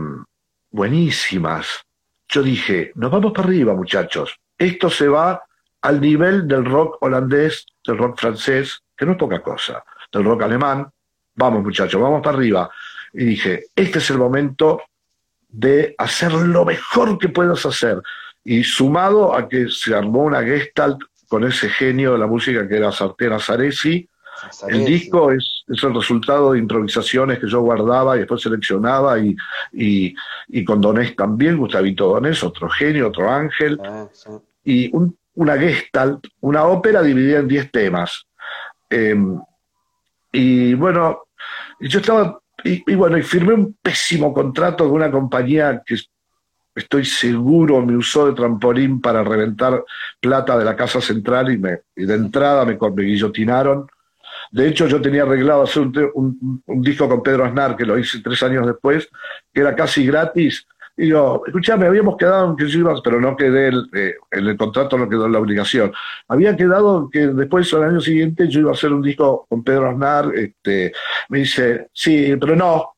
buenísimas, 0.72 1.86
yo 2.28 2.42
dije, 2.42 2.92
nos 2.96 3.12
vamos 3.12 3.34
para 3.34 3.48
arriba, 3.48 3.74
muchachos. 3.76 4.40
Esto 4.58 4.90
se 4.90 5.08
va 5.08 5.44
al 5.82 6.00
nivel 6.00 6.48
del 6.48 6.64
rock 6.64 6.98
holandés, 7.02 7.66
del 7.86 7.98
rock 7.98 8.20
francés, 8.20 8.82
que 8.96 9.06
no 9.06 9.14
es 9.14 9.18
poca 9.18 9.42
cosa, 9.42 9.84
del 10.12 10.24
rock 10.24 10.44
alemán. 10.44 10.90
Vamos, 11.36 11.64
muchachos, 11.64 12.00
vamos 12.00 12.22
para 12.22 12.38
arriba. 12.38 12.72
Y 13.14 13.26
dije, 13.26 13.66
este 13.76 14.00
es 14.00 14.10
el 14.12 14.18
momento 14.18 14.82
de 15.50 15.94
hacer 15.98 16.32
lo 16.32 16.64
mejor 16.64 17.18
que 17.18 17.30
puedas 17.30 17.66
hacer. 17.66 18.02
Y 18.44 18.64
sumado 18.64 19.36
a 19.36 19.48
que 19.48 19.68
se 19.70 19.94
armó 19.94 20.24
una 20.24 20.42
gestalt 20.44 21.00
con 21.28 21.44
ese 21.44 21.70
genio 21.70 22.14
de 22.14 22.18
la 22.20 22.28
música 22.28 22.68
que 22.68 22.78
era 22.78 22.92
Sartera 22.92 23.40
Saresi, 23.40 24.08
el 24.70 24.86
disco 24.86 25.32
es, 25.32 25.64
es 25.68 25.84
el 25.84 25.94
resultado 25.94 26.54
de 26.54 26.60
improvisaciones 26.60 27.38
que 27.38 27.48
yo 27.48 27.62
guardaba 27.62 28.16
y 28.16 28.20
después 28.20 28.42
seleccionaba 28.42 29.20
y, 29.20 29.36
y, 29.74 30.16
y 30.48 30.66
con 30.66 30.82
Donés 30.82 31.16
también, 31.16 31.58
Gustavito 31.58 32.08
Donés, 32.08 32.44
otro 32.44 32.68
genio, 32.70 33.10
otro 33.10 33.30
ángel, 33.30 33.80
Ah, 33.84 34.08
sí. 34.12 34.30
y 34.64 34.96
un- 34.96 35.16
una 35.36 35.58
gestalt, 35.58 36.26
una 36.42 36.66
ópera 36.66 37.02
dividida 37.04 37.40
en 37.40 37.48
10 37.48 37.72
temas. 37.72 38.26
Eh, 38.90 39.16
y 40.32 40.74
bueno, 40.74 41.24
yo 41.80 42.00
estaba, 42.00 42.40
y, 42.64 42.84
y 42.92 42.96
bueno, 42.96 43.18
y 43.18 43.22
firmé 43.24 43.54
un 43.54 43.78
pésimo 43.82 44.34
contrato 44.34 44.86
con 44.86 44.96
una 44.96 45.12
compañía 45.12 45.82
que 45.86 45.96
estoy 46.76 47.06
seguro 47.06 47.86
me 47.86 47.96
usó 47.96 48.28
de 48.28 48.34
trampolín 48.34 49.02
para 49.02 49.24
reventar 49.24 49.84
plata 50.20 50.58
de 50.58 50.66
la 50.66 50.76
Casa 50.76 51.02
Central 51.02 51.52
y, 51.52 51.58
me, 51.58 51.82
y 51.96 52.06
de 52.06 52.16
entrada 52.16 52.66
me, 52.66 52.78
guillotinaron. 52.78 53.88
De 54.52 54.68
hecho, 54.68 54.88
yo 54.88 55.02
tenía 55.02 55.24
arreglado 55.24 55.64
hacer 55.64 55.84
un, 56.14 56.64
disco 56.82 57.08
con 57.08 57.24
Pedro 57.24 57.46
Aznar, 57.46 57.76
que 57.76 57.86
lo 57.86 57.98
hice 57.98 58.22
tres 58.22 58.42
años 58.44 58.66
después, 58.66 59.10
que 59.54 59.62
era 59.62 59.76
casi 59.76 60.06
gratis. 60.06 60.66
Y 60.98 61.08
yo, 61.08 61.42
escuchame, 61.46 61.86
habíamos 61.86 62.18
quedado 62.18 62.50
en 62.50 62.56
que 62.58 62.68
yo 62.68 62.80
iba, 62.80 62.94
pero 63.02 63.20
no 63.20 63.36
quedé, 63.36 63.70
el, 63.70 63.90
eh, 63.94 64.16
en 64.30 64.48
el 64.48 64.58
contrato 64.58 64.98
no 64.98 65.08
quedó 65.08 65.28
la 65.28 65.40
obligación. 65.40 65.92
Había 66.28 66.56
quedado 66.56 67.10
que 67.10 67.28
después, 67.28 67.74
al 67.74 67.84
año 67.84 68.02
siguiente, 68.02 68.48
yo 68.50 68.60
iba 68.60 68.72
a 68.72 68.74
hacer 68.74 68.92
un 68.92 69.02
disco 69.02 69.46
con 69.50 69.64
Pedro 69.64 69.90
Aznar. 69.90 70.32
Este, 70.36 70.92
me 71.30 71.40
dice, 71.40 71.90
sí, 71.94 72.36
pero 72.40 72.56
no. 72.56 72.94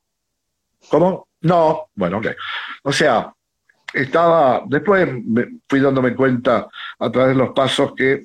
¿Cómo? 0.89 1.28
No. 1.41 1.88
Bueno, 1.95 2.17
ok. 2.17 2.28
O 2.84 2.91
sea, 2.91 3.32
estaba, 3.94 4.64
después 4.68 5.08
me 5.26 5.60
fui 5.68 5.80
dándome 5.80 6.16
cuenta 6.16 6.68
a 7.00 7.12
través 7.12 7.36
de 7.36 7.44
los 7.44 7.54
pasos 7.54 7.94
que 7.96 8.24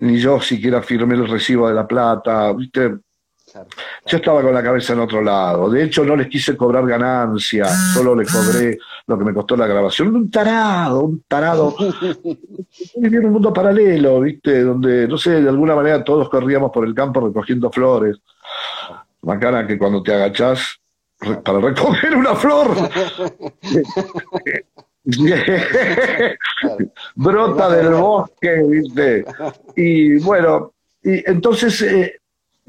ni 0.00 0.18
yo 0.18 0.40
siquiera 0.40 0.82
firmé 0.82 1.14
el 1.14 1.28
recibo 1.28 1.68
de 1.68 1.74
la 1.74 1.86
plata, 1.86 2.52
¿viste? 2.52 2.94
Yo 4.06 4.16
estaba 4.16 4.42
con 4.42 4.52
la 4.52 4.62
cabeza 4.62 4.94
en 4.94 5.00
otro 5.00 5.22
lado. 5.22 5.70
De 5.70 5.84
hecho, 5.84 6.04
no 6.04 6.16
les 6.16 6.26
quise 6.26 6.56
cobrar 6.56 6.84
ganancia, 6.86 7.66
solo 7.66 8.16
les 8.16 8.30
cobré 8.30 8.76
lo 9.06 9.16
que 9.16 9.24
me 9.24 9.32
costó 9.32 9.56
la 9.56 9.68
grabación. 9.68 10.14
Un 10.14 10.30
tarado, 10.30 11.04
un 11.04 11.22
tarado. 11.28 11.74
Vivía 12.96 13.20
en 13.20 13.26
un 13.26 13.32
mundo 13.32 13.52
paralelo, 13.52 14.20
¿viste? 14.20 14.62
Donde, 14.62 15.06
no 15.06 15.16
sé, 15.16 15.40
de 15.40 15.48
alguna 15.48 15.76
manera 15.76 16.02
todos 16.02 16.28
corríamos 16.28 16.72
por 16.72 16.84
el 16.84 16.94
campo 16.94 17.20
recogiendo 17.20 17.70
flores. 17.70 18.16
Bacana 19.22 19.66
que 19.66 19.78
cuando 19.78 20.02
te 20.02 20.12
agachás 20.12 20.80
para 21.44 21.60
recoger 21.60 22.16
una 22.16 22.34
flor. 22.34 22.74
Brota 27.14 27.70
del 27.70 27.94
bosque, 27.94 28.62
¿viste? 28.66 29.24
Y 29.76 30.18
bueno, 30.20 30.72
y 31.02 31.30
entonces 31.30 31.82
eh, 31.82 32.20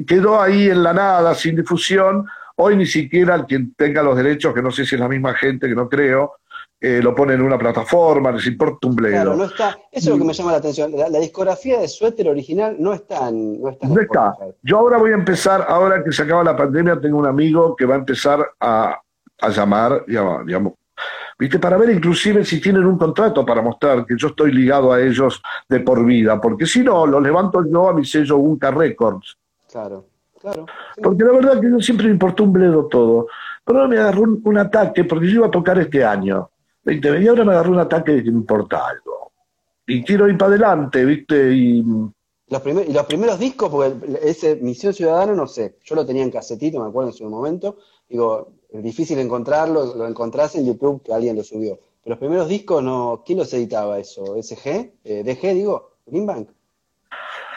quedó 0.05 0.41
ahí 0.41 0.69
en 0.69 0.83
la 0.83 0.93
nada, 0.93 1.33
sin 1.33 1.55
difusión. 1.55 2.27
Hoy 2.57 2.75
ni 2.77 2.85
siquiera 2.85 3.43
quien 3.45 3.73
tenga 3.73 4.03
los 4.03 4.17
derechos, 4.17 4.53
que 4.53 4.61
no 4.61 4.71
sé 4.71 4.85
si 4.85 4.95
es 4.95 5.01
la 5.01 5.09
misma 5.09 5.33
gente, 5.33 5.67
que 5.67 5.75
no 5.75 5.89
creo, 5.89 6.35
eh, 6.79 7.01
lo 7.01 7.15
pone 7.15 7.33
en 7.33 7.41
una 7.41 7.57
plataforma, 7.57 8.31
les 8.31 8.45
importa 8.47 8.87
un 8.87 8.95
bledo. 8.95 9.13
Claro, 9.13 9.35
no 9.35 9.45
está, 9.45 9.69
eso 9.69 9.79
es 9.91 10.07
lo 10.07 10.17
que 10.17 10.23
me 10.23 10.33
llama 10.33 10.51
la 10.51 10.57
atención. 10.57 10.91
La, 10.95 11.19
discografía 11.19 11.79
de 11.79 11.87
Suéter 11.87 12.27
original 12.27 12.75
no 12.79 12.93
está 12.93 13.29
en. 13.29 13.61
No 13.61 13.69
está. 13.69 13.87
no 13.87 14.01
está. 14.01 14.35
Yo 14.61 14.77
ahora 14.77 14.97
voy 14.97 15.11
a 15.11 15.15
empezar, 15.15 15.65
ahora 15.67 16.03
que 16.03 16.11
se 16.11 16.23
acaba 16.23 16.43
la 16.43 16.55
pandemia, 16.55 16.99
tengo 16.99 17.17
un 17.17 17.27
amigo 17.27 17.75
que 17.75 17.85
va 17.85 17.95
a 17.95 17.99
empezar 17.99 18.45
a, 18.59 18.99
a 19.41 19.49
llamar, 19.49 20.03
digamos, 20.05 20.73
¿viste? 21.39 21.59
Para 21.59 21.77
ver 21.77 21.89
inclusive 21.89 22.43
si 22.43 22.61
tienen 22.61 22.85
un 22.85 22.97
contrato 22.97 23.45
para 23.45 23.61
mostrar 23.61 24.05
que 24.05 24.15
yo 24.17 24.27
estoy 24.27 24.51
ligado 24.51 24.91
a 24.91 25.01
ellos 25.01 25.41
de 25.67 25.79
por 25.79 26.05
vida, 26.05 26.39
porque 26.39 26.65
si 26.65 26.83
no, 26.83 27.05
los 27.05 27.21
levanto 27.21 27.63
yo 27.65 27.89
a 27.89 27.93
mi 27.93 28.05
sello 28.05 28.37
Unca 28.37 28.71
Records. 28.71 29.37
Claro, 29.71 30.05
claro. 30.39 30.65
Porque 31.01 31.23
la 31.23 31.31
verdad 31.31 31.59
que 31.59 31.69
yo 31.69 31.79
siempre 31.79 32.07
me 32.07 32.13
importó 32.13 32.43
un 32.43 32.53
bledo 32.53 32.85
todo. 32.87 33.27
Pero 33.65 33.87
me 33.87 33.97
agarró 33.97 34.21
un, 34.21 34.57
ataque, 34.57 35.03
porque 35.03 35.27
yo 35.27 35.37
iba 35.37 35.47
a 35.47 35.51
tocar 35.51 35.79
este 35.79 36.05
año. 36.05 36.51
Y 36.85 37.27
ahora 37.27 37.43
me 37.43 37.51
agarró 37.51 37.71
un 37.71 37.79
ataque 37.79 38.11
de 38.11 38.23
que 38.23 38.31
me 38.31 38.37
importa 38.37 38.87
algo. 38.87 39.31
Y 39.87 40.03
quiero 40.03 40.27
ir 40.27 40.37
para 40.37 40.51
adelante, 40.51 41.03
¿viste? 41.05 41.51
Y. 41.53 41.83
Los, 42.47 42.61
y 42.87 42.93
los 42.93 43.05
primeros 43.07 43.39
discos, 43.39 43.69
porque 43.69 44.19
ese 44.21 44.57
Misión 44.57 44.93
Ciudadana, 44.93 45.33
no 45.33 45.47
sé, 45.47 45.77
yo 45.83 45.95
lo 45.95 46.05
tenía 46.05 46.21
en 46.21 46.29
casetito, 46.29 46.79
me 46.79 46.87
acuerdo 46.87 47.09
en 47.09 47.15
su 47.15 47.27
momento, 47.27 47.77
digo, 48.07 48.51
es 48.69 48.83
difícil 48.83 49.17
encontrarlo, 49.17 49.95
lo 49.95 50.07
encontrás 50.07 50.55
en 50.55 50.67
YouTube, 50.67 51.01
que 51.01 51.11
alguien 51.11 51.35
lo 51.35 51.43
subió. 51.43 51.79
Pero 52.03 52.13
los 52.13 52.19
primeros 52.19 52.47
discos, 52.47 52.83
no 52.83 53.23
¿quién 53.25 53.39
los 53.39 53.51
editaba 53.53 53.97
eso? 53.97 54.35
¿SG? 54.39 54.93
Eh, 55.03 55.23
¿DG, 55.23 55.55
digo? 55.55 55.93
¿Greenbank? 56.05 56.49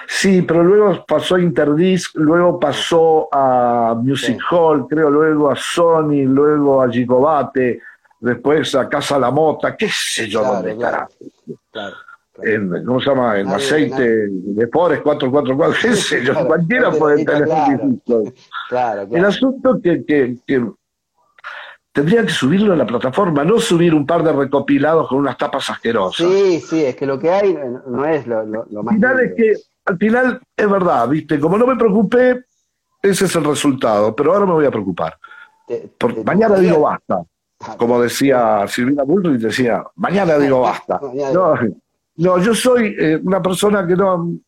Sí, 0.07 0.41
pero 0.41 0.65
luego 0.65 1.05
pasó 1.07 1.35
a 1.35 1.41
Interdisc, 1.41 2.17
luego 2.17 2.59
pasó 2.59 3.29
a 3.31 3.95
Music 4.03 4.41
Hall, 4.51 4.87
creo, 4.89 5.11
luego 5.11 5.51
a 5.51 5.57
Sony, 5.57 6.25
luego 6.25 6.81
a 6.81 6.91
Gigobate, 6.91 7.83
después 8.21 8.75
a 8.75 8.89
Casa 8.89 9.19
La 9.19 9.31
Mota, 9.31 9.77
qué 9.77 9.89
sé 9.91 10.29
yo 10.29 10.43
dónde 10.43 10.77
claro, 10.77 11.09
En, 12.43 12.85
¿Cómo 12.85 13.01
se 13.01 13.11
llama? 13.11 13.39
En 13.39 13.49
aceite 13.49 14.29
de 14.29 14.67
Pores 14.69 15.01
444, 15.01 15.77
qué 15.81 15.97
sé 15.97 16.25
yo, 16.25 16.47
cualquiera 16.47 16.91
puede 16.91 17.25
tener 17.25 17.49
un 17.49 18.03
Claro, 18.69 19.09
El 19.11 19.25
asunto 19.25 19.81
que, 19.83 20.05
que, 20.05 20.37
que 20.47 20.65
tendría 21.93 22.23
que 22.23 22.31
subirlo 22.31 22.73
a 22.73 22.77
la 22.77 22.87
plataforma, 22.87 23.45
no 23.45 23.59
subir 23.59 23.95
un 23.95 24.07
par 24.07 24.23
de 24.23 24.33
recopilados 24.33 25.09
con 25.09 25.19
unas 25.19 25.37
tapas 25.37 25.71
asquerosas. 25.71 26.27
Sí, 26.29 26.61
sí, 26.61 26.85
es 26.85 26.95
que 26.95 27.07
lo 27.07 27.19
que 27.19 27.31
hay 27.31 27.59
no 27.87 28.05
es 28.05 28.27
lo, 28.27 28.45
lo, 28.45 28.83
más. 28.83 28.95
Final 28.95 29.21
es 29.21 29.35
que, 29.35 29.53
al 29.85 29.99
final, 29.99 30.41
es 30.57 30.71
verdad, 30.71 31.09
¿viste? 31.09 31.41
Como 31.41 31.59
no 31.59 31.67
me 31.67 31.77
preocupé, 31.77 32.45
ese 33.03 33.25
es 33.25 33.35
el 33.35 33.45
resultado, 33.45 34.15
pero 34.15 34.33
ahora 34.33 34.47
me 34.47 34.53
voy 34.53 34.67
a 34.67 34.71
preocupar. 34.71 35.19
mañana 36.25 36.57
digo 36.59 36.83
basta. 36.83 37.23
Como 37.77 38.01
decía 38.01 38.67
Silvina 38.69 39.03
Bullrich, 39.03 39.41
decía, 39.41 39.85
mañana 39.97 40.39
digo 40.39 40.61
basta. 40.63 41.01
No, 42.17 42.39
yo 42.39 42.55
soy 42.55 42.97
eh, 42.99 43.21
una 43.23 43.41
persona 43.43 43.87
que 43.87 43.97
no. 43.97 44.39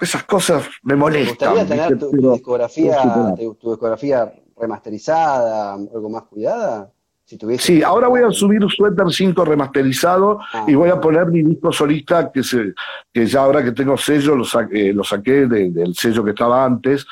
Esas 0.00 0.24
cosas 0.24 0.66
me 0.82 0.96
molestan. 0.96 1.36
¿Te 1.36 1.60
gustaría 1.60 1.86
tener 1.86 1.98
tu, 1.98 2.32
discografía, 2.32 3.02
tu, 3.36 3.70
discografía 3.70 4.32
remasterizada, 4.56 5.74
algo 5.74 6.08
más 6.08 6.22
cuidada? 6.22 6.90
Si 7.26 7.38
sí, 7.58 7.82
ahora 7.82 8.08
voy 8.08 8.22
a 8.22 8.30
subir 8.32 8.60
Sweater 8.68 9.06
5 9.08 9.44
remasterizado 9.44 10.40
ah. 10.52 10.64
y 10.66 10.74
voy 10.74 10.88
a 10.88 11.00
poner 11.00 11.26
mi 11.26 11.42
disco 11.42 11.70
solista 11.70 12.32
que, 12.32 12.42
se, 12.42 12.74
que 13.12 13.26
ya 13.26 13.42
ahora 13.42 13.62
que 13.62 13.70
tengo 13.70 13.96
sello 13.96 14.34
lo, 14.34 14.44
saqué, 14.44 14.92
lo 14.92 15.04
saqué 15.04 15.46
del 15.46 15.94
sello 15.94 16.24
que 16.24 16.30
estaba 16.30 16.64
antes, 16.64 17.06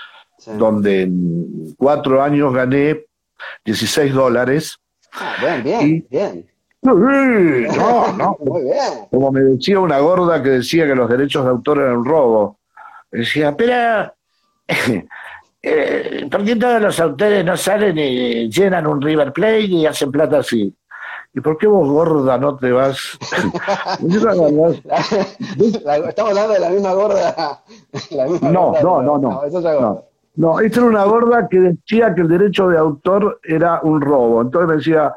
donde 0.56 1.02
en 1.02 1.74
cuatro 1.76 2.20
años 2.20 2.52
gané 2.52 3.04
16 3.64 4.12
dólares 4.12 4.80
Ah, 5.20 5.34
bien, 5.40 5.62
bien, 5.64 6.06
bien. 6.10 6.46
No, 6.82 6.94
no. 8.16 8.36
Muy 8.40 8.62
bien. 8.62 9.06
Como 9.10 9.32
me 9.32 9.40
decía 9.40 9.80
una 9.80 9.98
gorda 9.98 10.42
que 10.42 10.50
decía 10.50 10.86
que 10.86 10.94
los 10.94 11.08
derechos 11.10 11.44
de 11.44 11.50
autor 11.50 11.78
eran 11.78 11.98
un 11.98 12.04
robo. 12.04 12.58
Decía, 13.10 13.56
pero, 13.56 14.12
eh, 15.62 16.28
¿por 16.30 16.44
qué 16.44 16.56
todos 16.56 16.80
los 16.80 17.00
autores 17.00 17.44
no 17.44 17.56
salen 17.56 17.98
y 17.98 18.48
llenan 18.50 18.86
un 18.86 19.00
River 19.00 19.32
Plate 19.32 19.60
y 19.60 19.86
hacen 19.86 20.10
plata 20.10 20.38
así? 20.38 20.74
¿Y 21.34 21.40
por 21.40 21.58
qué 21.58 21.66
vos, 21.66 21.88
gorda, 21.88 22.38
no 22.38 22.56
te 22.56 22.72
vas? 22.72 23.18
Estamos 26.08 26.30
hablando 26.30 26.52
de 26.54 26.60
la 26.60 26.70
misma 26.70 26.94
gorda. 26.94 27.62
no, 28.10 28.40
no, 28.50 29.02
no, 29.02 29.02
no, 29.02 29.18
no. 29.18 29.42
No, 29.50 30.07
esta 30.60 30.80
era 30.80 30.88
una 30.88 31.04
gorda 31.04 31.48
que 31.48 31.58
decía 31.58 32.14
que 32.14 32.20
el 32.20 32.28
derecho 32.28 32.68
de 32.68 32.78
autor 32.78 33.40
era 33.42 33.80
un 33.82 34.00
robo. 34.00 34.40
Entonces 34.40 34.68
me 34.68 34.76
decía, 34.76 35.14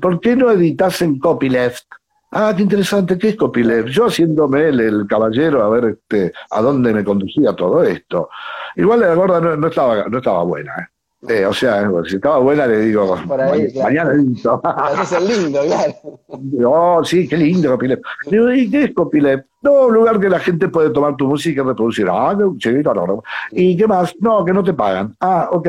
¿por 0.00 0.20
qué 0.20 0.36
no 0.36 0.50
editas 0.50 1.02
en 1.02 1.18
copyleft? 1.18 1.84
Ah, 2.30 2.52
qué 2.56 2.62
interesante, 2.62 3.18
¿qué 3.18 3.30
es 3.30 3.36
copyleft? 3.36 3.88
Yo 3.88 4.06
haciéndome 4.06 4.68
el, 4.68 4.80
el 4.80 5.06
caballero 5.06 5.62
a 5.62 5.68
ver 5.68 5.84
este, 5.84 6.32
a 6.50 6.60
dónde 6.60 6.92
me 6.92 7.04
conducía 7.04 7.54
todo 7.54 7.82
esto. 7.82 8.28
Igual 8.76 9.00
la 9.00 9.14
gorda 9.14 9.40
no, 9.40 9.66
estaba, 9.66 10.08
no 10.08 10.18
estaba 10.18 10.42
buena, 10.44 10.72
¿eh? 10.76 10.97
Eh, 11.26 11.44
o 11.44 11.52
sea, 11.52 11.90
si 12.06 12.14
estaba 12.14 12.38
buena 12.38 12.64
le 12.66 12.80
digo, 12.80 13.16
mañana 13.26 14.12
lindo. 14.12 14.62
es 15.02 15.12
el 15.12 15.26
lindo, 15.26 15.60
claro. 15.62 16.20
Oh, 16.64 17.04
sí, 17.04 17.26
qué 17.26 17.36
lindo 17.36 17.70
Copyleft. 17.70 18.02
Digo, 18.30 18.52
¿y 18.52 18.70
qué 18.70 18.84
es 18.84 18.94
Copyleft? 18.94 19.44
No, 19.62 19.86
un 19.86 19.94
lugar 19.94 20.20
que 20.20 20.28
la 20.28 20.38
gente 20.38 20.68
puede 20.68 20.90
tomar 20.90 21.16
tu 21.16 21.26
música 21.26 21.60
y 21.60 21.64
reproducir. 21.64 22.06
Ah, 22.08 22.36
no, 22.38 22.54
no, 22.94 23.06
no. 23.06 23.22
¿Y 23.50 23.76
qué 23.76 23.88
más? 23.88 24.14
No, 24.20 24.44
que 24.44 24.52
no 24.52 24.62
te 24.62 24.74
pagan. 24.74 25.16
Ah, 25.18 25.48
ok, 25.50 25.68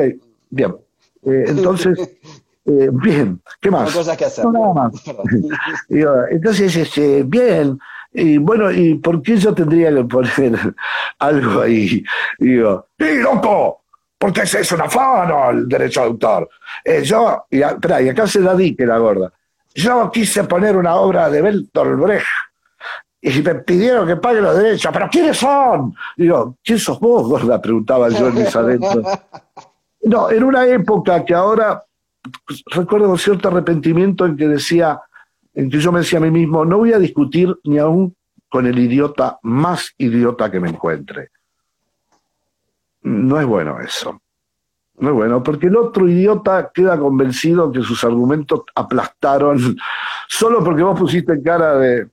bien. 0.50 0.76
Eh, 1.24 1.44
entonces, 1.48 1.98
eh, 2.66 2.90
bien, 2.92 3.40
¿qué 3.60 3.72
más? 3.72 3.90
No 3.90 3.98
cosas 3.98 4.16
que 4.16 4.26
hacer. 4.26 4.44
No, 4.44 4.52
nada 4.52 4.74
más. 4.74 4.92
digo, 5.88 6.12
entonces, 6.30 6.76
este, 6.76 7.24
bien. 7.24 7.76
Y 8.12 8.38
bueno, 8.38 8.70
¿y 8.70 8.94
por 8.94 9.20
qué 9.22 9.36
yo 9.36 9.52
tendría 9.52 9.92
que 9.92 10.04
poner 10.04 10.74
algo 11.18 11.60
ahí? 11.60 12.04
Digo, 12.38 12.86
¡sí, 12.98 13.18
loco! 13.20 13.79
Porque 14.20 14.42
ese 14.42 14.60
es 14.60 14.70
un 14.72 14.82
afano 14.82 15.48
el 15.48 15.66
derecho 15.66 16.00
de 16.00 16.06
autor. 16.08 16.50
Eh, 16.84 17.02
yo, 17.02 17.46
y, 17.48 17.62
espera, 17.62 18.02
y 18.02 18.10
acá 18.10 18.26
se 18.26 18.42
da 18.42 18.54
que 18.54 18.84
la 18.84 18.98
gorda. 18.98 19.32
Yo 19.74 20.10
quise 20.10 20.44
poner 20.44 20.76
una 20.76 20.96
obra 20.96 21.30
de 21.30 21.40
Bertolt 21.40 21.98
Brecht 21.98 22.26
y 23.22 23.30
me 23.40 23.54
pidieron 23.54 24.06
que 24.06 24.16
pague 24.16 24.42
los 24.42 24.54
derechos, 24.58 24.92
pero 24.92 25.08
¿quiénes 25.10 25.38
son? 25.38 25.94
Digo, 26.18 26.58
¿quién 26.62 26.78
sos 26.78 27.00
vos, 27.00 27.28
gorda? 27.28 27.62
Preguntaba 27.62 28.10
yo 28.10 28.28
en 28.28 28.34
mis 28.34 28.54
adentros. 28.54 29.06
No, 30.02 30.30
en 30.30 30.44
una 30.44 30.66
época 30.66 31.24
que 31.24 31.32
ahora 31.32 31.82
recuerdo 32.66 33.06
con 33.06 33.18
cierto 33.18 33.48
arrepentimiento 33.48 34.26
en 34.26 34.36
que 34.36 34.48
decía, 34.48 35.00
en 35.54 35.70
que 35.70 35.78
yo 35.78 35.92
me 35.92 36.00
decía 36.00 36.18
a 36.18 36.22
mí 36.22 36.30
mismo, 36.30 36.66
no 36.66 36.76
voy 36.76 36.92
a 36.92 36.98
discutir 36.98 37.56
ni 37.64 37.78
aún 37.78 38.14
con 38.50 38.66
el 38.66 38.78
idiota 38.78 39.38
más 39.44 39.94
idiota 39.96 40.50
que 40.50 40.60
me 40.60 40.68
encuentre. 40.68 41.30
No 43.02 43.40
es 43.40 43.46
bueno 43.46 43.80
eso. 43.80 44.20
No 44.98 45.08
es 45.10 45.14
bueno, 45.14 45.42
porque 45.42 45.68
el 45.68 45.76
otro 45.76 46.06
idiota 46.08 46.70
queda 46.74 46.98
convencido 46.98 47.72
que 47.72 47.82
sus 47.82 48.04
argumentos 48.04 48.62
aplastaron 48.74 49.76
solo 50.28 50.62
porque 50.62 50.82
vos 50.82 50.98
pusiste 50.98 51.42
cara 51.42 51.76
de. 51.78 52.08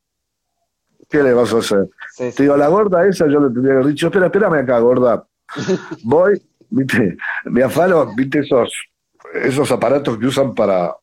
¿Qué 1.10 1.24
le 1.24 1.34
vas 1.34 1.54
a 1.54 1.60
hacer? 1.60 1.88
Te 2.18 2.44
digo, 2.44 2.54
a 2.54 2.58
la 2.58 2.68
gorda 2.68 3.08
esa 3.08 3.28
yo 3.28 3.40
le 3.40 3.50
tendría 3.50 3.74
que 3.74 3.80
haber 3.80 3.88
dicho, 3.88 4.08
espera, 4.08 4.26
espérame 4.26 4.56
acá, 4.56 4.80
gorda. 4.80 5.26
Voy, 6.04 6.42
viste, 6.70 7.18
me 7.46 7.64
afano, 7.64 8.14
viste 8.14 8.40
esos, 8.40 8.74
esos 9.34 9.72
aparatos 9.72 10.18
que 10.18 10.26
usan 10.26 10.54
para, 10.54 10.94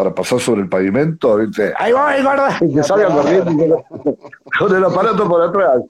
para 0.00 0.14
pasar 0.14 0.40
sobre 0.40 0.62
el 0.62 0.68
pavimento, 0.68 1.36
¿viste? 1.36 1.74
¡Ahí 1.76 1.92
voy, 1.92 2.22
gorda! 2.22 2.56
Y 2.62 2.74
que 2.74 2.82
salga 2.82 3.08
corriendo 3.14 3.84
con 4.58 4.74
el 4.74 4.82
aparato 4.82 5.28
por 5.28 5.42
atrás. 5.42 5.82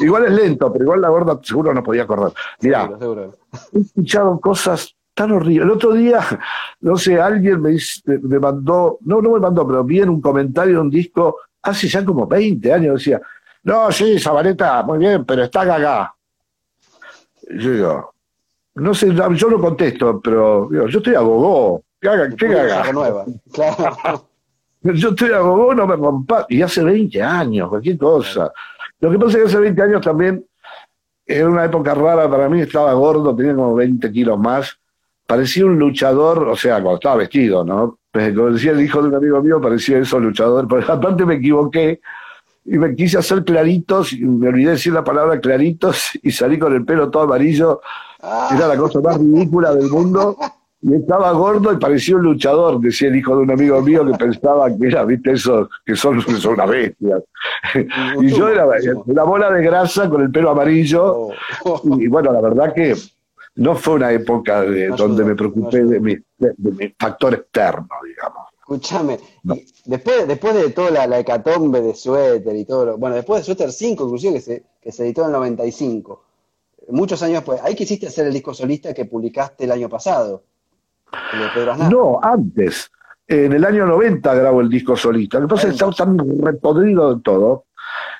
Igual 0.00 0.26
es 0.26 0.32
lento, 0.32 0.70
pero 0.70 0.84
igual 0.84 1.00
la 1.00 1.08
gorda 1.08 1.40
seguro 1.42 1.72
no 1.72 1.82
podía 1.82 2.06
correr. 2.06 2.30
Mirá, 2.60 2.90
he 3.72 3.78
escuchado 3.78 4.38
cosas 4.38 4.94
tan 5.14 5.32
horribles. 5.32 5.64
El 5.64 5.70
otro 5.70 5.94
día, 5.94 6.20
no 6.80 6.98
sé, 6.98 7.18
alguien 7.18 7.62
me, 7.62 7.74
me 8.04 8.38
mandó, 8.38 8.98
no, 9.00 9.22
no 9.22 9.30
me 9.30 9.40
mandó, 9.40 9.66
pero 9.66 9.82
vi 9.82 10.00
en 10.00 10.10
un 10.10 10.20
comentario 10.20 10.82
un 10.82 10.90
disco 10.90 11.38
hace 11.62 11.88
ya 11.88 12.04
como 12.04 12.26
20 12.26 12.70
años, 12.70 12.98
decía, 12.98 13.18
no, 13.62 13.90
sí, 13.90 14.18
Zabaleta, 14.18 14.82
muy 14.82 14.98
bien, 14.98 15.24
pero 15.24 15.44
está 15.44 15.62
acá. 15.62 16.14
Yo 17.48 17.70
digo, 17.70 18.14
no 18.74 18.92
sé, 18.92 19.14
yo 19.14 19.48
no 19.48 19.58
contesto, 19.58 20.20
pero 20.20 20.70
yo 20.70 20.98
estoy 20.98 21.14
a 21.14 21.20
gogó. 21.20 21.82
¿Qué 22.04 22.10
haga? 22.10 22.28
¿Qué 22.36 22.46
haga? 22.46 22.92
Nueva. 22.92 23.24
Claro. 23.50 24.28
Yo 24.82 25.08
estoy 25.08 25.32
a 25.32 25.38
gogó, 25.38 25.74
no 25.74 25.86
me 25.86 25.96
rompa. 25.96 26.44
Y 26.50 26.60
hace 26.60 26.84
20 26.84 27.22
años, 27.22 27.70
cualquier 27.70 27.96
cosa. 27.96 28.52
Lo 29.00 29.10
que 29.10 29.18
pasa 29.18 29.30
es 29.30 29.36
que 29.36 29.48
hace 29.48 29.58
20 29.58 29.82
años 29.82 30.00
también, 30.02 30.44
era 31.24 31.48
una 31.48 31.64
época 31.64 31.94
rara 31.94 32.28
para 32.28 32.50
mí, 32.50 32.60
estaba 32.60 32.92
gordo, 32.92 33.34
tenía 33.34 33.54
como 33.54 33.74
20 33.74 34.12
kilos 34.12 34.38
más. 34.38 34.76
Parecía 35.26 35.64
un 35.64 35.78
luchador, 35.78 36.46
o 36.46 36.54
sea, 36.56 36.74
cuando 36.74 36.96
estaba 36.96 37.16
vestido, 37.16 37.64
¿no? 37.64 37.98
Como 38.12 38.50
decía 38.50 38.72
el 38.72 38.82
hijo 38.82 39.00
de 39.00 39.08
un 39.08 39.14
amigo 39.14 39.42
mío, 39.42 39.58
parecía 39.58 39.96
eso 39.96 40.20
luchador. 40.20 40.68
Pero 40.68 40.92
aparte 40.92 41.24
me 41.24 41.36
equivoqué 41.36 42.02
y 42.66 42.76
me 42.76 42.94
quise 42.94 43.16
hacer 43.16 43.44
claritos, 43.44 44.12
y 44.12 44.26
me 44.26 44.48
olvidé 44.48 44.72
decir 44.72 44.92
la 44.92 45.02
palabra 45.04 45.40
claritos 45.40 46.10
y 46.22 46.30
salí 46.32 46.58
con 46.58 46.74
el 46.74 46.84
pelo 46.84 47.10
todo 47.10 47.22
amarillo. 47.22 47.80
Era 48.54 48.68
la 48.68 48.76
cosa 48.76 49.00
más 49.00 49.16
ridícula 49.16 49.74
del 49.74 49.88
mundo. 49.88 50.36
Y 50.86 50.96
estaba 50.96 51.32
gordo 51.32 51.72
y 51.72 51.78
parecía 51.78 52.16
un 52.16 52.24
luchador, 52.24 52.78
decía 52.78 53.08
el 53.08 53.16
hijo 53.16 53.34
de 53.34 53.44
un 53.44 53.50
amigo 53.50 53.80
mío 53.80 54.04
que 54.04 54.18
pensaba 54.18 54.68
que 54.68 54.86
era, 54.86 55.02
viste, 55.06 55.32
eso, 55.32 55.70
que 55.82 55.96
son, 55.96 56.20
son 56.40 56.52
una 56.52 56.66
bestia. 56.66 57.22
Y 58.20 58.28
yo 58.28 58.48
era 58.48 58.66
una 59.06 59.22
bola 59.22 59.50
de 59.50 59.62
grasa 59.64 60.10
con 60.10 60.20
el 60.20 60.30
pelo 60.30 60.50
amarillo. 60.50 61.28
Y 61.98 62.06
bueno, 62.08 62.32
la 62.32 62.42
verdad 62.42 62.74
que 62.74 62.94
no 63.54 63.74
fue 63.76 63.94
una 63.94 64.12
época 64.12 64.60
de, 64.60 64.88
donde 64.88 65.24
me 65.24 65.34
preocupé 65.34 65.84
de 65.84 66.00
mi, 66.00 66.16
de, 66.36 66.94
factor 66.98 67.32
externo, 67.32 67.88
digamos. 68.06 68.48
Escúchame, 68.58 69.18
después, 69.86 70.28
después 70.28 70.54
de 70.54 70.68
toda 70.68 70.90
la, 70.90 71.06
la, 71.06 71.18
hecatombe 71.18 71.80
de 71.80 71.94
Suéter 71.94 72.56
y 72.56 72.66
todo, 72.66 72.98
bueno, 72.98 73.16
después 73.16 73.40
de 73.40 73.44
Suéter 73.46 73.72
5, 73.72 74.04
inclusive, 74.04 74.34
que 74.34 74.40
se, 74.40 74.62
que 74.82 74.92
se 74.92 75.04
editó 75.04 75.22
en 75.22 75.28
el 75.28 75.32
95, 75.32 76.22
muchos 76.88 77.22
años 77.22 77.36
después, 77.36 77.60
ahí 77.62 77.74
quisiste 77.74 78.06
hacer 78.06 78.26
el 78.26 78.34
disco 78.34 78.52
solista 78.52 78.92
que 78.92 79.06
publicaste 79.06 79.64
el 79.64 79.72
año 79.72 79.88
pasado. 79.88 80.42
No, 81.90 82.18
antes. 82.22 82.90
En 83.26 83.52
el 83.52 83.64
año 83.64 83.86
90 83.86 84.34
grabo 84.34 84.60
el 84.60 84.68
disco 84.68 84.96
solista. 84.96 85.38
Lo 85.38 85.46
que 85.48 85.54
pasa 85.54 85.68
es 85.68 85.68
que 85.68 85.74
estaba 85.74 85.92
tan 85.92 86.18
repodrido 86.42 87.14
de 87.14 87.22
todo 87.22 87.66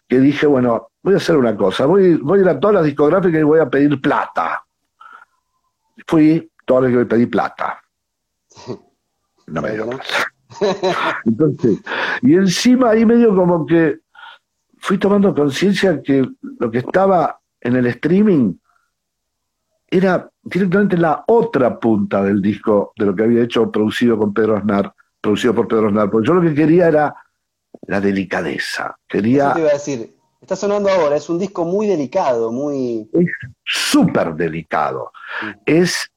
que 0.08 0.18
dije, 0.18 0.46
bueno, 0.46 0.88
voy 1.02 1.14
a 1.14 1.16
hacer 1.18 1.36
una 1.36 1.56
cosa. 1.56 1.86
Voy, 1.86 2.16
voy 2.16 2.38
a 2.38 2.42
ir 2.42 2.48
a 2.48 2.58
todas 2.58 2.76
las 2.76 2.84
discográficas 2.84 3.40
y 3.40 3.44
voy 3.44 3.60
a 3.60 3.68
pedir 3.68 4.00
plata. 4.00 4.64
Fui, 6.06 6.50
todas 6.64 6.84
las 6.84 6.92
que 6.92 7.06
pedí 7.06 7.26
plata. 7.26 7.80
No 9.46 9.60
me 9.60 9.72
dio 9.72 9.86
plata. 9.86 10.32
Entonces, 11.26 11.82
y 12.22 12.34
encima 12.34 12.90
ahí 12.90 13.04
medio 13.04 13.36
como 13.36 13.66
que 13.66 13.98
fui 14.78 14.96
tomando 14.96 15.34
conciencia 15.34 16.00
que 16.02 16.26
lo 16.58 16.70
que 16.70 16.78
estaba 16.78 17.40
en 17.60 17.76
el 17.76 17.86
streaming 17.88 18.54
era 19.98 20.28
directamente 20.42 20.96
la 20.96 21.22
otra 21.28 21.78
punta 21.78 22.22
del 22.24 22.42
disco 22.42 22.92
de 22.96 23.06
lo 23.06 23.14
que 23.14 23.22
había 23.22 23.44
hecho 23.44 23.70
producido 23.70 24.18
con 24.18 24.34
Pedro 24.34 24.56
Aznar, 24.56 24.92
producido 25.20 25.54
por 25.54 25.68
Pedro 25.68 25.86
Aznar, 25.86 26.10
porque 26.10 26.26
yo 26.26 26.34
lo 26.34 26.42
que 26.42 26.52
quería 26.52 26.88
era 26.88 27.14
la 27.86 28.00
delicadeza. 28.00 28.96
Quería... 29.06 29.52
te 29.52 29.60
iba 29.60 29.70
a 29.70 29.74
decir, 29.74 30.12
está 30.40 30.56
sonando 30.56 30.88
ahora, 30.88 31.14
es 31.14 31.30
un 31.30 31.38
disco 31.38 31.64
muy 31.64 31.86
delicado, 31.86 32.50
muy... 32.50 33.08
Es 33.12 33.26
súper 33.64 34.34
delicado. 34.34 35.12
Es, 35.64 36.10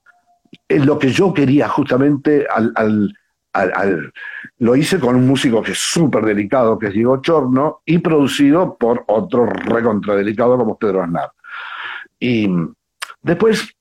lo 0.70 0.98
que 0.98 1.10
yo 1.10 1.32
quería 1.32 1.70
justamente 1.70 2.48
al, 2.50 2.74
al, 3.54 4.12
lo 4.58 4.76
hice 4.76 5.00
con 5.00 5.16
un 5.16 5.28
músico 5.28 5.62
que 5.62 5.74
es 5.74 5.80
súper 5.80 6.26
delicado, 6.26 6.80
que 6.80 6.88
es 6.88 6.94
Diego 6.94 7.22
Chorno, 7.22 7.82
y 7.86 8.00
producido 8.00 8.76
por 8.76 9.04
otro 9.06 9.46
recontradelicado 9.46 10.58
como 10.58 10.80
Pedro 10.80 11.04
Aznar. 11.04 11.32
Y 12.20 12.50
Después 13.28 13.76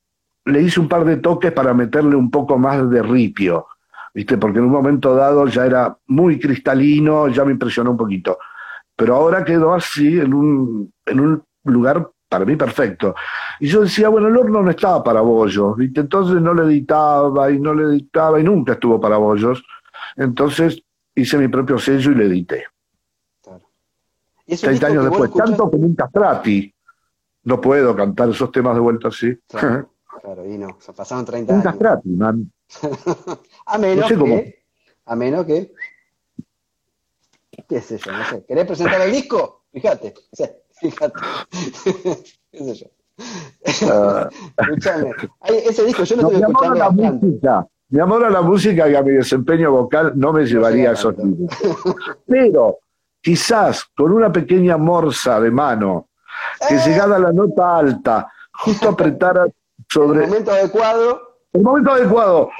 le 0.45 0.61
hice 0.61 0.81
un 0.81 0.89
par 0.89 1.05
de 1.05 1.19
toques 1.19 1.53
para 1.53 1.73
meterle 1.73 2.17
un 2.17 2.33
poco 2.33 2.59
más 2.59 2.91
de 2.91 3.01
ripio, 3.01 3.69
¿viste? 4.13 4.37
Porque 4.39 4.59
en 4.59 4.65
un 4.65 4.73
momento 4.73 5.15
dado 5.15 5.47
ya 5.47 5.67
era 5.67 5.97
muy 6.09 6.41
cristalino, 6.41 7.29
ya 7.29 7.45
me 7.45 7.53
impresionó 7.53 7.93
un 7.93 7.97
poquito. 7.97 8.39
Pero 8.97 9.15
ahora 9.15 9.45
quedó 9.45 9.73
así 9.73 10.19
en 10.19 10.35
un, 10.35 10.93
en 11.05 11.21
un 11.21 11.45
lugar 11.63 12.11
para 12.29 12.45
mí 12.45 12.57
perfecto. 12.57 13.15
Y 13.61 13.69
yo 13.69 13.83
decía, 13.83 14.09
bueno, 14.09 14.27
el 14.27 14.37
horno 14.37 14.63
no 14.63 14.71
estaba 14.71 15.05
para 15.05 15.21
bollos, 15.21 15.77
¿viste? 15.77 16.01
Entonces 16.01 16.43
no 16.43 16.53
le 16.53 16.65
editaba 16.65 17.49
y 17.49 17.61
no 17.61 17.73
le 17.73 17.85
editaba 17.85 18.41
y 18.41 18.43
nunca 18.43 18.73
estuvo 18.73 19.01
para 19.01 19.17
bollos. 19.17 19.63
Entonces 20.17 20.83
hice 21.15 21.39
mi 21.39 21.47
propio 21.47 21.79
sello 21.79 22.11
y 22.11 22.15
le 22.17 22.25
edité. 22.25 22.65
Claro. 23.45 23.63
30 24.45 24.87
años 24.89 25.05
después, 25.05 25.33
tanto 25.33 25.71
como 25.71 25.87
un 25.87 25.95
castrati 25.95 26.75
no 27.47 27.61
puedo 27.61 27.95
cantar 27.95 28.29
esos 28.29 28.51
temas 28.51 28.75
de 28.75 28.81
vuelta 28.81 29.09
así. 29.09 29.39
Claro, 29.47 29.89
y 30.47 30.59
no, 30.59 30.77
se 30.81 30.93
pasaron 30.93 31.25
30 31.25 31.55
años. 31.55 31.79
gratis, 31.79 32.13
man. 32.13 32.53
a 33.67 33.79
menos 33.79 34.09
que, 34.11 34.65
a 35.05 35.17
menos 35.17 35.47
que, 35.47 35.73
qué 37.69 37.81
sé 37.81 37.99
yo, 37.99 38.11
no 38.11 38.25
sé, 38.25 38.45
¿querés 38.45 38.67
presentar 38.67 39.01
el 39.01 39.13
disco? 39.13 39.63
Fíjate, 39.73 40.13
fíjate, 40.73 41.21
qué 42.51 42.59
sé 42.59 42.75
yo. 42.75 42.87
Uh, 43.19 44.29
Escuchame, 44.59 45.13
ese 45.49 45.85
disco 45.85 46.03
yo 46.03 46.17
no, 46.17 46.23
no 46.23 46.29
estoy 46.29 46.43
escuchando 46.43 46.75
la 46.75 46.91
música. 46.91 47.67
Mi 47.89 48.01
amor 48.01 48.25
a 48.25 48.31
la 48.31 48.43
música 48.43 48.89
y 48.89 48.97
a 48.97 49.03
mi 49.03 49.13
desempeño 49.13 49.71
vocal 49.71 50.13
no 50.17 50.33
me 50.33 50.45
llevaría 50.45 50.91
a 50.91 50.93
esos 50.95 51.15
Pero 52.27 52.81
quizás 53.23 53.85
con 53.97 54.13
una 54.13 54.33
pequeña 54.33 54.77
morsa 54.77 55.41
de 55.41 55.53
mano 55.53 56.09
que 56.68 56.74
eh. 56.74 56.80
llegada 56.84 57.16
a 57.16 57.18
la 57.18 57.32
nota 57.32 57.78
alta, 57.78 58.32
justo 58.53 58.89
apretara 58.91 59.47
sobre... 59.89 60.24
El 60.24 60.28
momento 60.28 60.53
adecuado. 60.53 61.20
El 61.53 61.62
momento 61.62 61.91
adecuado. 61.93 62.51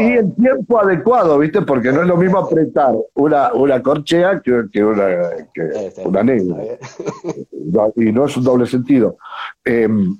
Y 0.00 0.04
el 0.12 0.34
tiempo 0.34 0.80
adecuado, 0.80 1.38
¿viste? 1.38 1.62
Porque 1.62 1.92
no 1.92 2.02
es 2.02 2.08
lo 2.08 2.16
mismo 2.16 2.38
apretar 2.38 2.94
una, 3.14 3.52
una 3.52 3.82
corchea 3.82 4.40
que, 4.40 4.52
una, 4.82 5.06
que 5.52 5.92
una 6.04 6.22
negra. 6.22 6.56
y 7.96 8.12
no 8.12 8.24
es 8.24 8.36
un 8.36 8.44
doble 8.44 8.66
sentido. 8.66 9.18
Em, 9.64 10.18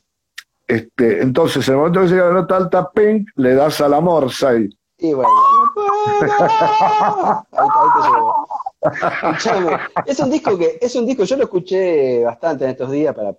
este, 0.67 1.23
entonces, 1.23 1.67
en 1.69 1.75
el 1.75 1.79
momento 1.79 2.01
que 2.03 2.09
llega 2.09 2.27
la 2.27 2.35
nota 2.35 2.57
alta, 2.57 2.91
ping, 2.91 3.25
le 3.37 3.55
das 3.55 3.81
a 3.81 3.89
la 3.89 4.01
morsa 4.01 4.55
y... 4.57 4.69
Y 4.99 5.15
bueno. 5.15 5.31
Es 10.07 10.21
un 10.21 10.31
disco 10.31 10.57
que, 10.57 10.79
es 10.81 10.95
un 10.95 11.07
disco, 11.07 11.25
yo 11.25 11.37
lo 11.37 11.45
escuché 11.45 12.25
bastante 12.25 12.65
en 12.65 12.71
estos 12.71 12.91
días 12.91 13.15
para 13.15 13.37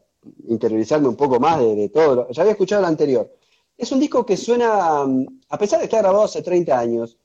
interiorizarme 0.48 1.08
un 1.08 1.16
poco 1.16 1.40
más 1.40 1.60
de, 1.60 1.90
todo. 1.90 2.28
ya 2.32 2.42
había 2.42 2.54
escuchado 2.54 2.82
el 2.82 2.88
anterior. 2.88 3.32
Es 3.78 3.92
un 3.92 4.00
disco 4.00 4.26
que 4.26 4.36
suena, 4.36 5.06
a 5.50 5.58
pesar 5.58 5.80
de 5.80 5.86
estar 5.86 6.02
grabado 6.02 6.26
hace 6.26 6.42
30 6.42 6.78
años, 6.78 7.18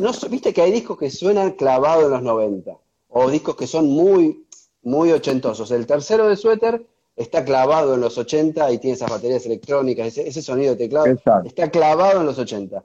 no, 0.00 0.12
viste 0.30 0.52
que 0.52 0.62
hay 0.62 0.70
discos 0.70 0.96
que 0.96 1.10
suenan 1.10 1.52
clavados 1.52 2.04
en 2.04 2.10
los 2.10 2.22
90, 2.22 2.78
o 3.08 3.30
discos 3.30 3.56
que 3.56 3.66
son 3.66 3.88
muy, 3.88 4.46
muy 4.82 5.10
ochentosos. 5.10 5.70
El 5.72 5.86
tercero 5.86 6.28
de 6.28 6.36
Suéter 6.36 6.86
está 7.16 7.44
clavado 7.44 7.94
en 7.94 8.00
los 8.00 8.16
80 8.16 8.70
y 8.72 8.78
tiene 8.78 8.94
esas 8.94 9.10
baterías 9.10 9.44
electrónicas, 9.46 10.16
ese, 10.16 10.42
sonido 10.42 10.72
de 10.72 10.84
teclado, 10.84 11.06
está 11.44 11.70
clavado 11.70 12.20
en 12.20 12.26
los 12.26 12.38
80. 12.38 12.84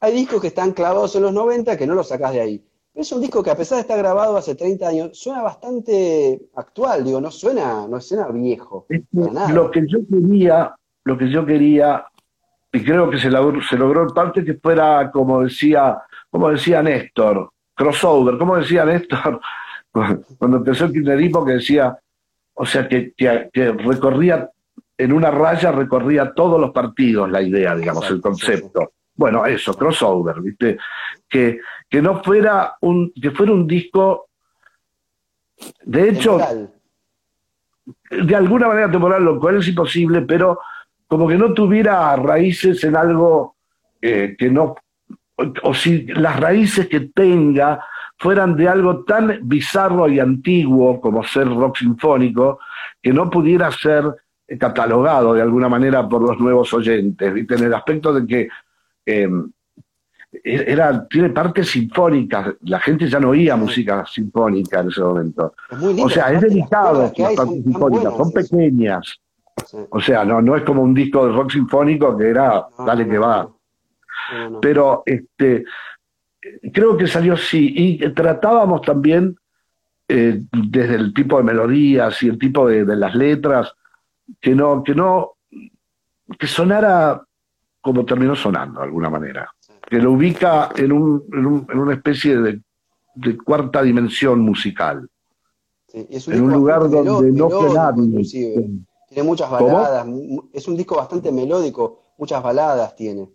Hay 0.00 0.12
discos 0.12 0.40
que 0.40 0.48
están 0.48 0.72
clavados 0.72 1.16
en 1.16 1.22
los 1.22 1.32
90 1.32 1.76
que 1.76 1.86
no 1.86 1.94
los 1.94 2.08
sacás 2.08 2.32
de 2.32 2.40
ahí. 2.40 2.64
Es 2.94 3.12
un 3.12 3.20
disco 3.20 3.42
que 3.42 3.50
a 3.50 3.56
pesar 3.56 3.76
de 3.76 3.82
estar 3.82 3.98
grabado 3.98 4.36
hace 4.36 4.54
30 4.54 4.88
años, 4.88 5.18
suena 5.18 5.42
bastante 5.42 6.48
actual, 6.56 7.04
digo, 7.04 7.20
no 7.20 7.30
suena, 7.30 7.86
no 7.86 8.00
suena 8.00 8.28
viejo. 8.28 8.86
Lo 9.52 9.70
que 9.70 9.86
yo 9.86 9.98
quería, 10.08 10.74
lo 11.04 11.16
que 11.16 11.30
yo 11.30 11.46
quería, 11.46 12.04
y 12.72 12.84
creo 12.84 13.08
que 13.08 13.18
se 13.18 13.30
logró, 13.30 13.62
se 13.62 13.76
logró 13.76 14.02
en 14.02 14.08
parte 14.08 14.44
que 14.44 14.54
fuera 14.54 15.10
como 15.12 15.42
decía, 15.42 15.98
como 16.28 16.50
decía 16.50 16.82
Néstor, 16.82 17.50
crossover, 17.74 18.36
como 18.36 18.56
decía 18.56 18.84
Néstor 18.84 19.40
cuando 20.38 20.56
empezó 20.58 20.86
el 20.86 20.92
kirchnerismo 20.92 21.44
que 21.44 21.52
decía, 21.52 21.96
o 22.54 22.66
sea, 22.66 22.88
que, 22.88 23.14
recorría 23.54 24.50
en 24.96 25.12
una 25.12 25.30
raya, 25.30 25.70
recorría 25.70 26.32
todos 26.34 26.60
los 26.60 26.72
partidos 26.72 27.30
la 27.30 27.40
idea, 27.40 27.76
digamos, 27.76 28.10
el 28.10 28.20
concepto. 28.20 28.92
Bueno, 29.18 29.44
eso, 29.44 29.74
crossover, 29.74 30.40
¿viste? 30.40 30.78
Que, 31.28 31.60
que 31.90 32.00
no 32.00 32.22
fuera 32.22 32.76
un, 32.80 33.12
que 33.20 33.32
fuera 33.32 33.52
un 33.52 33.66
disco, 33.66 34.28
de 35.82 36.10
hecho, 36.10 36.38
de 38.10 38.36
alguna 38.36 38.68
manera 38.68 38.88
temporal, 38.88 39.24
lo 39.24 39.40
cual 39.40 39.56
es 39.56 39.66
imposible, 39.66 40.22
pero 40.22 40.60
como 41.08 41.26
que 41.26 41.36
no 41.36 41.52
tuviera 41.52 42.14
raíces 42.14 42.84
en 42.84 42.94
algo 42.94 43.56
eh, 44.00 44.36
que 44.38 44.50
no, 44.50 44.76
o 45.64 45.74
si 45.74 46.06
las 46.06 46.38
raíces 46.38 46.86
que 46.86 47.00
tenga 47.00 47.84
fueran 48.18 48.54
de 48.54 48.68
algo 48.68 49.02
tan 49.02 49.40
bizarro 49.42 50.08
y 50.08 50.20
antiguo 50.20 51.00
como 51.00 51.24
ser 51.24 51.48
rock 51.48 51.78
sinfónico, 51.78 52.60
que 53.02 53.12
no 53.12 53.28
pudiera 53.28 53.68
ser 53.72 54.04
catalogado 54.60 55.34
de 55.34 55.42
alguna 55.42 55.68
manera 55.68 56.08
por 56.08 56.22
los 56.22 56.38
nuevos 56.38 56.72
oyentes, 56.72 57.34
¿viste? 57.34 57.56
en 57.56 57.64
el 57.64 57.74
aspecto 57.74 58.12
de 58.12 58.24
que 58.24 58.48
em, 59.08 59.50
era, 60.44 61.06
tiene 61.08 61.30
partes 61.30 61.70
sinfónicas, 61.70 62.54
la 62.62 62.78
gente 62.80 63.08
ya 63.08 63.18
no 63.18 63.30
oía 63.30 63.56
música 63.56 64.04
sinfónica 64.06 64.80
en 64.80 64.88
ese 64.88 65.00
momento. 65.00 65.54
o 65.70 66.10
sea, 66.10 66.32
es 66.32 66.42
delicado 66.42 67.02
las 67.02 67.36
partes 67.36 67.62
sinfónicas, 67.64 68.16
son 68.16 68.32
pequeñas. 68.32 69.20
O 69.90 70.00
sea, 70.00 70.24
no, 70.24 70.40
no 70.40 70.56
es 70.56 70.62
como 70.62 70.82
un 70.82 70.94
disco 70.94 71.26
de 71.26 71.32
rock 71.32 71.52
sinfónico 71.52 72.16
que 72.16 72.28
era 72.28 72.66
dale 72.78 73.08
que 73.08 73.18
va. 73.18 73.48
Pero 74.60 75.02
este 75.04 75.64
creo 76.72 76.96
que 76.96 77.06
salió 77.06 77.34
así. 77.34 77.72
Y 77.76 78.10
tratábamos 78.10 78.82
también 78.82 79.36
eh, 80.08 80.40
desde 80.52 80.94
el 80.94 81.12
tipo 81.12 81.36
de 81.38 81.44
melodías 81.44 82.22
y 82.22 82.28
el 82.28 82.38
tipo 82.38 82.68
de, 82.68 82.84
las 82.96 83.14
letras, 83.14 83.74
que 84.40 84.54
no, 84.54 84.82
que 84.82 84.94
no, 84.94 85.32
que 86.38 86.46
sonara 86.46 87.22
como 87.80 88.04
terminó 88.04 88.34
sonando 88.36 88.80
de 88.80 88.86
alguna 88.86 89.10
manera. 89.10 89.50
Que 89.88 89.98
lo 89.98 90.12
ubica 90.12 90.70
en, 90.76 90.92
un, 90.92 91.24
en, 91.32 91.78
una 91.78 91.94
especie 91.94 92.36
de, 92.36 92.60
cuarta 93.44 93.82
dimensión 93.82 94.40
musical. 94.40 95.08
en 95.92 96.42
un 96.42 96.52
lugar 96.52 96.88
donde 96.88 97.32
no 97.32 97.48
nadie. 97.72 98.24
Tiene 99.08 99.22
muchas 99.22 99.50
baladas, 99.50 100.06
es 100.52 100.68
un 100.68 100.76
disco 100.76 100.96
bastante 100.96 101.32
melódico, 101.32 102.02
muchas 102.18 102.42
baladas 102.42 102.94
tiene. 102.94 103.28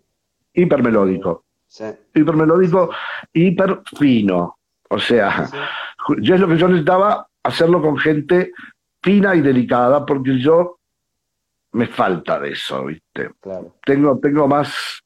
Hipermelódico. 0.52 1.44
Sí. 1.66 1.84
Hipermelódico, 2.14 2.90
hiper 3.32 3.82
fino. 3.98 4.56
O 4.88 4.98
sea, 5.00 5.50
yo 6.20 6.34
es 6.36 6.40
lo 6.40 6.46
que 6.46 6.56
yo 6.56 6.68
necesitaba, 6.68 7.26
hacerlo 7.42 7.82
con 7.82 7.96
gente 7.98 8.52
fina 9.02 9.34
y 9.34 9.40
delicada, 9.40 10.06
porque 10.06 10.38
yo 10.38 10.78
me 11.74 11.88
falta 11.88 12.38
de 12.38 12.52
eso, 12.52 12.84
¿viste? 12.84 13.30
Tengo, 13.84 14.18
tengo 14.18 14.46
más, 14.46 15.02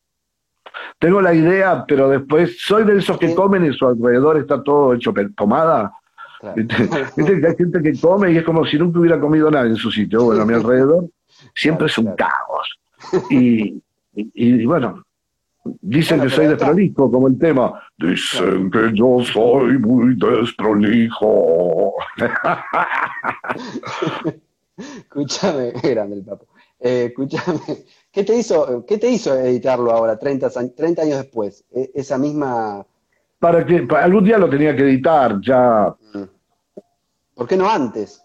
tengo 0.98 1.20
la 1.20 1.34
idea, 1.34 1.84
pero 1.86 2.10
después 2.10 2.60
soy 2.60 2.84
de 2.84 2.98
esos 2.98 3.18
que 3.18 3.34
comen 3.34 3.64
y 3.64 3.72
su 3.72 3.86
alrededor 3.86 4.38
está 4.38 4.62
todo 4.62 4.94
hecho 4.94 5.12
pomada. 5.34 5.92
¿Viste? 6.54 7.46
hay 7.46 7.56
gente 7.56 7.82
que 7.82 7.98
come 7.98 8.32
y 8.32 8.36
es 8.36 8.44
como 8.44 8.64
si 8.64 8.78
nunca 8.78 9.00
hubiera 9.00 9.18
comido 9.18 9.50
nada 9.50 9.66
en 9.66 9.76
su 9.76 9.90
sitio. 9.90 10.24
Bueno, 10.24 10.42
a 10.42 10.46
mi 10.46 10.54
alrededor 10.54 11.06
siempre 11.54 11.86
es 11.86 11.98
un 11.98 12.14
caos. 12.14 12.78
Y, 13.30 13.82
y, 14.14 14.64
bueno, 14.66 15.02
dicen 15.80 16.20
que 16.20 16.28
soy 16.28 16.48
desprolijo, 16.48 17.10
como 17.10 17.28
el 17.28 17.38
tema. 17.38 17.82
Dicen 17.96 18.70
que 18.70 18.90
yo 18.92 19.20
soy 19.24 19.78
muy 19.78 20.16
desprolijo. 20.16 21.94
escúchame, 24.78 25.70
grande 25.82 26.16
el 26.16 26.24
papo. 26.24 26.46
Eh, 26.80 27.06
escúchame, 27.08 27.60
¿qué 28.12 28.24
te, 28.24 28.36
hizo, 28.36 28.84
¿qué 28.86 28.98
te 28.98 29.10
hizo 29.10 29.34
editarlo 29.34 29.90
ahora, 29.90 30.18
30, 30.18 30.50
30 30.74 31.02
años 31.02 31.18
después? 31.18 31.64
E, 31.72 31.90
esa 31.94 32.18
misma 32.18 32.86
para 33.38 33.64
que 33.64 33.86
algún 33.96 34.24
día 34.24 34.38
lo 34.38 34.50
tenía 34.50 34.74
que 34.74 34.82
editar, 34.82 35.40
ya. 35.40 35.94
¿Por 37.34 37.46
qué 37.46 37.56
no 37.56 37.70
antes? 37.70 38.20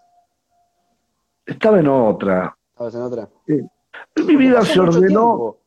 Estaba 1.45 1.79
en 1.79 1.87
otra. 1.87 2.55
¿Estabas 2.71 2.95
en 2.95 3.01
otra? 3.01 3.29
Mi 3.47 4.35
vida 4.35 4.63
se 4.63 4.79
ordenó. 4.79 5.57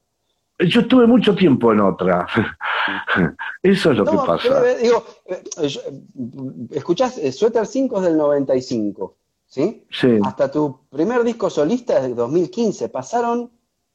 Yo 0.59 0.80
estuve 0.80 1.07
mucho 1.07 1.34
tiempo 1.37 1.72
en 1.72 1.80
otra. 1.80 2.26
Eso 3.62 3.93
es 3.93 3.99
lo 3.99 4.05
que 4.05 4.16
pasa. 4.16 4.68
Eh, 4.68 4.78
digo, 4.82 5.05
eh, 5.26 5.43
eh, 5.59 6.68
escuchás 6.72 7.20
Sweater 7.32 7.66
5 7.66 7.99
es 7.99 8.03
del 8.03 8.16
95, 8.16 9.16
¿sí? 9.47 9.84
Sí. 9.90 10.18
Hasta 10.22 10.51
tu 10.51 10.80
primer 10.90 11.24
disco 11.24 11.51
solista 11.51 11.97
es 11.97 12.03
del 12.05 12.14
2015. 12.14 12.88
Pasaron. 12.88 13.51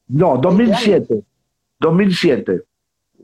No, 0.08 0.38
2007. 0.38 1.24
2007. 1.80 2.64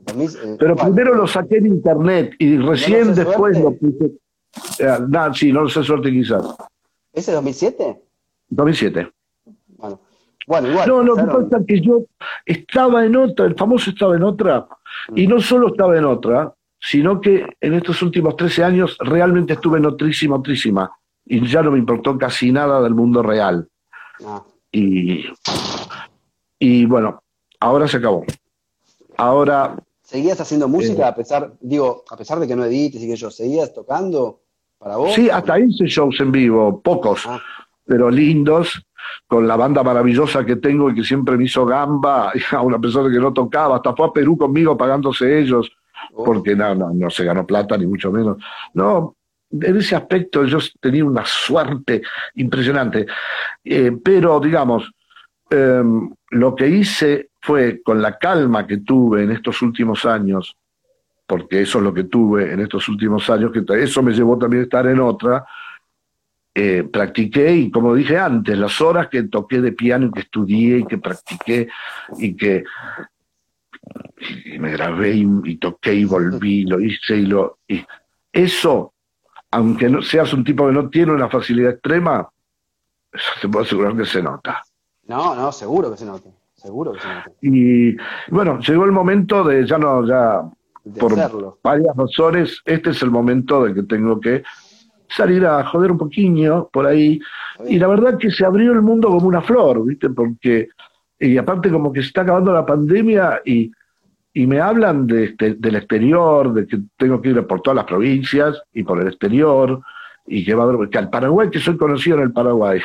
Eh, 0.06 0.56
Pero 0.58 0.76
primero 0.76 1.14
lo 1.14 1.26
saqué 1.26 1.58
en 1.58 1.66
internet 1.66 2.34
y 2.38 2.56
recién 2.58 3.14
después 3.14 3.58
lo 3.58 3.74
puse. 3.74 4.12
Eh, 4.78 4.98
sí, 5.34 5.52
no 5.52 5.62
lo 5.62 5.68
sé 5.68 5.82
suerte 5.82 6.10
quizás. 6.10 6.44
¿Ese 7.12 7.32
2007? 7.32 8.02
2007. 8.48 9.10
Bueno, 9.76 10.00
bueno 10.46 10.68
igual. 10.68 10.88
No, 10.88 11.02
lo 11.02 11.16
que 11.16 11.24
pasa 11.24 11.58
es 11.58 11.66
que 11.66 11.80
yo 11.80 12.04
estaba 12.46 13.04
en 13.04 13.16
otra, 13.16 13.46
el 13.46 13.54
famoso 13.54 13.90
estaba 13.90 14.16
en 14.16 14.22
otra, 14.22 14.66
y 15.14 15.26
no 15.26 15.40
solo 15.40 15.68
estaba 15.68 15.96
en 15.98 16.04
otra, 16.04 16.54
sino 16.80 17.20
que 17.20 17.44
en 17.60 17.74
estos 17.74 18.02
últimos 18.02 18.36
13 18.36 18.64
años 18.64 18.96
realmente 19.00 19.54
estuve 19.54 19.78
en 19.78 19.86
otrísima, 19.86 20.36
otrísima, 20.36 20.90
y 21.28 21.46
ya 21.46 21.62
no 21.62 21.70
me 21.70 21.78
importó 21.78 22.16
casi 22.16 22.50
nada 22.52 22.80
del 22.80 22.94
mundo 22.94 23.22
real. 23.22 23.68
Ah. 24.24 24.42
Y, 24.72 25.24
y 26.58 26.86
bueno, 26.86 27.22
ahora 27.60 27.86
se 27.88 27.98
acabó. 27.98 28.24
Ahora 29.16 29.76
¿Seguías 30.08 30.40
haciendo 30.40 30.68
música 30.68 31.06
a 31.06 31.14
pesar, 31.14 31.52
digo, 31.60 32.02
a 32.10 32.16
pesar 32.16 32.40
de 32.40 32.48
que 32.48 32.56
no 32.56 32.64
edites 32.64 33.02
y 33.02 33.06
que 33.06 33.14
yo, 33.14 33.30
¿seguías 33.30 33.74
tocando 33.74 34.40
para 34.78 34.96
vos? 34.96 35.12
Sí, 35.12 35.28
hasta 35.28 35.60
hice 35.60 35.84
shows 35.84 36.18
en 36.20 36.32
vivo, 36.32 36.80
pocos, 36.80 37.26
ah. 37.26 37.38
pero 37.84 38.08
lindos, 38.08 38.86
con 39.26 39.46
la 39.46 39.56
banda 39.56 39.82
maravillosa 39.82 40.46
que 40.46 40.56
tengo 40.56 40.88
y 40.88 40.94
que 40.94 41.04
siempre 41.04 41.36
me 41.36 41.44
hizo 41.44 41.66
gamba, 41.66 42.32
a 42.52 42.62
una 42.62 42.78
persona 42.78 43.12
que 43.12 43.20
no 43.20 43.34
tocaba, 43.34 43.76
hasta 43.76 43.94
fue 43.94 44.06
a 44.06 44.12
Perú 44.14 44.38
conmigo 44.38 44.78
pagándose 44.78 45.40
ellos, 45.40 45.70
oh. 46.14 46.24
porque 46.24 46.56
no, 46.56 46.74
no, 46.74 46.90
no 46.94 47.10
se 47.10 47.24
ganó 47.24 47.46
plata, 47.46 47.76
ni 47.76 47.86
mucho 47.86 48.10
menos. 48.10 48.38
No, 48.72 49.14
en 49.50 49.76
ese 49.76 49.96
aspecto 49.96 50.44
yo 50.44 50.58
tenía 50.80 51.04
una 51.04 51.24
suerte 51.24 52.02
impresionante. 52.34 53.06
Eh, 53.64 53.92
pero, 54.02 54.40
digamos, 54.40 54.90
em, 55.50 56.10
lo 56.30 56.54
que 56.54 56.68
hice 56.68 57.30
fue 57.40 57.80
con 57.82 58.02
la 58.02 58.18
calma 58.18 58.66
que 58.66 58.78
tuve 58.78 59.22
en 59.22 59.32
estos 59.32 59.62
últimos 59.62 60.04
años, 60.04 60.56
porque 61.26 61.62
eso 61.62 61.78
es 61.78 61.84
lo 61.84 61.94
que 61.94 62.04
tuve 62.04 62.52
en 62.52 62.60
estos 62.60 62.88
últimos 62.88 63.28
años, 63.30 63.52
que 63.52 63.64
eso 63.82 64.02
me 64.02 64.12
llevó 64.12 64.38
también 64.38 64.62
a 64.62 64.64
estar 64.64 64.86
en 64.86 65.00
otra, 65.00 65.44
eh, 66.54 66.82
practiqué 66.90 67.54
y 67.54 67.70
como 67.70 67.94
dije 67.94 68.18
antes, 68.18 68.58
las 68.58 68.80
horas 68.80 69.08
que 69.08 69.22
toqué 69.24 69.60
de 69.60 69.72
piano 69.72 70.06
y 70.06 70.10
que 70.10 70.20
estudié 70.20 70.78
y 70.78 70.84
que 70.86 70.98
practiqué 70.98 71.68
y 72.18 72.34
que 72.34 72.64
me 74.58 74.72
grabé 74.72 75.14
y, 75.14 75.56
toqué 75.56 75.94
y 75.94 76.04
volví, 76.04 76.64
lo 76.64 76.80
hice 76.80 77.16
y 77.16 77.26
lo... 77.26 77.58
Y 77.68 77.84
eso, 78.32 78.94
aunque 79.50 79.88
no 79.88 80.02
seas 80.02 80.32
un 80.32 80.44
tipo 80.44 80.66
que 80.66 80.72
no 80.72 80.88
tiene 80.88 81.12
una 81.12 81.28
facilidad 81.28 81.72
extrema, 81.72 82.28
eso 83.12 83.30
te 83.40 83.48
puedo 83.48 83.64
asegurar 83.64 83.96
que 83.96 84.04
se 84.04 84.22
nota. 84.22 84.62
No, 85.06 85.34
no, 85.34 85.50
seguro 85.52 85.90
que 85.90 85.96
se 85.96 86.04
nota. 86.04 86.28
Seguro 86.54 86.92
que 86.92 87.00
Y 87.40 87.96
bueno, 88.30 88.58
llegó 88.58 88.84
el 88.84 88.92
momento 88.92 89.44
de 89.44 89.66
ya 89.66 89.78
no, 89.78 90.06
ya 90.06 90.42
por 90.98 91.14
varias 91.62 91.96
razones, 91.96 92.62
este 92.64 92.90
es 92.90 93.02
el 93.02 93.10
momento 93.10 93.64
de 93.64 93.74
que 93.74 93.82
tengo 93.84 94.20
que 94.20 94.42
salir 95.08 95.44
a 95.46 95.64
joder 95.64 95.92
un 95.92 95.98
poquillo 95.98 96.68
por 96.72 96.86
ahí. 96.86 97.20
Y 97.66 97.78
la 97.78 97.88
verdad 97.88 98.18
que 98.18 98.30
se 98.30 98.44
abrió 98.44 98.72
el 98.72 98.82
mundo 98.82 99.08
como 99.08 99.26
una 99.26 99.40
flor, 99.40 99.84
¿viste? 99.84 100.10
Porque, 100.10 100.68
y 101.18 101.36
aparte 101.38 101.70
como 101.70 101.92
que 101.92 102.00
se 102.00 102.08
está 102.08 102.22
acabando 102.22 102.52
la 102.52 102.66
pandemia 102.66 103.40
y, 103.44 103.70
y 104.38 104.46
me 104.46 104.60
hablan 104.60 105.08
de 105.08 105.24
este, 105.24 105.54
del 105.54 105.74
exterior, 105.74 106.54
de 106.54 106.64
que 106.64 106.78
tengo 106.96 107.20
que 107.20 107.30
ir 107.30 107.44
por 107.44 107.60
todas 107.60 107.74
las 107.74 107.86
provincias 107.86 108.62
y 108.72 108.84
por 108.84 109.00
el 109.00 109.08
exterior, 109.08 109.80
y 110.28 110.44
que 110.44 110.54
va 110.54 110.62
a 110.62 110.68
haber, 110.68 110.88
que 110.88 110.98
al 110.98 111.10
Paraguay, 111.10 111.50
que 111.50 111.58
soy 111.58 111.76
conocido 111.76 112.18
en 112.18 112.22
el 112.22 112.32
Paraguay. 112.32 112.80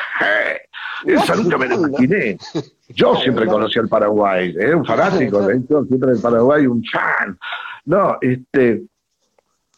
Esa 1.06 1.36
nunca 1.36 1.60
me 1.60 1.68
la 1.68 1.76
imaginé. 1.76 2.39
Yo 2.89 3.14
siempre 3.18 3.45
conocí 3.45 3.78
al 3.78 3.88
Paraguay, 3.88 4.56
era 4.58 4.76
un 4.76 4.84
fanático, 4.84 5.41
de 5.47 5.58
hecho, 5.58 5.86
siempre 5.86 6.14
el 6.14 6.20
Paraguay, 6.20 6.66
un 6.66 6.82
chan. 6.82 7.38
No, 7.86 8.18
este, 8.20 8.82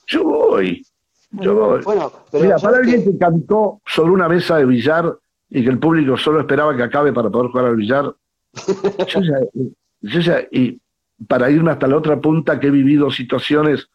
yo 0.08 0.24
voy, 0.24 0.82
yo 1.32 1.56
voy. 1.56 1.82
Mira, 2.42 2.56
para 2.58 2.78
alguien 2.78 3.04
que 3.04 3.18
cantó 3.18 3.82
sobre 3.86 4.12
una 4.12 4.30
mesa 4.30 4.60
de 4.60 4.66
billar 4.66 5.14
y 5.50 5.62
que 5.62 5.70
el 5.72 5.80
público 5.80 6.16
solo 6.16 6.40
esperaba 6.40 6.74
que 6.78 6.84
acabe 6.84 7.12
para 7.12 7.30
poder 7.30 7.52
jugar 7.52 7.66
al 7.66 7.76
billar, 7.76 8.16
yo 9.08 9.22
ya, 9.22 9.40
yo 10.02 10.20
ya, 10.22 10.40
y 10.52 10.80
para 11.28 11.50
irme 11.50 11.72
hasta 11.72 11.88
la 11.88 11.98
otra 11.98 12.20
punta 12.20 12.60
que 12.60 12.68
he 12.68 12.72
vivido 12.72 13.10
situaciones 13.10 13.90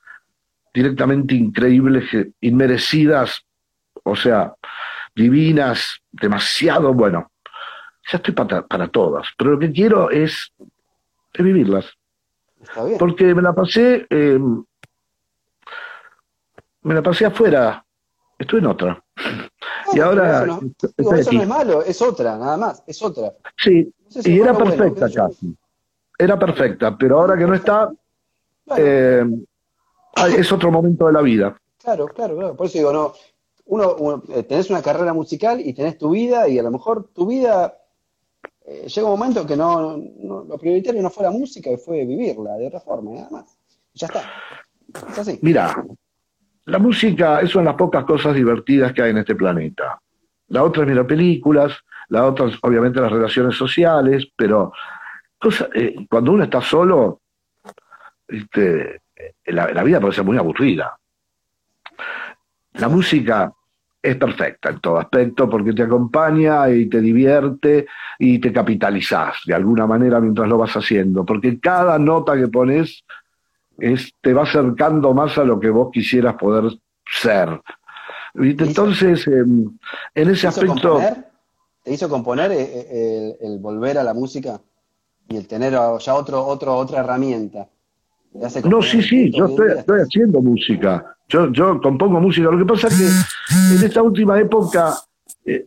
directamente 0.73 1.35
increíbles, 1.35 2.05
inmerecidas, 2.41 3.45
o 4.05 4.17
sea, 4.17 4.55
divinas, 5.15 6.01
demasiado, 6.11 6.95
bueno, 6.95 7.31
ya 8.11 8.19
estoy 8.19 8.35
para, 8.35 8.67
para 8.67 8.89
todas, 8.89 9.29
pero 9.37 9.53
lo 9.53 9.59
que 9.59 9.73
quiero 9.73 10.11
es, 10.11 10.53
vivirlas. 11.39 11.87
Porque 12.99 13.35
me 13.35 13.43
la 13.43 13.55
pasé, 13.55 14.07
em, 14.11 14.63
me 16.83 16.95
la 16.95 17.03
pasé 17.03 17.27
afuera, 17.27 17.85
estoy 18.39 18.61
en 18.61 18.67
otra. 18.67 19.03
y 19.93 20.01
ahora... 20.01 20.45
Eso, 20.45 20.61
no, 20.99 21.15
eso 21.15 21.33
no 21.33 21.43
es 21.43 21.49
malo, 21.49 21.83
es 21.83 22.03
otra, 22.03 22.37
nada 22.37 22.57
más, 22.57 22.83
es 22.87 23.03
otra. 23.03 23.33
Sí, 23.57 23.93
y 24.25 24.41
era 24.41 24.57
perfecta 24.57 25.09
casi. 25.11 25.57
Era 26.21 26.39
perfecta, 26.39 26.97
pero 26.99 27.19
ahora 27.19 27.37
que 27.37 27.47
no 27.47 27.55
está, 27.55 27.91
eh, 28.77 29.25
es 30.37 30.53
otro 30.53 30.71
momento 30.71 31.07
de 31.07 31.13
la 31.15 31.23
vida. 31.23 31.57
Claro, 31.83 32.09
claro, 32.09 32.37
claro. 32.37 32.57
Por 32.57 32.67
eso 32.67 32.77
digo, 32.77 32.93
no, 32.93 33.15
uno, 33.65 34.23
eh, 34.35 34.43
tenés 34.43 34.69
una 34.69 34.83
carrera 34.83 35.15
musical 35.15 35.61
y 35.61 35.73
tenés 35.73 35.97
tu 35.97 36.11
vida 36.11 36.47
y 36.47 36.59
a 36.59 36.63
lo 36.63 36.71
mejor 36.71 37.09
tu 37.15 37.27
vida 37.27 37.75
eh, 38.67 38.87
llega 38.87 39.07
un 39.07 39.19
momento 39.19 39.47
que 39.47 39.57
no, 39.57 39.97
lo 39.97 40.59
prioritario 40.59 41.01
no 41.01 41.09
fue 41.09 41.25
la 41.25 41.31
música 41.31 41.71
y 41.71 41.79
fue 41.79 42.05
vivirla 42.05 42.55
de 42.57 42.67
otra 42.67 42.81
forma, 42.81 43.13
nada 43.13 43.31
más. 43.31 43.59
Ya 43.95 44.07
está. 44.07 44.23
Es 45.11 45.19
así. 45.19 45.39
Mira, 45.41 45.85
la 46.67 46.79
música 46.79 47.41
es 47.41 47.55
una 47.55 47.63
de 47.63 47.71
las 47.71 47.77
pocas 47.77 48.05
cosas 48.05 48.35
divertidas 48.35 48.93
que 48.93 49.03
hay 49.03 49.11
en 49.11 49.19
este 49.19 49.35
planeta. 49.35 49.99
La 50.49 50.65
otra 50.65 50.83
es 50.83 50.89
mirar 50.91 51.07
películas, 51.07 51.73
la 52.09 52.27
otra 52.27 52.47
es 52.49 52.57
obviamente 52.61 53.01
las 53.01 53.11
relaciones 53.11 53.57
sociales, 53.57 54.29
pero 54.37 54.73
eh, 55.75 56.07
cuando 56.09 56.33
uno 56.33 56.45
está 56.45 56.61
solo, 56.61 57.21
este, 58.29 59.03
la, 59.47 59.73
la 59.73 59.83
vida 59.83 60.01
puede 60.01 60.15
ser 60.15 60.25
muy 60.25 60.37
aburrida. 60.37 60.99
La 62.75 62.89
música 62.89 63.53
es 64.03 64.17
perfecta 64.17 64.71
en 64.71 64.81
todo 64.81 64.99
aspecto 64.99 65.49
porque 65.49 65.73
te 65.73 65.83
acompaña 65.83 66.71
y 66.71 66.89
te 66.89 67.01
divierte 67.01 67.87
y 68.19 68.39
te 68.39 68.53
capitalizás 68.53 69.37
de 69.45 69.55
alguna 69.55 69.87
manera 69.87 70.21
mientras 70.21 70.49
lo 70.49 70.59
vas 70.59 70.75
haciendo, 70.75 71.25
porque 71.25 71.61
cada 71.61 71.99
nota 71.99 72.37
que 72.37 72.49
pones 72.49 73.05
es, 73.79 74.13
te 74.21 74.33
va 74.33 74.43
acercando 74.43 75.13
más 75.15 75.37
a 75.39 75.45
lo 75.45 75.59
que 75.61 75.71
vos 75.71 75.91
quisieras 75.93 76.35
poder 76.35 76.73
ser. 77.05 77.61
Entonces, 78.35 79.27
em, 79.27 79.71
en 80.15 80.31
ese 80.31 80.47
aspecto... 80.47 81.01
¿Te 81.83 81.95
hizo 81.95 82.09
componer 82.09 82.53
eh, 82.53 82.87
eh, 82.91 83.37
el, 83.41 83.59
volver 83.59 83.99
a 83.99 84.05
la 84.05 84.13
música 84.13 84.61
y 85.31 85.37
el 85.37 85.47
tener 85.47 85.73
ya 85.73 86.15
otro, 86.15 86.45
otro, 86.45 86.77
otra 86.77 87.01
herramienta? 87.01 87.67
No, 88.65 88.83
sí, 88.83 89.03
sí, 89.03 89.33
yo 89.33 89.47
estoy, 89.47 89.73
estoy 89.79 90.01
haciendo 90.03 90.41
música 90.43 91.17
yo, 91.31 91.51
yo 91.53 91.81
compongo 91.81 92.21
música. 92.21 92.51
Lo 92.51 92.59
que 92.59 92.67
pasa 92.67 92.89
es 92.89 92.99
que 92.99 93.77
en 93.77 93.85
esta 93.85 94.03
última 94.03 94.39
época 94.39 94.95
eh, 95.45 95.65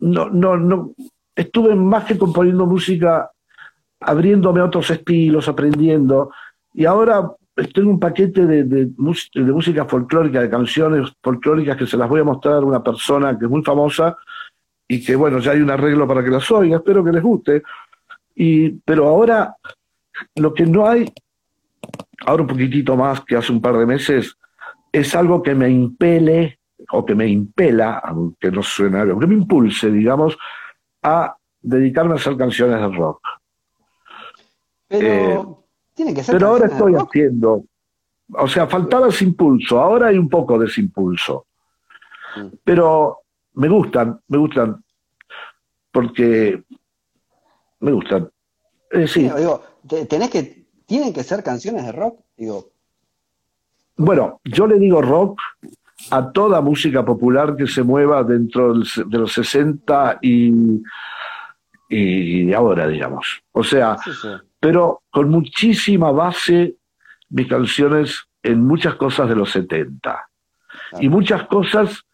no, 0.00 0.28
no, 0.28 0.56
no, 0.56 0.92
estuve 1.34 1.74
más 1.74 2.04
que 2.04 2.18
componiendo 2.18 2.66
música, 2.66 3.30
abriéndome 4.00 4.60
a 4.60 4.64
otros 4.64 4.90
estilos, 4.90 5.48
aprendiendo. 5.48 6.30
Y 6.74 6.84
ahora 6.84 7.30
estoy 7.56 7.84
en 7.84 7.90
un 7.90 8.00
paquete 8.00 8.44
de, 8.44 8.64
de, 8.64 8.90
música 8.96 9.84
folclórica, 9.84 10.40
de 10.40 10.50
canciones 10.50 11.12
folclóricas 11.22 11.76
que 11.76 11.86
se 11.86 11.96
las 11.96 12.08
voy 12.08 12.20
a 12.20 12.24
mostrar 12.24 12.56
a 12.56 12.66
una 12.66 12.82
persona 12.82 13.38
que 13.38 13.44
es 13.44 13.50
muy 13.50 13.62
famosa 13.62 14.16
y 14.88 15.02
que, 15.02 15.14
bueno, 15.14 15.38
ya 15.38 15.52
hay 15.52 15.60
un 15.60 15.70
arreglo 15.70 16.08
para 16.08 16.24
que 16.24 16.30
las 16.30 16.50
oiga, 16.50 16.76
espero 16.76 17.04
que 17.04 17.12
les 17.12 17.22
guste. 17.22 17.62
Y, 18.34 18.70
pero 18.70 19.08
ahora 19.08 19.56
lo 20.36 20.52
que 20.54 20.66
no 20.66 20.86
hay, 20.86 21.12
ahora 22.26 22.42
un 22.42 22.48
poquitito 22.48 22.96
más 22.96 23.20
que 23.24 23.36
hace 23.36 23.52
un 23.52 23.60
par 23.60 23.76
de 23.76 23.86
meses, 23.86 24.36
es 24.92 25.14
algo 25.14 25.42
que 25.42 25.54
me 25.54 25.68
impele 25.68 26.58
o 26.90 27.04
que 27.04 27.14
me 27.14 27.26
impela, 27.26 27.98
aunque 27.98 28.50
no 28.50 28.62
suena 28.62 29.02
algo, 29.02 29.18
que 29.18 29.26
me 29.26 29.34
impulse, 29.34 29.90
digamos, 29.90 30.36
a 31.02 31.36
dedicarme 31.60 32.12
a 32.12 32.16
hacer 32.16 32.36
canciones 32.36 32.80
de 32.80 32.96
rock. 32.96 33.20
Pero, 34.88 35.06
eh, 35.06 35.44
tiene 35.94 36.14
que 36.14 36.22
ser 36.22 36.34
pero 36.34 36.48
ahora 36.48 36.66
estoy 36.66 36.94
haciendo, 36.94 37.64
o 38.32 38.48
sea, 38.48 38.66
faltaba 38.66 39.08
ese 39.08 39.24
impulso, 39.24 39.80
ahora 39.80 40.08
hay 40.08 40.18
un 40.18 40.28
poco 40.28 40.58
de 40.58 40.66
ese 40.66 40.80
impulso. 40.80 41.46
Mm. 42.36 42.46
Pero 42.62 43.20
me 43.54 43.68
gustan, 43.68 44.20
me 44.28 44.38
gustan, 44.38 44.84
porque 45.90 46.62
me 47.84 47.92
gustan. 47.92 48.30
Eh, 48.90 49.06
sí. 49.06 49.22
digo, 49.22 49.62
tenés 50.08 50.30
que, 50.30 50.66
tienen 50.86 51.12
que 51.12 51.22
ser 51.22 51.42
canciones 51.42 51.84
de 51.84 51.92
rock, 51.92 52.20
digo, 52.36 52.70
bueno, 53.96 54.40
yo 54.44 54.66
le 54.66 54.78
digo 54.78 55.00
rock 55.00 55.40
a 56.10 56.32
toda 56.32 56.60
música 56.60 57.04
popular 57.04 57.56
que 57.56 57.66
se 57.66 57.82
mueva 57.82 58.24
dentro 58.24 58.74
de 58.74 59.18
los 59.18 59.32
60 59.32 60.18
y, 60.20 60.82
y 61.88 62.52
ahora, 62.52 62.88
digamos. 62.88 63.42
O 63.52 63.62
sea, 63.62 63.96
pero 64.58 65.02
con 65.10 65.28
muchísima 65.28 66.10
base 66.10 66.76
mis 67.30 67.46
canciones 67.46 68.24
en 68.42 68.64
muchas 68.64 68.96
cosas 68.96 69.28
de 69.28 69.36
los 69.36 69.50
70. 69.52 70.28
Y 71.00 71.08
muchas 71.08 71.44
cosas 71.44 72.04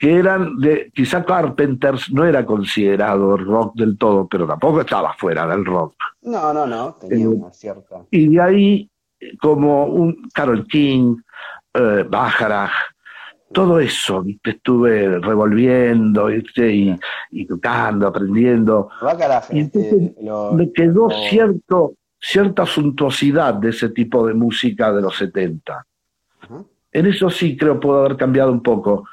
que 0.00 0.14
eran 0.14 0.56
de, 0.56 0.90
quizá 0.94 1.22
Carpenters 1.22 2.10
no 2.10 2.24
era 2.24 2.46
considerado 2.46 3.36
rock 3.36 3.74
del 3.74 3.98
todo, 3.98 4.26
pero 4.26 4.46
tampoco 4.46 4.80
estaba 4.80 5.12
fuera 5.12 5.46
del 5.46 5.62
rock. 5.62 5.94
No, 6.22 6.54
no, 6.54 6.66
no, 6.66 6.94
tenía 6.94 7.26
eh, 7.26 7.28
una 7.28 7.52
cierta. 7.52 7.96
Y 8.10 8.28
de 8.28 8.40
ahí 8.40 8.90
como 9.38 9.84
un 9.84 10.26
Carol 10.32 10.66
King, 10.66 11.16
eh, 11.74 12.06
todo 13.52 13.78
eso, 13.78 14.24
estuve 14.42 15.18
revolviendo 15.18 16.30
y, 16.30 16.98
y, 17.32 17.46
tocando, 17.46 18.06
aprendiendo. 18.06 18.88
y 19.50 19.60
este, 19.60 20.14
me 20.54 20.72
quedó 20.72 21.10
cierto, 21.28 21.92
cierta 22.18 22.64
suntuosidad 22.64 23.52
de 23.52 23.68
ese 23.68 23.90
tipo 23.90 24.26
de 24.26 24.32
música 24.32 24.94
de 24.94 25.02
los 25.02 25.14
70. 25.18 25.86
En 26.90 27.06
eso 27.06 27.28
sí 27.28 27.54
creo 27.54 27.78
puedo 27.78 28.00
haber 28.00 28.16
cambiado 28.16 28.50
un 28.50 28.62
poco. 28.62 29.04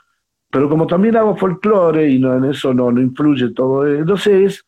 Pero 0.49 0.69
como 0.69 0.87
también 0.87 1.17
hago 1.17 1.35
folclore 1.35 2.09
y 2.09 2.19
no, 2.19 2.35
en 2.37 2.45
eso 2.45 2.73
no, 2.73 2.91
no 2.91 3.01
influye 3.01 3.53
todo, 3.53 3.85
entonces 3.85 4.65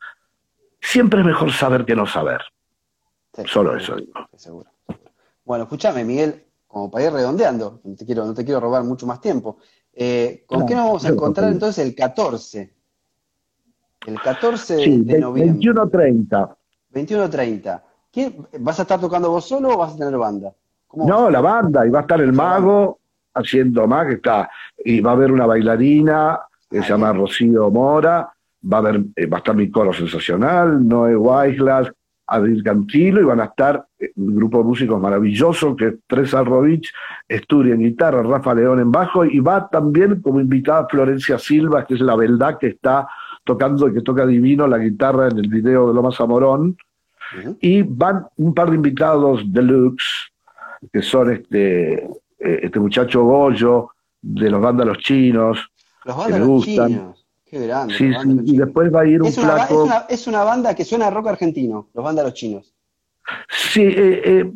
siempre 0.81 1.21
es 1.21 1.25
mejor 1.25 1.51
saber 1.51 1.85
que 1.85 1.95
no 1.95 2.05
saber. 2.05 2.41
Solo 3.45 3.77
eso 3.77 3.95
digo. 3.95 4.13
Seguro. 4.35 4.69
Bueno, 5.45 5.63
escúchame, 5.63 6.03
Miguel, 6.03 6.45
como 6.67 6.91
para 6.91 7.05
ir 7.05 7.13
redondeando, 7.13 7.81
no 7.83 7.95
te 7.95 8.05
quiero, 8.05 8.25
no 8.25 8.33
te 8.33 8.43
quiero 8.43 8.59
robar 8.59 8.83
mucho 8.83 9.07
más 9.07 9.21
tiempo. 9.21 9.57
Eh, 9.93 10.43
¿Con 10.45 10.65
qué 10.65 10.75
nos 10.75 10.85
vamos 10.85 11.05
a 11.05 11.09
encontrar 11.09 11.51
entonces 11.51 11.85
el 11.85 11.95
14? 11.95 12.73
El 14.05 14.21
14 14.21 14.75
de, 14.75 15.19
noviembre. 15.19 15.71
21.30. 15.71 16.55
21.30. 16.93 17.81
¿Vas 18.59 18.79
a 18.79 18.81
estar 18.83 18.99
tocando 18.99 19.29
vos 19.29 19.45
solo 19.45 19.69
o 19.69 19.77
vas 19.77 19.93
a 19.93 19.97
tener 19.97 20.17
banda? 20.17 20.53
No, 20.93 21.29
la 21.29 21.41
banda, 21.41 21.85
y 21.85 21.89
va 21.89 21.99
a 21.99 22.01
estar 22.01 22.19
el 22.21 22.33
mago 22.33 22.99
haciendo 23.33 23.87
más, 23.87 24.07
que 24.07 24.13
está, 24.13 24.49
y 24.83 25.01
va 25.01 25.11
a 25.11 25.13
haber 25.13 25.31
una 25.31 25.45
bailarina 25.45 26.39
que 26.69 26.83
se 26.83 26.89
llama 26.89 27.13
Rocío 27.13 27.71
Mora, 27.71 28.31
va 28.71 28.77
a 28.77 28.79
haber, 28.79 29.01
eh, 29.15 29.25
va 29.25 29.37
a 29.37 29.39
estar 29.39 29.55
mi 29.55 29.69
coro 29.69 29.93
sensacional, 29.93 30.87
Noé 30.87 31.15
Weislas, 31.15 31.91
Adil 32.27 32.63
Cantilo 32.63 33.21
y 33.21 33.25
van 33.25 33.41
a 33.41 33.45
estar 33.45 33.85
eh, 33.97 34.11
un 34.15 34.35
grupo 34.35 34.59
de 34.59 34.63
músicos 34.65 35.01
maravilloso 35.01 35.75
que 35.75 35.87
es 35.87 35.93
Teresa 36.07 36.43
Rodich, 36.43 36.91
Esturi 37.27 37.71
en 37.71 37.79
guitarra, 37.79 38.21
Rafa 38.21 38.53
León 38.53 38.79
en 38.79 38.91
bajo 38.91 39.25
y 39.25 39.39
va 39.39 39.67
también 39.69 40.21
como 40.21 40.39
invitada 40.39 40.87
Florencia 40.87 41.39
Silva, 41.39 41.85
que 41.85 41.95
es 41.95 42.01
la 42.01 42.15
verdad 42.15 42.57
que 42.59 42.67
está 42.67 43.07
tocando 43.43 43.87
y 43.87 43.93
que 43.93 44.01
toca 44.01 44.25
divino 44.25 44.67
la 44.67 44.77
guitarra 44.77 45.29
en 45.29 45.39
el 45.39 45.47
video 45.47 45.87
de 45.87 45.93
Loma 45.93 46.11
Zamorón. 46.11 46.77
Y 47.61 47.83
van 47.83 48.25
un 48.37 48.55
par 48.55 48.71
de 48.71 48.75
invitados 48.75 49.43
deluxe, 49.53 50.31
que 50.91 51.03
son 51.03 51.31
este, 51.31 52.09
eh, 52.39 52.59
este 52.63 52.79
muchacho 52.79 53.23
Goyo, 53.23 53.89
de 54.21 54.49
los 54.49 54.61
vándalos 54.61 54.97
chinos, 54.99 55.71
los 56.05 56.17
vándalos 56.17 56.47
me 56.47 56.53
gustan. 56.53 56.87
Chinos. 56.87 57.25
Qué 57.45 57.65
grande. 57.65 57.93
Sí, 57.95 58.13
sí, 58.13 58.39
y 58.45 58.57
después 58.57 58.93
va 58.93 59.01
a 59.01 59.05
ir 59.07 59.23
un 59.23 59.31
flaco. 59.31 59.87
es, 60.07 60.27
una, 60.27 60.43
banda 60.43 60.75
que 60.75 60.85
suena 60.85 61.07
a 61.07 61.09
rock 61.09 61.27
argentino, 61.27 61.89
los 61.93 62.05
vándalos 62.05 62.33
chinos. 62.35 62.75
Sí, 63.49 63.81
eh, 63.81 64.21
eh, 64.23 64.51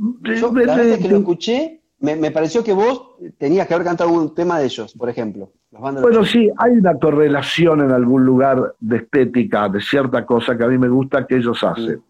la 0.65 0.75
vez 0.75 0.99
que 0.99 1.09
lo 1.09 1.17
escuché, 1.17 1.81
me, 1.99 2.31
pareció 2.31 2.63
que 2.63 2.73
vos 2.73 3.15
tenías 3.38 3.65
que 3.65 3.73
haber 3.73 3.88
cantado 3.88 4.11
un 4.11 4.36
tema 4.36 4.59
de 4.59 4.65
ellos, 4.65 4.93
por 4.93 5.09
ejemplo. 5.09 5.51
bueno, 5.71 6.25
sí, 6.25 6.51
hay 6.57 6.73
una 6.73 6.99
correlación 6.99 7.81
en 7.81 7.91
algún 7.91 8.25
lugar 8.25 8.75
de 8.79 8.97
estética, 8.97 9.69
de 9.69 9.81
cierta 9.81 10.25
cosa 10.25 10.57
que 10.57 10.63
a 10.65 10.67
mí 10.67 10.77
me 10.77 10.89
gusta 10.89 11.25
que 11.25 11.38
ellos 11.38 11.63
hacen. 11.63 12.03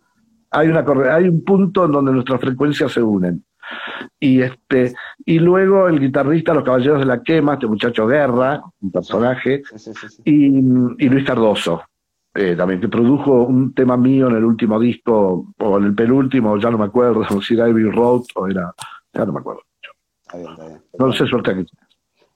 Hay, 0.50 0.68
una 0.68 0.84
hay 1.14 1.28
un 1.28 1.44
punto 1.44 1.86
en 1.86 1.92
donde 1.92 2.12
nuestras 2.12 2.42
frecuencias 2.42 2.92
se 2.92 3.02
unen. 3.02 3.44
Y, 4.20 4.42
este, 4.42 4.94
y 5.26 5.40
luego 5.40 5.88
el 5.88 6.00
guitarrista 6.00 6.54
Los 6.54 6.64
Caballeros 6.64 7.00
de 7.00 7.06
la 7.06 7.22
Quema, 7.22 7.54
este 7.54 7.68
muchacho 7.68 8.08
Guerra, 8.08 8.62
un 8.82 8.92
personaje, 8.92 9.64
Y, 10.24 10.50
Luis 11.10 11.26
Cardoso, 11.26 11.84
eh, 12.34 12.56
también, 12.56 12.80
que 12.80 12.88
produjo 12.88 13.44
un 13.44 13.74
tema 13.74 13.98
mío 13.98 14.28
en 14.30 14.38
el 14.38 14.46
último 14.46 14.80
disco, 14.80 15.54
o 15.58 15.78
en 15.78 15.86
el 15.86 15.96
penúltimo, 15.96 16.58
ya 16.58 16.72
no 16.72 16.78
me 16.78 16.86
acuerdo, 16.86 17.26
si 17.42 17.56
era 17.56 17.66
Abbey 17.66 17.90
Road 17.90 18.24
o 18.36 18.48
era, 18.48 18.74
ya 19.14 19.26
no 19.26 19.34
me 19.34 19.40
acuerdo. 19.40 19.62
No 20.98 21.14
sé, 21.14 21.28
suerte 21.28 21.54
que 21.54 21.66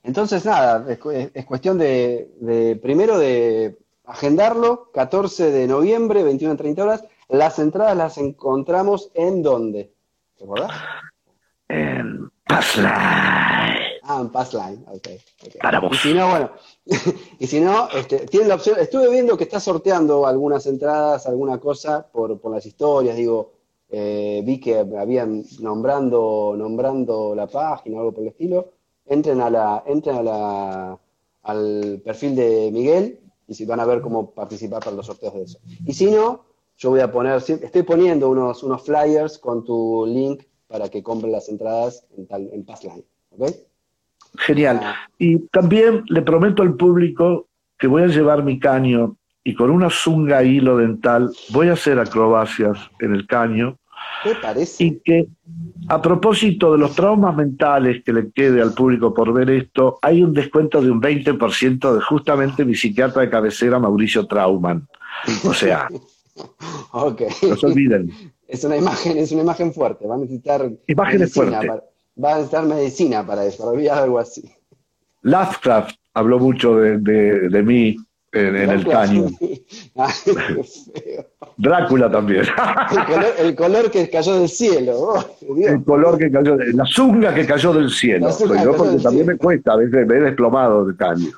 Entonces, 0.03 0.45
nada, 0.45 0.85
es, 0.91 1.45
cuestión 1.45 1.77
de, 1.77 2.29
de, 2.39 2.75
primero 2.75 3.17
de 3.17 3.77
agendarlo, 4.05 4.91
14 4.93 5.51
de 5.51 5.67
noviembre, 5.67 6.23
21 6.23 6.53
a 6.53 6.57
30 6.57 6.83
horas. 6.83 7.05
Las 7.29 7.59
entradas 7.59 7.97
las 7.97 8.17
encontramos 8.17 9.11
en 9.13 9.43
dónde? 9.43 9.91
¿Te 10.37 10.43
acordás? 10.45 10.71
En 11.69 12.31
Past 12.47 12.77
Lives. 12.77 13.87
Ah, 14.09 14.21
en 14.21 14.29
Pass 14.29 14.53
Line, 14.53 14.85
ok. 14.87 15.07
Para 15.61 15.81
Y 15.91 15.95
si 15.97 16.13
no, 16.13 16.29
bueno, 16.29 16.51
y 17.39 17.47
si 17.47 17.59
no, 17.59 17.89
este, 17.89 18.19
tiene 18.27 18.47
la 18.47 18.55
opción, 18.55 18.79
estuve 18.79 19.09
viendo 19.09 19.37
que 19.37 19.43
está 19.43 19.59
sorteando 19.59 20.25
algunas 20.25 20.65
entradas, 20.65 21.27
alguna 21.27 21.59
cosa 21.59 22.07
por, 22.09 22.39
por 22.39 22.53
las 22.53 22.65
historias, 22.65 23.17
digo, 23.17 23.51
eh, 23.89 24.41
vi 24.45 24.61
que 24.61 24.77
habían 24.77 25.43
nombrando, 25.59 26.55
nombrando 26.57 27.35
la 27.35 27.47
página 27.47 27.97
o 27.97 27.99
algo 27.99 28.13
por 28.13 28.23
el 28.23 28.29
estilo, 28.29 28.71
entren 29.05 29.41
a 29.41 29.49
la, 29.49 29.83
entren 29.85 30.15
a 30.15 30.23
la, 30.23 30.99
al 31.43 32.01
perfil 32.03 32.35
de 32.35 32.69
Miguel 32.71 33.19
y 33.45 33.55
si 33.55 33.65
van 33.65 33.81
a 33.81 33.85
ver 33.85 33.99
cómo 33.99 34.31
participar 34.31 34.81
para 34.81 34.95
los 34.95 35.05
sorteos 35.05 35.33
de 35.33 35.43
eso. 35.43 35.59
Y 35.85 35.93
si 35.93 36.05
no, 36.05 36.45
yo 36.77 36.91
voy 36.91 37.01
a 37.01 37.11
poner, 37.11 37.43
estoy 37.45 37.83
poniendo 37.83 38.29
unos, 38.29 38.63
unos 38.63 38.83
flyers 38.83 39.37
con 39.37 39.65
tu 39.65 40.05
link 40.05 40.43
para 40.67 40.89
que 40.89 41.03
compren 41.03 41.31
las 41.31 41.49
entradas 41.49 42.05
en, 42.17 42.27
tal, 42.27 42.49
en 42.51 42.65
Passline, 42.65 43.03
¿ok? 43.31 43.49
Genial. 44.37 44.81
Y 45.17 45.39
también 45.47 46.03
le 46.07 46.21
prometo 46.21 46.61
al 46.61 46.75
público 46.75 47.47
que 47.77 47.87
voy 47.87 48.03
a 48.03 48.07
llevar 48.07 48.43
mi 48.43 48.59
caño 48.59 49.15
y 49.43 49.55
con 49.55 49.69
una 49.69 49.89
zunga 49.89 50.43
hilo 50.43 50.77
dental 50.77 51.31
voy 51.49 51.69
a 51.69 51.73
hacer 51.73 51.99
acrobacias 51.99 52.77
en 52.99 53.15
el 53.15 53.25
caño. 53.25 53.77
¿Qué 54.23 54.33
parece? 54.41 54.83
Y 54.83 54.99
que 54.99 55.27
a 55.87 56.01
propósito 56.01 56.73
de 56.73 56.79
los 56.79 56.95
traumas 56.95 57.35
mentales 57.35 58.03
que 58.03 58.13
le 58.13 58.31
quede 58.31 58.61
al 58.61 58.73
público 58.73 59.13
por 59.13 59.31
ver 59.33 59.49
esto, 59.49 59.99
hay 60.01 60.21
un 60.21 60.33
descuento 60.33 60.81
de 60.81 60.91
un 60.91 61.01
20% 61.01 61.93
de 61.93 62.01
justamente 62.01 62.65
mi 62.65 62.75
psiquiatra 62.75 63.21
de 63.21 63.29
cabecera, 63.29 63.79
Mauricio 63.79 64.27
Trauman. 64.27 64.87
O 65.45 65.53
sea, 65.53 65.87
ok. 66.91 67.21
no 67.43 67.55
se 67.55 67.65
olviden. 67.65 68.11
Es 68.47 68.63
una 68.63 68.77
imagen, 68.83 69.17
es 69.17 69.31
una 69.31 69.41
imagen 69.43 69.73
fuerte, 69.73 70.07
va 70.07 70.15
a 70.15 70.19
necesitar 70.19 70.69
Imágenes 70.87 71.35
medicina 71.37 71.59
para- 71.61 71.83
va 72.23 72.31
a 72.31 72.35
necesitar 72.35 72.65
medicina 72.65 73.25
para 73.27 73.45
eso, 73.45 73.57
para 73.59 73.71
olvidar 73.71 74.03
algo 74.03 74.19
así. 74.19 74.49
Lovecraft 75.21 75.95
habló 76.13 76.39
mucho 76.39 76.75
de, 76.77 76.97
de- 76.99 77.49
de 77.49 77.63
mí 77.63 77.95
en, 78.31 78.55
en 78.55 78.69
el 78.69 78.87
caño. 78.87 79.25
Ay, 79.95 80.13
qué 80.25 80.33
feo. 80.33 81.25
Drácula 81.57 82.09
también. 82.11 82.41
El 82.91 83.05
color, 83.05 83.25
el 83.39 83.55
color 83.55 83.91
que 83.91 84.09
cayó 84.09 84.35
del 84.39 84.49
cielo. 84.49 84.93
oh, 84.99 85.25
Dios. 85.55 85.71
el 85.71 85.83
color 85.83 86.17
que 86.17 86.29
cayó, 86.31 86.55
la 86.55 86.85
zunga 86.85 87.33
que 87.33 87.45
cayó 87.47 87.73
del 87.73 87.89
cielo. 87.89 88.29
Yo 88.39 88.47
cayó 88.47 88.75
porque 88.75 88.93
del 88.93 89.03
también 89.03 89.25
cielo. 89.25 89.37
me 89.37 89.37
cuesta 89.37 89.73
a 89.73 89.77
veces 89.77 90.05
me 90.07 90.15
he 90.17 90.19
desplomado 90.21 90.85
de 90.85 90.95
caño. 90.95 91.29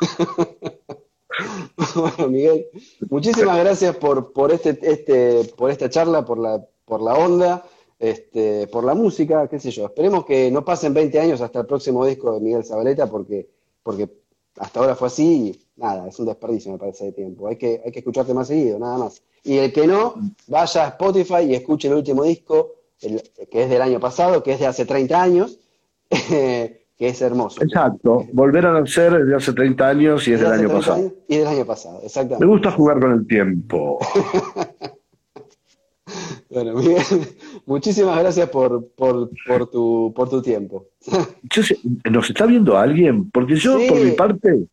Bueno, 1.95 2.27
Miguel, 2.29 2.65
muchísimas 3.09 3.57
gracias 3.59 3.95
por, 3.95 4.33
por, 4.33 4.51
este, 4.51 4.77
este, 4.81 5.45
por 5.57 5.71
esta 5.71 5.89
charla, 5.89 6.25
por 6.25 6.37
la, 6.37 6.61
por 6.89 7.01
la 7.01 7.13
onda, 7.13 7.63
este, 7.99 8.67
por 8.67 8.83
la 8.83 8.95
música, 8.95 9.47
qué 9.47 9.59
sé 9.59 9.69
yo. 9.71 9.85
Esperemos 9.85 10.25
que 10.25 10.49
no 10.51 10.65
pasen 10.65 10.93
20 10.93 11.19
años 11.19 11.39
hasta 11.41 11.59
el 11.59 11.65
próximo 11.67 12.05
disco 12.05 12.33
de 12.33 12.41
Miguel 12.41 12.65
Zabaleta, 12.65 13.07
porque, 13.07 13.47
porque 13.83 14.09
hasta 14.57 14.79
ahora 14.79 14.95
fue 14.95 15.07
así 15.07 15.23
y 15.49 15.65
nada, 15.79 16.07
es 16.07 16.19
un 16.19 16.25
desperdicio, 16.25 16.71
me 16.71 16.77
parece, 16.79 17.05
de 17.05 17.11
tiempo. 17.13 17.47
Hay 17.47 17.55
que, 17.57 17.81
hay 17.85 17.91
que 17.91 17.99
escucharte 17.99 18.33
más 18.33 18.47
seguido, 18.47 18.79
nada 18.79 18.97
más. 18.97 19.21
Y 19.43 19.57
el 19.57 19.71
que 19.71 19.85
no, 19.87 20.15
vaya 20.47 20.83
a 20.85 20.87
Spotify 20.89 21.43
y 21.47 21.53
escuche 21.55 21.87
el 21.87 21.93
último 21.93 22.23
disco, 22.23 22.73
el- 23.01 23.21
que 23.49 23.63
es 23.63 23.69
del 23.69 23.81
año 23.81 23.99
pasado, 23.99 24.41
que 24.43 24.53
es 24.53 24.59
de 24.59 24.65
hace 24.67 24.85
30 24.85 25.21
años, 25.21 25.59
que 26.09 27.07
es 27.07 27.21
hermoso. 27.21 27.61
Exacto. 27.63 28.25
Volver 28.33 28.65
a 28.65 28.73
nacer 28.81 29.13
desde 29.13 29.35
hace 29.35 29.53
30 29.53 29.87
años 29.87 30.27
y 30.27 30.33
es 30.33 30.39
De 30.39 30.45
del 30.45 30.53
año 30.53 30.67
30 30.67 30.77
pasado. 30.79 30.97
años 30.97 31.13
Y 31.29 31.37
del 31.37 31.47
año 31.47 31.65
pasado, 31.65 32.01
exactamente. 32.03 32.45
Me 32.45 32.51
gusta 32.51 32.71
jugar 32.71 32.99
con 32.99 33.11
el 33.13 33.27
tiempo. 33.27 33.99
Bueno, 36.49 36.73
Miguel, 36.77 37.03
muchísimas 37.65 38.19
gracias 38.19 38.49
por, 38.49 38.87
por, 38.95 39.29
por, 39.47 39.69
tu, 39.69 40.11
por 40.15 40.29
tu 40.29 40.41
tiempo. 40.41 40.87
Yo 41.43 41.63
sé, 41.63 41.77
¿Nos 42.09 42.29
está 42.29 42.45
viendo 42.45 42.77
alguien? 42.77 43.29
Porque 43.31 43.55
yo, 43.55 43.77
Sí. 43.79 43.87
por 43.87 43.99
mi 43.99 44.11
parte, 44.11 44.65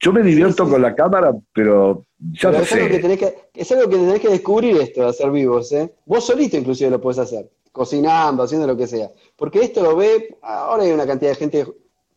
yo 0.00 0.12
me 0.12 0.22
divierto 0.22 0.64
sí. 0.64 0.70
con 0.70 0.82
la 0.82 0.94
cámara, 0.94 1.34
pero 1.52 2.04
ya 2.32 2.50
Pero 2.50 2.58
no 2.58 2.64
es, 2.64 2.72
algo 2.72 2.86
que 2.88 2.94
sé. 2.94 3.00
tenés 3.00 3.18
que, 3.18 3.34
es 3.54 3.72
algo 3.72 3.90
que 3.90 3.96
tenés 3.96 4.20
que 4.20 4.28
descubrir 4.28 4.76
esto 4.78 5.02
de 5.02 5.08
hacer 5.08 5.30
vivos, 5.30 5.70
¿eh? 5.72 5.92
Vos 6.06 6.24
solito 6.24 6.56
inclusive 6.56 6.90
lo 6.90 7.00
puedes 7.00 7.18
hacer, 7.18 7.48
cocinando, 7.72 8.42
haciendo 8.42 8.66
lo 8.66 8.76
que 8.76 8.86
sea. 8.86 9.10
Porque 9.36 9.60
esto 9.60 9.82
lo 9.82 9.96
ve, 9.96 10.36
ahora 10.42 10.82
hay 10.84 10.92
una 10.92 11.06
cantidad 11.06 11.30
de 11.32 11.36
gente 11.36 11.66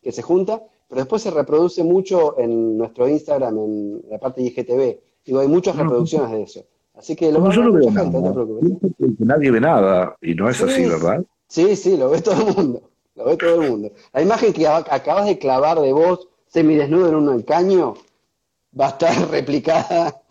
que 0.02 0.12
se 0.12 0.22
junta, 0.22 0.64
pero 0.88 1.02
después 1.02 1.22
se 1.22 1.32
reproduce 1.32 1.84
mucho 1.84 2.38
en 2.40 2.78
nuestro 2.78 3.08
Instagram, 3.08 3.58
en 3.60 4.02
la 4.10 4.18
parte 4.20 4.42
de 4.42 4.48
IGTV. 4.48 5.00
Digo, 5.26 5.40
hay 5.40 5.48
muchas 5.48 5.76
No, 5.76 5.84
reproducciones 5.84 6.32
de 6.32 6.42
eso. 6.44 6.66
Así 7.02 7.16
que 7.16 7.32
lo 7.32 7.40
Como 7.40 7.52
yo 7.52 7.64
no 7.64 7.74
veo 7.74 7.90
no 7.90 8.04
nada. 8.22 8.34
Que 9.18 9.26
Nadie 9.26 9.50
ve 9.52 9.60
nada. 9.60 10.16
Y 10.22 10.36
no 10.36 10.48
es 10.50 10.58
Sí, 10.58 10.64
así, 10.66 10.84
sí. 10.84 10.90
¿verdad? 10.90 11.24
Sí, 11.48 11.76
sí, 11.76 11.98
lo 11.98 12.12
ve 12.12 12.22
todo 12.22 12.48
el 12.48 12.56
mundo. 12.56 12.84
Lo 13.16 13.26
ve 13.26 13.38
todo 13.38 13.62
el 13.64 13.70
mundo. 13.72 13.92
La 14.14 14.22
imagen 14.22 14.54
que 14.54 14.62
ac- 14.68 14.86
acabas 14.92 15.26
de 15.26 15.40
clavar 15.40 15.80
de 15.80 15.92
vos, 15.94 16.30
semidesnudo 16.48 17.10
en 17.10 17.16
un 17.16 17.42
caño, 17.42 17.96
va 18.80 18.86
a 18.86 18.90
estar 18.90 19.14
replicada. 19.32 20.22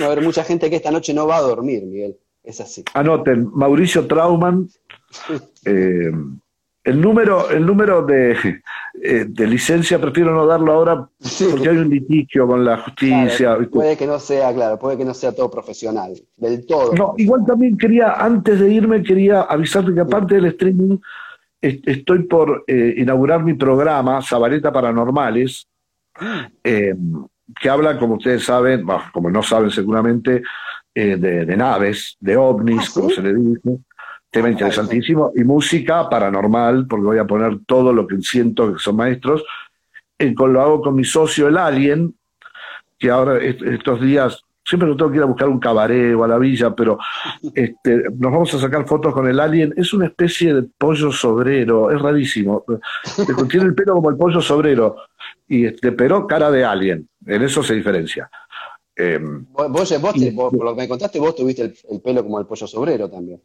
Va 0.00 0.04
a 0.04 0.12
haber 0.12 0.22
mucha 0.22 0.44
gente 0.44 0.68
que 0.68 0.76
esta 0.76 0.90
noche 0.90 1.14
no 1.14 1.26
va 1.26 1.38
a 1.38 1.40
dormir, 1.40 1.82
Miguel. 1.84 2.18
Es 2.44 2.60
así. 2.60 2.84
Anoten, 2.92 3.50
Mauricio 3.54 4.06
Trauman. 4.06 4.68
eh, 5.64 6.10
el 6.84 7.00
número, 7.00 7.48
el 7.50 7.64
número 7.64 8.04
de, 8.04 8.36
eh, 9.04 9.24
de 9.28 9.46
licencia 9.48 10.00
prefiero 10.00 10.32
no 10.32 10.46
darlo 10.46 10.72
ahora 10.72 11.08
Sí. 11.18 11.48
porque 11.50 11.68
hay 11.70 11.76
un 11.76 11.88
litigio 11.90 12.46
con 12.46 12.64
la 12.64 12.76
justicia. 12.78 13.58
Puede 13.70 13.96
que 13.96 14.06
no 14.06 14.20
sea, 14.20 14.54
claro, 14.54 14.78
puede 14.78 14.96
que 14.96 15.04
no 15.04 15.12
sea 15.12 15.34
todo 15.34 15.50
profesional, 15.50 16.12
del 16.36 16.64
todo. 16.66 16.92
No, 16.94 17.14
igual 17.16 17.44
también 17.44 17.76
quería, 17.76 18.12
antes 18.12 18.60
de 18.60 18.70
irme, 18.72 19.02
quería 19.02 19.40
avisarte 19.42 19.92
que 19.92 20.00
aparte 20.00 20.36
del 20.36 20.44
streaming, 20.46 20.98
est- 21.60 21.86
estoy 21.88 22.20
por 22.24 22.62
eh, 22.68 22.94
inaugurar 22.98 23.42
mi 23.42 23.54
programa, 23.54 24.22
Zabaleta 24.22 24.72
Paranormales, 24.72 25.66
eh, 26.62 26.94
que 27.60 27.68
habla, 27.68 27.98
como 27.98 28.14
ustedes 28.14 28.44
saben, 28.44 28.86
bah, 28.86 29.10
como 29.12 29.30
no 29.30 29.42
saben 29.42 29.70
seguramente, 29.70 30.42
eh, 30.94 31.16
de, 31.16 31.44
de 31.44 31.56
naves, 31.56 32.16
de 32.20 32.36
ovnis, 32.36 32.78
Ah, 32.80 32.84
¿sí? 32.84 32.92
como 32.94 33.10
se 33.10 33.22
le 33.22 33.34
dice. 33.34 33.78
Tema 34.32 34.48
interesantísimo. 34.50 35.30
Y 35.36 35.44
música 35.44 36.08
paranormal, 36.08 36.86
porque 36.86 37.04
voy 37.04 37.18
a 37.18 37.26
poner 37.26 37.58
todo 37.66 37.92
lo 37.92 38.06
que 38.06 38.16
siento 38.22 38.72
que 38.72 38.78
son 38.78 38.96
maestros. 38.96 39.44
Eh, 40.18 40.34
con- 40.34 40.52
lo 40.52 40.62
hago 40.62 40.80
con 40.80 40.94
mi 40.94 41.04
socio, 41.04 41.48
el 41.48 41.58
Alien, 41.58 42.14
que 42.98 43.10
ahora 43.10 43.36
est- 43.38 43.60
estos 43.62 44.00
días, 44.00 44.42
siempre 44.64 44.88
lo 44.88 44.96
tengo 44.96 45.10
que 45.10 45.18
ir 45.18 45.22
a 45.22 45.26
buscar 45.26 45.48
un 45.48 45.58
cabaret 45.58 46.14
o 46.14 46.24
a 46.24 46.28
la 46.28 46.38
villa, 46.38 46.74
pero 46.74 46.98
este, 47.54 48.04
nos 48.18 48.32
vamos 48.32 48.54
a 48.54 48.58
sacar 48.58 48.86
fotos 48.86 49.12
con 49.12 49.28
el 49.28 49.38
alien. 49.38 49.74
Es 49.76 49.92
una 49.92 50.06
especie 50.06 50.54
de 50.54 50.62
pollo 50.78 51.12
sobrero, 51.12 51.90
es 51.90 52.00
rarísimo. 52.00 52.64
Tiene 53.50 53.66
el 53.66 53.74
pelo 53.74 53.94
como 53.96 54.08
el 54.08 54.16
pollo 54.16 54.40
sobrero, 54.40 54.96
y 55.46 55.66
este, 55.66 55.92
pero 55.92 56.26
cara 56.26 56.50
de 56.50 56.64
alien. 56.64 57.06
En 57.26 57.42
eso 57.42 57.62
se 57.62 57.74
diferencia. 57.74 58.30
Em, 58.96 59.44
Vos, 59.52 59.70
vos- 59.70 60.00
vos 60.00 60.16
Y- 60.16 60.20
te- 60.20 60.30
vos- 60.30 60.54
por 60.54 60.64
lo 60.64 60.74
que 60.74 60.82
me 60.82 60.88
contaste, 60.88 61.18
vos 61.18 61.34
tuviste 61.34 61.62
el, 61.62 61.74
el 61.90 62.00
pelo 62.00 62.22
como 62.22 62.38
el 62.40 62.46
pollo 62.46 62.66
sobrero 62.66 63.10
también. 63.10 63.40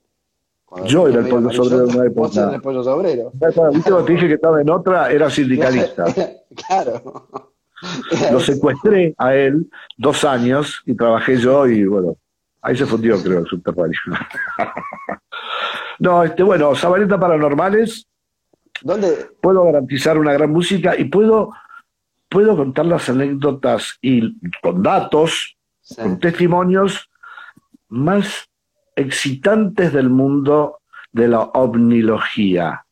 Cuando 0.68 0.88
Yo 0.89 1.07
era 1.07 1.22
el 1.22 1.30
pollo 1.30 1.49
sobrero 1.49 1.78
en 1.78 1.84
una 1.84 1.93
amarillento, 1.93 2.20
Vos 2.22 2.30
época. 2.32 2.41
eras 2.43 2.55
el 2.55 2.61
pollo 2.61 2.84
sobrero. 2.84 3.32
¿viste 3.34 3.89
cuando 3.89 4.03
te 4.05 4.13
dije 4.13 4.28
que 4.28 4.34
estaba 4.34 4.61
en 4.61 4.70
otra, 4.70 5.09
era 5.11 5.30
sindicalista. 5.30 6.05
Claro. 6.68 7.28
Lo 8.32 8.39
secuestré 8.39 9.13
a 9.18 9.36
él 9.36 9.70
dos 9.97 10.24
años 10.26 10.82
y 10.86 10.95
trabajé 10.95 11.38
yo 11.38 11.68
y 11.68 11.86
bueno, 11.86 12.18
ahí 12.61 12.76
se 12.76 12.86
fundió 12.86 13.22
creo 13.22 13.39
el 13.39 13.45
subterráneo. 13.45 13.93
no, 15.99 16.24
este, 16.24 16.43
bueno, 16.43 16.76
Zabaleta 16.76 17.20
Paranormales, 17.20 18.07
¿Dónde? 18.82 19.30
puedo 19.41 19.63
garantizar 19.63 20.18
una 20.18 20.34
gran 20.34 20.51
música 20.51 20.95
y 20.97 21.05
puedo, 21.05 21.51
puedo 22.30 22.55
contar 22.57 22.86
las 22.88 23.07
anécdotas 23.09 23.97
y 24.01 24.36
con 24.61 24.82
datos, 24.84 25.53
Sí. 25.82 25.95
con 26.01 26.20
testimonios 26.20 27.09
más 27.88 28.47
excitantes 28.98 29.93
del 29.93 30.10
mundo 30.10 30.80
de 31.12 31.28
la 31.30 31.39
ovnilogía. 31.41 32.86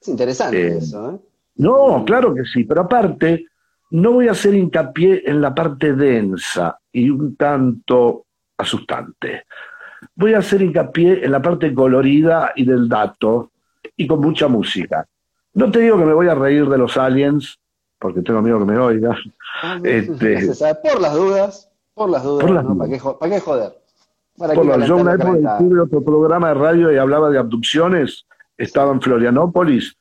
Es 0.00 0.08
interesante 0.08 0.66
Eh, 0.68 0.78
eso, 0.78 1.12
¿eh? 1.12 1.18
No, 1.56 2.04
claro 2.06 2.34
que 2.34 2.44
sí, 2.44 2.64
pero 2.64 2.82
aparte, 2.82 3.46
no 3.90 4.12
voy 4.12 4.28
a 4.28 4.32
hacer 4.32 4.54
hincapié 4.54 5.22
en 5.26 5.40
la 5.40 5.54
parte 5.54 5.92
densa 5.94 6.78
y 6.92 7.10
un 7.10 7.36
tanto 7.36 8.24
asustante. 8.56 9.44
Voy 10.14 10.32
a 10.34 10.38
hacer 10.38 10.62
hincapié 10.62 11.24
en 11.24 11.32
la 11.32 11.42
parte 11.42 11.74
colorida 11.74 12.52
y 12.56 12.64
del 12.64 12.88
dato 12.88 13.50
y 13.96 14.06
con 14.06 14.20
mucha 14.20 14.48
música. 14.48 15.06
No 15.54 15.70
te 15.70 15.80
digo 15.80 15.98
que 15.98 16.04
me 16.04 16.14
voy 16.14 16.28
a 16.28 16.34
reír 16.34 16.66
de 16.68 16.78
los 16.78 16.96
aliens, 16.96 17.58
porque 17.98 18.22
tengo 18.22 18.40
miedo 18.40 18.58
que 18.60 18.64
me 18.64 18.74
este- 19.84 20.34
No 20.34 20.40
se 20.46 20.54
sabe. 20.54 20.76
Por 20.82 21.00
las 21.00 21.14
dudas, 21.14 21.70
por 21.92 22.08
las 22.08 22.22
dudas, 22.22 22.46
Por 22.46 22.54
las 22.54 22.64
¿no? 22.64 22.70
dudas. 22.74 22.78
¿Para, 22.88 22.90
qué, 22.90 22.98
jo- 22.98 23.18
para 23.18 23.34
qué 23.34 23.40
joder? 23.40 23.72
¿Para 24.40 24.54
Por 24.54 24.64
qué 24.72 24.78
lo- 24.78 24.86
yo 24.86 24.96
una 24.96 25.12
época 25.12 25.28
calentar? 25.28 25.58
tuve 25.58 25.80
otro 25.80 26.02
programa 26.02 26.48
de 26.48 26.54
radio 26.54 26.90
y 26.92 26.96
hablaba 26.96 27.28
de 27.30 27.38
abducciones, 27.38 28.24
estaba 28.56 28.90
en 28.90 29.00
Florianópolis, 29.02 29.96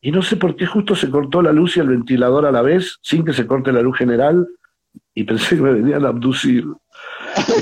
y 0.00 0.10
no 0.10 0.20
sé 0.20 0.36
por 0.36 0.56
qué 0.56 0.66
justo 0.66 0.96
se 0.96 1.08
cortó 1.10 1.40
la 1.42 1.52
luz 1.52 1.76
y 1.76 1.80
el 1.80 1.88
ventilador 1.88 2.44
a 2.44 2.50
la 2.50 2.60
vez, 2.60 2.98
sin 3.02 3.24
que 3.24 3.32
se 3.32 3.46
corte 3.46 3.70
la 3.70 3.82
luz 3.82 3.96
general, 3.96 4.48
y 5.14 5.22
pensé 5.22 5.54
que 5.56 5.62
me 5.62 5.72
venían 5.74 6.04
a 6.04 6.08
abducir. 6.08 6.66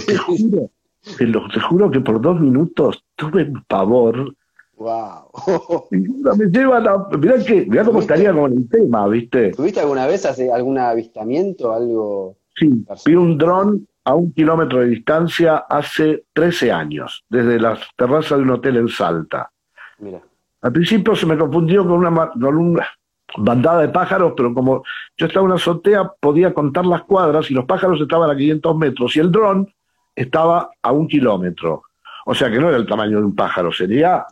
Te 0.07 0.16
juro, 0.16 0.70
te, 1.18 1.26
lo- 1.26 1.49
te 1.49 1.61
juro 1.61 1.91
que 1.91 2.01
por 2.01 2.18
dos 2.20 2.41
minutos 2.41 3.05
tuve 3.14 3.45
un 3.45 3.62
pavor, 3.68 4.35
Wow. 4.74 5.85
me 5.91 6.47
llevan 6.47 6.89
a. 6.89 7.07
Mirá, 7.16 7.37
que, 7.45 7.66
mirá 7.66 7.85
cómo 7.85 8.01
estaría 8.01 8.33
con 8.33 8.53
el 8.53 8.68
tema, 8.68 9.07
¿viste? 9.07 9.51
¿Tuviste 9.53 9.78
alguna 9.80 10.07
vez 10.09 10.26
hace 10.26 10.51
algún 10.51 10.76
avistamiento, 10.78 11.72
algo? 11.72 12.37
Sí, 12.57 12.85
vi 13.07 13.14
un 13.14 13.39
dron 13.39 13.87
a 14.05 14.15
un 14.15 14.33
kilómetro 14.33 14.81
de 14.81 14.89
distancia 14.89 15.65
hace 15.69 16.25
13 16.33 16.73
años, 16.73 17.25
desde 17.29 17.59
la 17.59 17.79
terraza 17.97 18.37
de 18.37 18.43
un 18.43 18.51
hotel 18.51 18.77
en 18.77 18.89
Salta. 18.89 19.51
Mira. 19.99 20.21
Al 20.63 20.73
principio 20.73 21.15
se 21.17 21.27
me 21.27 21.37
confundió 21.37 21.83
con 21.83 22.05
una, 22.07 22.31
con 22.31 22.57
una 22.57 22.89
bandada 23.37 23.83
de 23.83 23.89
pájaros, 23.89 24.35
pero 24.37 24.55
como 24.55 24.85
yo 25.17 25.27
estaba 25.27 25.45
en 25.45 25.47
una 25.47 25.57
azotea, 25.57 26.13
podía 26.21 26.55
contar 26.55 26.87
las 26.87 27.03
cuadras 27.03 27.51
y 27.51 27.55
los 27.55 27.65
pájaros 27.65 28.01
estaban 28.01 28.31
a 28.31 28.37
500 28.37 28.77
metros 28.77 29.17
y 29.17 29.21
el 29.21 29.33
dron 29.33 29.73
estaba 30.15 30.71
a 30.81 30.93
un 30.93 31.09
kilómetro. 31.09 31.83
O 32.27 32.35
sea 32.35 32.51
que 32.51 32.59
no 32.59 32.69
era 32.69 32.77
el 32.77 32.87
tamaño 32.87 33.19
de 33.19 33.25
un 33.25 33.35
pájaro, 33.35 33.73
sería 33.73 34.25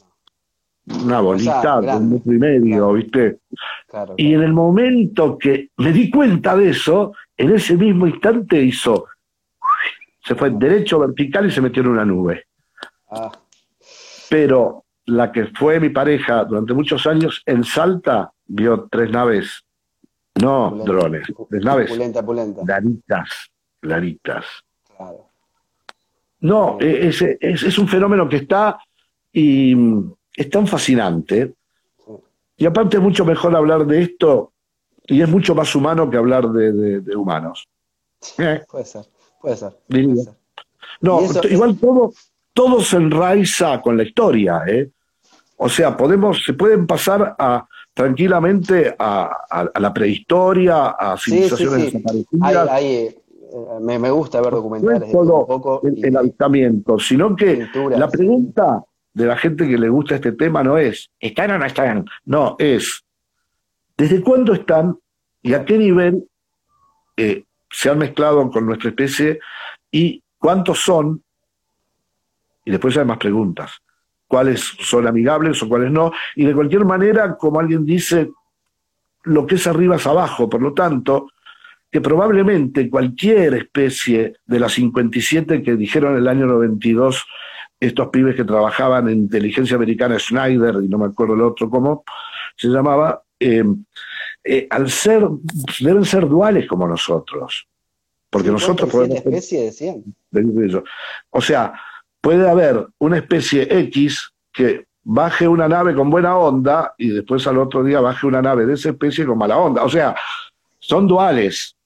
una 1.05 1.21
bolita 1.21 1.81
de 1.81 1.97
un 1.97 2.11
metro 2.11 2.33
y 2.33 2.39
medio, 2.39 2.93
¿viste? 2.93 3.39
y 4.17 4.35
en 4.35 4.43
el 4.43 4.53
momento 4.53 5.37
que 5.37 5.71
me 5.79 5.93
di 5.93 6.11
cuenta 6.11 6.57
de 6.57 6.71
eso, 6.71 7.13
en 7.37 7.55
ese 7.55 7.77
mismo 7.77 8.07
instante 8.07 8.63
hizo, 8.63 9.07
se 10.23 10.35
fue 10.35 10.51
derecho, 10.51 10.99
vertical 10.99 11.47
y 11.47 11.51
se 11.51 11.61
metió 11.61 11.83
en 11.83 11.89
una 11.89 12.05
nube. 12.05 12.45
Ah. 13.11 13.33
Pero 14.29 14.85
la 15.07 15.33
que 15.33 15.47
fue 15.47 15.81
mi 15.81 15.89
pareja 15.89 16.45
durante 16.45 16.73
muchos 16.73 17.07
años 17.07 17.43
en 17.47 17.65
Salta 17.65 18.33
vio 18.47 18.89
tres 18.91 19.11
naves, 19.11 19.65
no 20.41 20.71
drones, 20.85 21.27
tres 21.49 21.65
naves 21.65 21.91
claritas, 22.65 23.51
claritas. 23.81 24.45
No, 26.41 26.79
es, 26.81 27.21
es, 27.23 27.79
un 27.79 27.87
fenómeno 27.87 28.29
que 28.29 28.37
está 28.37 28.79
y 29.33 29.77
es 30.35 30.49
tan 30.49 30.67
fascinante. 30.67 31.55
Y 32.57 32.67
aparte 32.67 32.97
es 32.97 33.03
mucho 33.03 33.25
mejor 33.25 33.55
hablar 33.57 33.87
de 33.87 34.03
esto 34.03 34.53
y 35.07 35.21
es 35.23 35.29
mucho 35.29 35.55
más 35.55 35.75
humano 35.75 36.09
que 36.09 36.17
hablar 36.17 36.49
de, 36.49 37.17
humanos. 37.17 37.69
¿Eh? 38.39 38.63
Puede 38.71 38.85
ser, 38.85 39.05
puede 39.41 39.57
ser. 39.57 39.73
No, 41.01 41.21
igual 41.49 41.77
todo, 41.79 42.13
todo 42.53 42.81
se 42.81 42.97
enraiza 42.97 43.81
con 43.81 43.97
la 43.97 44.03
historia. 44.03 44.63
¿eh? 44.67 44.91
O 45.57 45.69
sea, 45.69 45.97
podemos, 45.97 46.45
se 46.45 46.55
pueden 46.55 46.87
pasar 46.87 47.35
a, 47.39 47.67
tranquilamente 47.95 48.95
a, 48.99 49.73
la 49.79 49.93
prehistoria, 49.93 50.89
a 50.89 51.17
civilizaciones 51.19 51.93
desaparecidas. 51.93 52.83
Eh, 52.83 53.17
me, 53.81 54.11
gusta 54.11 54.41
ver 54.41 54.53
documentales. 54.53 55.13
No 55.13 55.23
es 55.23 55.29
poco 55.29 55.83
el, 55.83 56.17
avistamiento, 56.17 56.99
sino 56.99 57.35
que 57.35 57.67
la 57.91 58.09
pregunta 58.09 58.85
de 59.13 59.27
la 59.27 59.37
gente 59.37 59.67
que 59.69 59.77
le 59.77 59.89
gusta 59.89 60.15
este 60.15 60.33
tema 60.33 60.63
no 60.63 60.79
es, 60.79 61.11
¿están 61.19 61.51
o 61.51 61.59
no 61.59 61.67
están? 61.67 62.05
No, 62.25 62.55
es, 62.59 63.05
¿desde 63.97 64.23
cuándo 64.23 64.53
están 64.53 64.97
y 65.43 65.55
a 65.55 65.65
qué 65.65 65.79
nivel 65.79 66.29
eh, 67.17 67.45
se 67.71 67.91
han 67.91 67.99
mezclado 67.99 68.51
con 68.51 68.67
nuestra 68.67 68.91
especie 68.91 69.41
y 69.91 70.23
cuántos 70.39 70.81
son? 70.81 71.23
Y 72.65 72.71
después 72.71 72.97
hay 72.97 73.05
más 73.05 73.19
preguntas 73.19 73.81
cuáles 74.31 74.61
son 74.61 75.09
amigables 75.09 75.61
o 75.61 75.69
cuáles 75.69 75.91
no, 75.91 76.13
y 76.37 76.45
de 76.45 76.55
cualquier 76.55 76.85
manera, 76.85 77.37
como 77.37 77.59
alguien 77.59 77.85
dice, 77.85 78.31
lo 79.25 79.45
que 79.45 79.57
es 79.57 79.67
arriba 79.67 79.97
es 79.97 80.07
abajo, 80.07 80.49
por 80.49 80.63
lo 80.63 80.73
tanto, 80.73 81.33
que 81.91 82.01
probablemente 82.01 82.89
cualquier 82.89 83.55
especie 83.55 84.35
de 84.47 84.61
las 84.61 84.71
57 84.75 85.65
que 85.65 85.75
dijeron 85.75 86.13
en 86.13 86.19
el 86.19 86.29
año 86.29 86.47
92 86.47 87.27
estos 87.81 88.09
pibes 88.11 88.37
que 88.37 88.45
trabajaban 88.45 89.09
en 89.09 89.19
inteligencia 89.19 89.75
americana, 89.75 90.17
Schneider, 90.17 90.77
y 90.81 90.87
no 90.87 90.99
me 90.99 91.07
acuerdo 91.07 91.35
el 91.35 91.41
otro 91.41 91.69
cómo 91.69 92.05
se 92.57 92.69
llamaba, 92.69 93.23
eh, 93.41 93.65
eh, 94.45 94.67
al 94.71 94.91
ser, 94.91 95.27
deben 95.81 96.05
ser 96.05 96.29
duales 96.29 96.67
como 96.67 96.87
nosotros. 96.87 97.67
Porque 98.31 98.51
nosotros 98.51 98.89
podemos... 98.89 99.19
especie 99.19 99.65
decían? 99.65 100.05
O 101.31 101.41
sea, 101.41 101.75
puede 102.21 102.49
haber 102.49 102.87
una 102.99 103.19
especie 103.19 103.67
X 103.81 104.33
que 104.53 104.87
baje 105.03 105.49
una 105.49 105.69
nave 105.69 105.95
con 105.95 106.11
buena 106.11 106.37
onda 106.37 106.95
y 106.97 107.11
después 107.11 107.47
al 107.47 107.59
otro 107.59 107.83
día 107.83 108.01
baje 108.01 108.27
una 108.27 108.41
nave 108.41 108.67
de 108.67 108.75
esa 108.75 108.91
especie 108.91 109.27
con 109.27 109.39
mala 109.39 109.59
onda. 109.59 109.83
O 109.83 109.91
sea, 109.91 110.15
son 110.79 111.07
duales. 111.07 111.77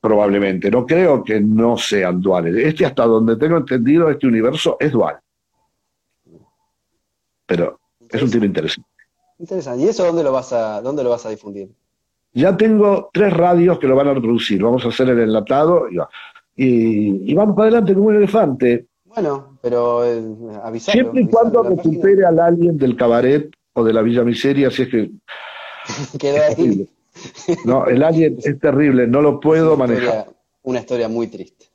Probablemente. 0.00 0.70
No 0.70 0.86
creo 0.86 1.22
que 1.22 1.40
no 1.40 1.76
sean 1.76 2.20
duales. 2.20 2.54
Este, 2.56 2.86
hasta 2.86 3.04
donde 3.04 3.36
tengo 3.36 3.58
entendido, 3.58 4.08
este 4.08 4.26
universo 4.26 4.76
es 4.80 4.92
dual. 4.92 5.18
Pero 7.44 7.80
es 8.08 8.22
un 8.22 8.30
tema 8.30 8.46
interesante. 8.46 8.88
Interesante. 9.40 9.82
¿Y 9.82 9.88
eso 9.88 10.04
dónde 10.04 10.22
lo 10.22 10.32
vas 10.32 10.52
a, 10.52 10.80
dónde 10.82 11.02
lo 11.02 11.10
vas 11.10 11.24
a 11.26 11.30
difundir? 11.30 11.70
Ya 12.32 12.56
tengo 12.56 13.10
tres 13.12 13.32
radios 13.32 13.78
que 13.78 13.88
lo 13.88 13.96
van 13.96 14.08
a 14.08 14.14
reproducir. 14.14 14.62
Vamos 14.62 14.84
a 14.84 14.88
hacer 14.88 15.08
el 15.08 15.18
enlatado 15.18 15.86
y, 15.90 15.96
y 16.56 17.34
vamos 17.34 17.56
para 17.56 17.68
adelante 17.68 17.94
como 17.94 18.08
un 18.08 18.16
elefante. 18.16 18.86
Bueno, 19.04 19.58
pero 19.60 20.04
eh, 20.04 20.22
Siempre 20.78 21.22
y 21.22 21.26
cuando 21.26 21.64
recupere 21.64 22.24
al 22.24 22.38
alguien 22.38 22.78
del 22.78 22.96
cabaret 22.96 23.50
o 23.72 23.82
de 23.82 23.92
la 23.92 24.02
Villa 24.02 24.22
Miseria, 24.22 24.70
si 24.70 24.82
es 24.82 24.88
que. 24.88 25.10
Quedó 26.18 26.42
ahí. 26.44 26.88
No, 27.64 27.86
el 27.86 28.02
alien 28.04 28.36
es 28.44 28.58
terrible, 28.60 29.06
no 29.06 29.20
lo 29.20 29.40
puedo 29.40 29.76
manejar. 29.76 30.28
una 30.62 30.78
historia 30.78 31.08
muy 31.08 31.26
triste. 31.26 31.66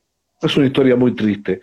Es 0.42 0.56
una 0.56 0.68
historia 0.68 0.96
muy 0.96 1.14
triste. 1.14 1.60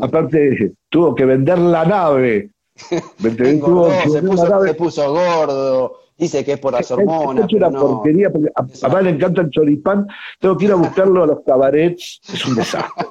Aparte, 0.00 0.72
tuvo 0.88 1.14
que 1.14 1.24
vender 1.24 1.58
la 1.58 1.84
nave. 1.84 2.50
se, 4.10 4.74
puso, 4.74 5.12
gordo, 5.12 6.00
dice 6.16 6.44
que 6.44 6.52
es 6.52 6.58
por 6.58 6.72
las 6.72 6.90
hormonas. 6.90 7.46
Es 7.46 7.54
una 7.54 7.70
porquería, 7.70 8.30
porque 8.30 8.48
a, 8.54 8.62
papá 8.66 9.02
le 9.02 9.10
encanta 9.10 9.42
el 9.42 9.50
choripán, 9.50 10.06
tengo 10.38 10.56
que 10.56 10.64
ir 10.66 10.72
a 10.72 10.76
buscarlo 10.76 11.24
a 11.24 11.26
los 11.26 11.40
cabarets, 11.44 12.20
es 12.32 12.46
un 12.46 12.54
desastre. 12.54 13.06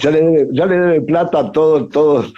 Ya 0.00 0.10
le 0.10 0.20
debe, 0.20 0.48
ya 0.50 0.66
le 0.66 0.76
debe 0.76 1.00
plata 1.02 1.38
a 1.38 1.52
todos, 1.52 1.88
todos 1.90 2.34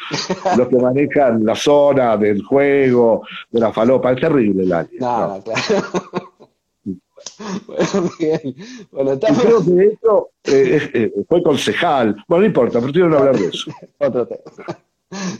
los 0.59 0.68
que 0.68 0.77
manejan 0.77 1.43
la 1.43 1.55
zona 1.55 2.18
del 2.18 2.43
juego, 2.43 3.22
de 3.51 3.61
la 3.61 3.72
falopa. 3.72 4.12
Es 4.12 4.20
terrible 4.20 4.64
el 4.64 4.72
año. 4.72 4.91
No, 5.01 5.43
claro. 5.43 6.35
Bueno, 7.66 8.11
Miguel. 8.18 8.57
Bueno, 8.91 9.12
estamos... 9.12 9.43
Creo 9.43 9.64
que 9.64 9.87
eso 9.87 10.31
eh, 10.45 10.91
eh, 10.95 11.12
fue 11.29 11.43
concejal. 11.43 12.16
Bueno, 12.29 12.43
no 12.43 12.47
importa, 12.47 12.81
pero 12.81 12.93
quiero 12.93 13.18
hablar 13.18 13.39
de 13.39 13.47
eso. 13.47 13.70
Otro 13.99 14.27
tema. 14.27 14.43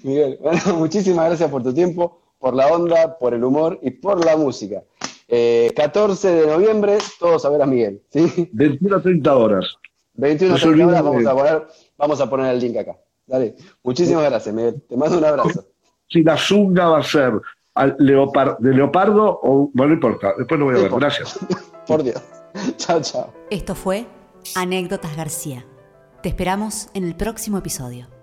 Miguel, 0.03 0.39
bueno, 0.43 0.77
muchísimas 0.77 1.27
gracias 1.27 1.51
por 1.51 1.63
tu 1.63 1.73
tiempo, 1.73 2.21
por 2.39 2.55
la 2.55 2.69
onda, 2.69 3.19
por 3.19 3.35
el 3.35 3.45
humor 3.45 3.79
y 3.83 3.91
por 3.91 4.25
la 4.25 4.37
música. 4.37 4.83
14 5.29 6.29
eh, 6.29 6.41
de 6.43 6.47
noviembre, 6.47 6.99
todos 7.19 7.45
a 7.45 7.51
ver 7.51 7.63
a 7.63 7.67
Miguel. 7.67 8.03
¿sí? 8.11 8.51
21 8.53 8.97
a 8.97 9.03
30 9.03 9.37
horas. 9.37 9.77
21 10.15 10.57
no 10.57 10.87
horas 10.87 11.03
vamos 11.03 11.27
a, 11.27 11.35
poner, 11.35 11.67
vamos 11.97 12.21
a 12.21 12.31
poner 12.31 12.55
el 12.55 12.61
link 12.61 12.77
acá. 12.77 12.97
Dale. 13.27 13.57
Muchísimas 13.83 14.25
gracias, 14.25 14.55
Miguel. 14.55 14.83
Te 14.89 14.97
mando 14.97 15.19
un 15.19 15.25
abrazo. 15.25 15.67
Si 16.09 16.23
la 16.23 16.37
zunga 16.37 16.89
va 16.89 16.99
a 16.99 17.03
ser 17.03 17.33
al 17.75 17.97
de 17.97 18.75
leopardo 18.75 19.41
o. 19.43 19.71
Bueno, 19.73 19.89
no 19.89 19.95
importa. 19.95 20.35
Después 20.39 20.61
lo 20.61 20.67
voy 20.67 20.77
a 20.77 20.83
ver. 20.83 20.91
Gracias. 20.93 21.39
Por 21.87 22.03
Dios. 22.03 22.23
Chao, 22.77 23.01
chao. 23.01 23.33
Esto 23.51 23.75
fue 23.75 24.07
Anécdotas 24.55 25.17
García. 25.17 25.67
Te 26.23 26.29
esperamos 26.29 26.89
en 26.95 27.05
el 27.05 27.17
próximo 27.17 27.59
episodio. 27.59 28.14